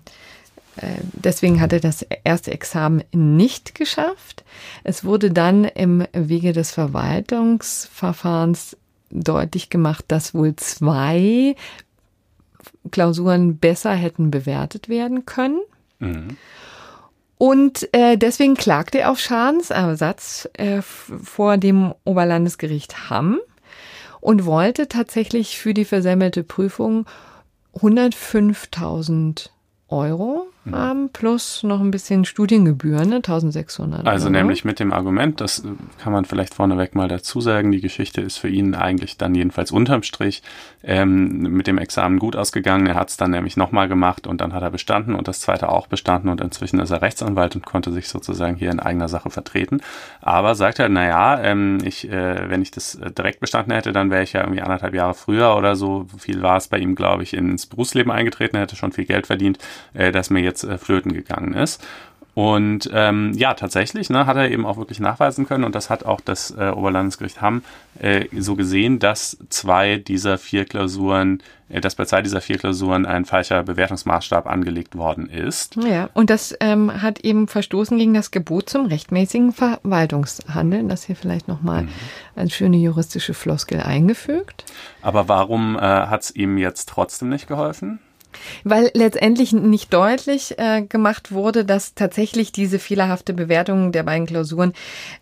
äh, 0.75 0.87
Deswegen 1.13 1.61
hat 1.61 1.71
er 1.71 1.79
das 1.79 2.03
erste 2.23 2.51
Examen 2.51 3.03
nicht 3.11 3.75
geschafft. 3.75 4.43
Es 4.83 5.05
wurde 5.05 5.29
dann 5.31 5.65
im 5.65 6.03
Wege 6.13 6.51
des 6.51 6.71
Verwaltungsverfahrens 6.71 8.75
deutlich 9.11 9.69
gemacht, 9.69 10.05
dass 10.07 10.33
wohl 10.33 10.55
zwei 10.55 11.55
Klausuren 12.91 13.57
besser 13.57 13.93
hätten 13.93 14.31
bewertet 14.31 14.89
werden 14.89 15.25
können. 15.25 15.61
Mhm. 15.99 16.37
Und 17.37 17.89
äh, 17.93 18.17
deswegen 18.17 18.55
klagte 18.55 18.99
er 18.99 19.11
auf 19.11 19.19
Schadensersatz 19.19 20.47
äh, 20.53 20.81
vor 20.81 21.57
dem 21.57 21.93
Oberlandesgericht 22.05 23.09
Hamm 23.09 23.39
und 24.21 24.45
wollte 24.45 24.87
tatsächlich 24.87 25.57
für 25.57 25.73
die 25.73 25.83
versemmelte 25.83 26.43
Prüfung 26.43 27.05
105.000 27.75 29.49
Euro. 29.89 30.47
Haben, 30.71 31.09
plus 31.09 31.63
noch 31.63 31.81
ein 31.81 31.91
bisschen 31.91 32.23
Studiengebühren, 32.25 33.09
ne? 33.09 33.15
1600. 33.17 34.07
Also 34.07 34.27
Euro. 34.27 34.37
nämlich 34.37 34.63
mit 34.63 34.79
dem 34.79 34.93
Argument, 34.93 35.41
das 35.41 35.59
äh, 35.59 35.67
kann 36.01 36.13
man 36.13 36.25
vielleicht 36.25 36.53
vorneweg 36.53 36.95
mal 36.95 37.07
dazu 37.07 37.41
sagen, 37.41 37.71
die 37.71 37.81
Geschichte 37.81 38.21
ist 38.21 38.37
für 38.37 38.47
ihn 38.47 38.73
eigentlich 38.73 39.17
dann 39.17 39.35
jedenfalls 39.35 39.71
unterm 39.71 40.03
Strich 40.03 40.41
ähm, 40.83 41.39
mit 41.39 41.67
dem 41.67 41.77
Examen 41.77 42.19
gut 42.19 42.35
ausgegangen. 42.35 42.87
Er 42.87 42.95
hat 42.95 43.09
es 43.09 43.17
dann 43.17 43.31
nämlich 43.31 43.57
nochmal 43.57 43.89
gemacht 43.89 44.25
und 44.25 44.39
dann 44.39 44.53
hat 44.53 44.63
er 44.63 44.71
bestanden 44.71 45.15
und 45.15 45.27
das 45.27 45.41
zweite 45.41 45.69
auch 45.69 45.87
bestanden 45.87 46.29
und 46.29 46.39
inzwischen 46.39 46.79
ist 46.79 46.91
er 46.91 47.01
Rechtsanwalt 47.01 47.55
und 47.55 47.65
konnte 47.65 47.91
sich 47.91 48.07
sozusagen 48.07 48.55
hier 48.55 48.71
in 48.71 48.79
eigener 48.79 49.09
Sache 49.09 49.29
vertreten. 49.29 49.81
Aber 50.21 50.55
sagt 50.55 50.79
er, 50.79 50.87
naja, 50.87 51.41
ähm, 51.41 51.79
ich, 51.83 52.09
äh, 52.09 52.49
wenn 52.49 52.61
ich 52.61 52.71
das 52.71 52.95
äh, 52.95 53.11
direkt 53.11 53.41
bestanden 53.41 53.73
hätte, 53.73 53.91
dann 53.91 54.11
wäre 54.11 54.23
ich 54.23 54.33
ja 54.33 54.41
irgendwie 54.41 54.61
anderthalb 54.61 54.93
Jahre 54.93 55.13
früher 55.13 55.55
oder 55.57 55.75
so, 55.75 56.05
viel 56.17 56.41
war 56.41 56.57
es 56.57 56.67
bei 56.69 56.77
ihm, 56.77 56.95
glaube 56.95 57.23
ich, 57.23 57.33
ins 57.33 57.65
Berufsleben 57.65 58.11
eingetreten, 58.11 58.57
hätte 58.57 58.75
schon 58.75 58.93
viel 58.93 59.05
Geld 59.05 59.27
verdient, 59.27 59.57
äh, 59.93 60.11
dass 60.11 60.29
mir 60.29 60.41
jetzt 60.41 60.52
äh, 60.61 60.77
flöten 60.77 61.13
gegangen 61.13 61.53
ist. 61.53 61.83
Und 62.35 62.89
ähm, 62.91 63.33
ja, 63.35 63.53
tatsächlich 63.53 64.09
ne, 64.09 64.25
hat 64.25 64.37
er 64.37 64.49
eben 64.49 64.65
auch 64.65 64.77
wirklich 64.77 64.99
nachweisen 64.99 65.47
können 65.47 65.63
und 65.63 65.75
das 65.75 65.91
hat 65.91 66.03
auch 66.03 66.19
das 66.19 66.49
äh, 66.49 66.69
Oberlandesgericht 66.69 67.41
Hamm 67.41 67.61
äh, 67.99 68.25
so 68.35 68.55
gesehen, 68.55 68.97
dass 68.97 69.37
zwei 69.49 69.97
dieser 69.97 70.39
vier 70.39 70.65
Klausuren, 70.65 71.43
äh, 71.69 71.79
dass 71.79 71.93
bei 71.93 72.05
zwei 72.05 72.23
dieser 72.23 72.41
vier 72.41 72.57
Klausuren 72.57 73.05
ein 73.05 73.25
falscher 73.25 73.61
Bewertungsmaßstab 73.61 74.47
angelegt 74.47 74.97
worden 74.97 75.29
ist. 75.29 75.75
Ja, 75.75 76.09
und 76.15 76.31
das 76.31 76.55
ähm, 76.59 77.03
hat 77.03 77.19
eben 77.19 77.47
verstoßen 77.47 77.99
gegen 77.99 78.15
das 78.15 78.31
Gebot 78.31 78.67
zum 78.67 78.87
rechtmäßigen 78.87 79.51
Verwaltungshandeln, 79.51 80.89
das 80.89 81.03
hier 81.03 81.15
vielleicht 81.15 81.47
nochmal 81.47 81.83
mhm. 81.83 81.89
eine 82.35 82.49
schöne 82.49 82.77
juristische 82.77 83.35
Floskel 83.35 83.79
eingefügt. 83.79 84.65
Aber 85.03 85.27
warum 85.27 85.75
äh, 85.75 85.81
hat 85.81 86.23
es 86.23 86.35
ihm 86.35 86.57
jetzt 86.57 86.89
trotzdem 86.89 87.29
nicht 87.29 87.47
geholfen? 87.47 87.99
Weil 88.63 88.91
letztendlich 88.93 89.53
nicht 89.53 89.93
deutlich 89.93 90.57
äh, 90.57 90.83
gemacht 90.83 91.31
wurde, 91.31 91.65
dass 91.65 91.95
tatsächlich 91.95 92.51
diese 92.51 92.79
fehlerhafte 92.79 93.33
Bewertung 93.33 93.91
der 93.91 94.03
beiden 94.03 94.27
Klausuren, 94.27 94.73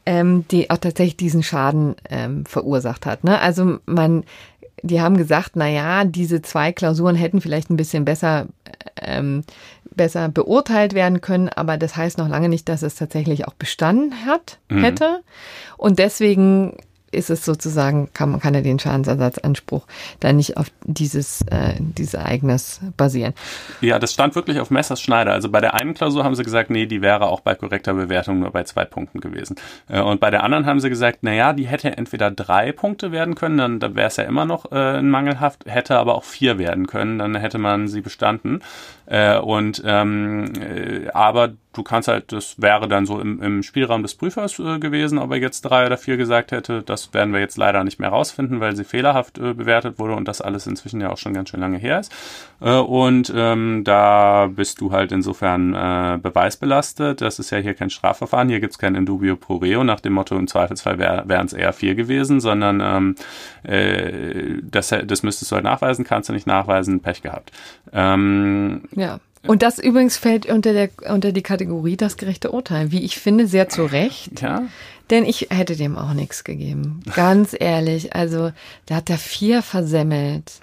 ähm, 0.05 0.45
die 0.51 0.69
auch 0.69 0.77
tatsächlich 0.77 1.17
diesen 1.17 1.43
Schaden 1.43 1.95
ähm, 2.09 2.45
verursacht 2.45 3.05
hat. 3.05 3.23
Ne? 3.23 3.39
Also 3.39 3.79
man, 3.85 4.23
die 4.81 5.01
haben 5.01 5.17
gesagt, 5.17 5.51
na 5.55 5.67
ja, 5.67 6.05
diese 6.05 6.41
zwei 6.41 6.71
Klausuren 6.71 7.15
hätten 7.15 7.41
vielleicht 7.41 7.69
ein 7.69 7.77
bisschen 7.77 8.05
besser 8.05 8.47
ähm, 9.01 9.43
besser 9.95 10.29
beurteilt 10.29 10.93
werden 10.93 11.21
können, 11.21 11.49
aber 11.49 11.77
das 11.77 11.95
heißt 11.95 12.17
noch 12.17 12.29
lange 12.29 12.49
nicht, 12.49 12.69
dass 12.69 12.81
es 12.81 12.95
tatsächlich 12.95 13.47
auch 13.47 13.53
bestanden 13.53 14.25
hat, 14.25 14.59
mhm. 14.69 14.83
hätte. 14.83 15.21
Und 15.77 15.99
deswegen 15.99 16.77
ist 17.11 17.29
es 17.29 17.45
sozusagen, 17.45 18.09
kann 18.13 18.31
man 18.31 18.39
kann 18.39 18.55
er 18.55 18.61
den 18.61 18.79
Schadensersatzanspruch 18.79 19.85
dann 20.19 20.37
nicht 20.37 20.57
auf 20.57 20.67
dieses, 20.83 21.41
äh, 21.43 21.75
dieses 21.79 22.13
Ereignis 22.13 22.79
basieren. 22.97 23.33
Ja, 23.81 23.99
das 23.99 24.13
stand 24.13 24.35
wirklich 24.35 24.59
auf 24.59 24.71
Messerschneider. 24.71 25.31
Also 25.31 25.49
bei 25.49 25.61
der 25.61 25.73
einen 25.73 25.93
Klausur 25.93 26.23
haben 26.23 26.35
sie 26.35 26.43
gesagt, 26.43 26.69
nee, 26.69 26.85
die 26.85 27.01
wäre 27.01 27.27
auch 27.27 27.41
bei 27.41 27.55
korrekter 27.55 27.93
Bewertung 27.93 28.39
nur 28.39 28.51
bei 28.51 28.63
zwei 28.63 28.85
Punkten 28.85 29.19
gewesen. 29.19 29.55
Äh, 29.89 30.01
und 30.01 30.19
bei 30.19 30.31
der 30.31 30.43
anderen 30.43 30.65
haben 30.65 30.79
sie 30.79 30.89
gesagt, 30.89 31.19
na 31.21 31.33
ja, 31.33 31.53
die 31.53 31.67
hätte 31.67 31.97
entweder 31.97 32.31
drei 32.31 32.71
Punkte 32.71 33.11
werden 33.11 33.35
können, 33.35 33.57
dann, 33.57 33.79
dann 33.79 33.95
wäre 33.95 34.07
es 34.07 34.17
ja 34.17 34.23
immer 34.23 34.45
noch 34.45 34.71
äh, 34.71 35.01
mangelhaft, 35.01 35.65
hätte 35.65 35.97
aber 35.97 36.15
auch 36.15 36.23
vier 36.23 36.57
werden 36.57 36.87
können, 36.87 37.19
dann 37.19 37.35
hätte 37.35 37.57
man 37.57 37.87
sie 37.87 38.01
bestanden. 38.01 38.61
Äh, 39.05 39.37
und 39.37 39.81
ähm, 39.85 40.53
äh, 40.55 41.09
aber 41.09 41.53
du 41.73 41.83
kannst 41.83 42.07
halt, 42.07 42.31
das 42.31 42.61
wäre 42.61 42.87
dann 42.87 43.05
so 43.05 43.19
im, 43.19 43.41
im 43.41 43.63
Spielraum 43.63 44.01
des 44.01 44.15
Prüfers 44.15 44.59
äh, 44.59 44.79
gewesen, 44.79 45.17
ob 45.17 45.31
er 45.31 45.37
jetzt 45.37 45.61
drei 45.61 45.85
oder 45.85 45.97
vier 45.97 46.17
gesagt 46.17 46.51
hätte, 46.51 46.83
das 46.83 47.13
werden 47.13 47.33
wir 47.33 47.39
jetzt 47.39 47.57
leider 47.57 47.83
nicht 47.83 47.99
mehr 47.99 48.09
rausfinden, 48.09 48.59
weil 48.59 48.75
sie 48.75 48.83
fehlerhaft 48.83 49.37
äh, 49.37 49.53
bewertet 49.53 49.97
wurde 49.97 50.15
und 50.15 50.27
das 50.27 50.41
alles 50.41 50.67
inzwischen 50.67 50.99
ja 50.99 51.11
auch 51.11 51.17
schon 51.17 51.33
ganz 51.33 51.49
schön 51.49 51.61
lange 51.61 51.77
her 51.77 51.99
ist. 51.99 52.11
Äh, 52.59 52.75
und 52.75 53.31
ähm, 53.35 53.83
da 53.85 54.47
bist 54.47 54.81
du 54.81 54.91
halt 54.91 55.11
insofern 55.11 55.73
äh, 55.73 56.19
beweisbelastet. 56.21 57.21
Das 57.21 57.39
ist 57.39 57.51
ja 57.51 57.59
hier 57.59 57.73
kein 57.73 57.89
Strafverfahren, 57.89 58.49
hier 58.49 58.59
gibt's 58.59 58.77
kein 58.77 58.95
Indubio 58.95 59.35
pro 59.37 59.57
reo 59.57 59.83
nach 59.83 60.01
dem 60.01 60.13
Motto, 60.13 60.37
im 60.37 60.47
Zweifelsfall 60.47 60.99
wär, 60.99 61.23
wären 61.27 61.45
es 61.45 61.53
eher 61.53 61.73
vier 61.73 61.95
gewesen, 61.95 62.41
sondern 62.41 62.81
ähm, 62.81 63.15
äh, 63.63 64.59
das, 64.63 64.89
das 64.89 65.23
müsstest 65.23 65.51
du 65.51 65.55
halt 65.55 65.65
nachweisen, 65.65 66.03
kannst 66.03 66.27
du 66.27 66.33
nicht 66.33 66.47
nachweisen, 66.47 66.99
Pech 66.99 67.21
gehabt. 67.21 67.51
Ähm, 67.93 68.83
ja. 68.95 69.19
Und 69.47 69.63
das 69.63 69.79
übrigens 69.79 70.17
fällt 70.17 70.45
unter, 70.45 70.73
der, 70.73 70.89
unter 71.09 71.31
die 71.31 71.41
Kategorie 71.41 71.97
das 71.97 72.17
gerechte 72.17 72.51
Urteil. 72.51 72.91
Wie 72.91 73.03
ich 73.03 73.17
finde, 73.17 73.47
sehr 73.47 73.69
zu 73.69 73.85
Recht. 73.85 74.41
Ja. 74.41 74.63
Denn 75.09 75.25
ich 75.25 75.47
hätte 75.49 75.75
dem 75.75 75.97
auch 75.97 76.13
nichts 76.13 76.43
gegeben. 76.43 77.01
Ganz 77.15 77.55
ehrlich. 77.59 78.15
Also, 78.15 78.51
da 78.85 78.95
hat 78.95 79.09
er 79.09 79.17
vier 79.17 79.61
versemmelt. 79.61 80.61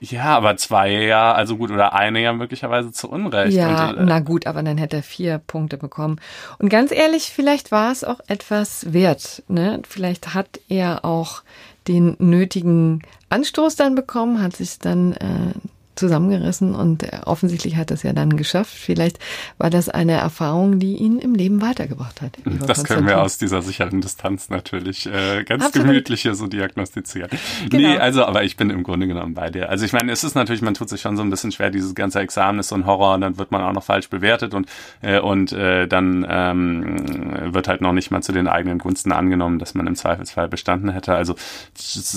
Ja, 0.00 0.36
aber 0.36 0.56
zwei 0.56 0.90
ja, 0.90 1.32
also 1.32 1.56
gut, 1.56 1.70
oder 1.70 1.94
eine 1.94 2.20
ja 2.20 2.32
möglicherweise 2.32 2.92
zu 2.92 3.08
Unrecht. 3.08 3.56
Ja, 3.56 3.90
Und, 3.90 3.98
äh, 3.98 4.04
na 4.04 4.20
gut, 4.20 4.46
aber 4.46 4.62
dann 4.62 4.76
hätte 4.76 4.96
er 4.96 5.02
vier 5.02 5.38
Punkte 5.38 5.76
bekommen. 5.76 6.20
Und 6.58 6.68
ganz 6.68 6.92
ehrlich, 6.92 7.30
vielleicht 7.34 7.72
war 7.72 7.90
es 7.90 8.04
auch 8.04 8.20
etwas 8.26 8.92
wert. 8.92 9.42
Ne? 9.48 9.80
Vielleicht 9.88 10.34
hat 10.34 10.60
er 10.68 11.04
auch 11.04 11.42
den 11.88 12.16
nötigen 12.18 13.02
Anstoß 13.28 13.76
dann 13.76 13.94
bekommen, 13.94 14.42
hat 14.42 14.56
sich 14.56 14.78
dann 14.78 15.12
äh, 15.12 15.54
zusammengerissen 15.94 16.74
und 16.74 17.04
offensichtlich 17.24 17.76
hat 17.76 17.90
das 17.90 18.02
ja 18.02 18.12
dann 18.12 18.36
geschafft. 18.36 18.74
Vielleicht 18.74 19.18
war 19.58 19.70
das 19.70 19.88
eine 19.88 20.12
Erfahrung, 20.12 20.78
die 20.78 20.96
ihn 20.96 21.18
im 21.18 21.34
Leben 21.34 21.62
weitergebracht 21.62 22.20
hat. 22.20 22.32
Das 22.66 22.84
können 22.84 23.06
wir 23.06 23.20
aus 23.22 23.38
dieser 23.38 23.62
sicheren 23.62 24.00
Distanz 24.00 24.50
natürlich 24.50 25.06
äh, 25.06 25.44
ganz 25.44 25.64
Absolut. 25.64 25.88
gemütlich 25.88 26.22
hier 26.22 26.34
so 26.34 26.46
diagnostizieren. 26.46 27.30
Genau. 27.70 27.88
Nee, 27.88 27.98
also, 27.98 28.24
aber 28.24 28.44
ich 28.44 28.56
bin 28.56 28.70
im 28.70 28.82
Grunde 28.82 29.06
genommen 29.06 29.34
bei 29.34 29.50
dir. 29.50 29.68
Also 29.68 29.84
ich 29.84 29.92
meine, 29.92 30.12
es 30.12 30.24
ist 30.24 30.34
natürlich, 30.34 30.62
man 30.62 30.74
tut 30.74 30.88
sich 30.88 31.00
schon 31.00 31.16
so 31.16 31.22
ein 31.22 31.30
bisschen 31.30 31.52
schwer, 31.52 31.70
dieses 31.70 31.94
ganze 31.94 32.20
Examen 32.20 32.58
ist 32.58 32.68
so 32.68 32.74
ein 32.74 32.86
Horror 32.86 33.14
und 33.14 33.20
dann 33.20 33.38
wird 33.38 33.50
man 33.50 33.62
auch 33.62 33.72
noch 33.72 33.84
falsch 33.84 34.08
bewertet 34.10 34.54
und, 34.54 34.68
äh, 35.02 35.20
und 35.20 35.52
äh, 35.52 35.86
dann 35.86 36.26
ähm, 36.28 37.54
wird 37.54 37.68
halt 37.68 37.80
noch 37.80 37.92
nicht 37.92 38.10
mal 38.10 38.22
zu 38.22 38.32
den 38.32 38.48
eigenen 38.48 38.78
Gunsten 38.78 39.12
angenommen, 39.12 39.58
dass 39.58 39.74
man 39.74 39.86
im 39.86 39.96
Zweifelsfall 39.96 40.48
bestanden 40.48 40.90
hätte. 40.90 41.14
Also 41.14 41.34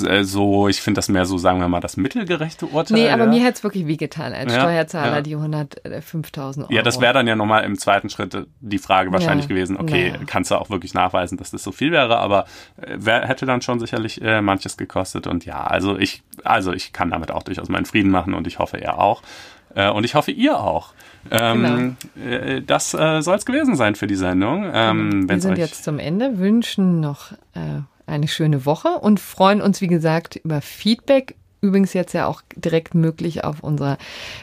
äh, 0.07 0.23
so, 0.23 0.67
ich 0.67 0.81
finde 0.81 0.97
das 0.97 1.09
mehr 1.09 1.25
so, 1.25 1.37
sagen 1.37 1.59
wir 1.59 1.67
mal, 1.67 1.79
das 1.79 1.97
mittelgerechte 1.97 2.65
Urteil. 2.65 2.97
Nee, 2.97 3.09
aber 3.09 3.23
ja. 3.23 3.29
mir 3.29 3.43
hätte 3.43 3.61
wirklich 3.67 3.87
wehgetan 3.87 4.33
als 4.33 4.53
ja, 4.53 4.61
Steuerzahler, 4.61 5.17
ja. 5.17 5.21
die 5.21 5.35
105.000 5.35 6.59
Euro. 6.61 6.73
Ja, 6.73 6.81
das 6.81 6.99
wäre 6.99 7.13
dann 7.13 7.27
ja 7.27 7.35
nochmal 7.35 7.63
im 7.63 7.77
zweiten 7.77 8.09
Schritt 8.09 8.47
die 8.59 8.77
Frage 8.77 9.11
wahrscheinlich 9.11 9.45
ja, 9.45 9.49
gewesen, 9.49 9.77
okay, 9.77 10.13
kannst 10.25 10.51
du 10.51 10.55
auch 10.55 10.69
wirklich 10.69 10.93
nachweisen, 10.93 11.37
dass 11.37 11.51
das 11.51 11.63
so 11.63 11.71
viel 11.71 11.91
wäre, 11.91 12.17
aber 12.17 12.45
äh, 12.81 12.95
wer 12.97 13.27
hätte 13.27 13.45
dann 13.45 13.61
schon 13.61 13.79
sicherlich 13.79 14.21
äh, 14.21 14.41
manches 14.41 14.77
gekostet 14.77 15.27
und 15.27 15.45
ja, 15.45 15.63
also 15.63 15.97
ich, 15.97 16.23
also 16.43 16.73
ich 16.73 16.93
kann 16.93 17.11
damit 17.11 17.31
auch 17.31 17.43
durchaus 17.43 17.69
meinen 17.69 17.85
Frieden 17.85 18.11
machen 18.11 18.33
und 18.33 18.47
ich 18.47 18.59
hoffe, 18.59 18.77
er 18.77 18.99
auch. 18.99 19.21
Äh, 19.75 19.89
und 19.91 20.05
ich 20.05 20.15
hoffe, 20.15 20.31
ihr 20.31 20.59
auch. 20.59 20.93
Ähm, 21.29 21.97
genau. 22.15 22.35
Äh, 22.35 22.61
das 22.61 22.93
äh, 22.93 23.21
soll 23.21 23.35
es 23.35 23.45
gewesen 23.45 23.75
sein 23.75 23.95
für 23.95 24.07
die 24.07 24.15
Sendung. 24.15 24.63
Ähm, 24.73 25.09
genau. 25.09 25.29
Wir 25.29 25.41
sind 25.41 25.57
jetzt 25.57 25.83
zum 25.83 25.99
Ende, 25.99 26.39
wünschen 26.39 26.99
noch 26.99 27.33
äh, 27.53 27.81
eine 28.05 28.27
schöne 28.27 28.65
Woche 28.65 28.89
und 28.89 29.19
freuen 29.19 29.61
uns, 29.61 29.81
wie 29.81 29.87
gesagt, 29.87 30.37
über 30.37 30.61
Feedback 30.61 31.35
übrigens 31.61 31.93
jetzt 31.93 32.13
ja 32.13 32.25
auch 32.27 32.41
direkt 32.55 32.95
möglich 32.95 33.43
auf 33.43 33.63
unserer 33.63 33.97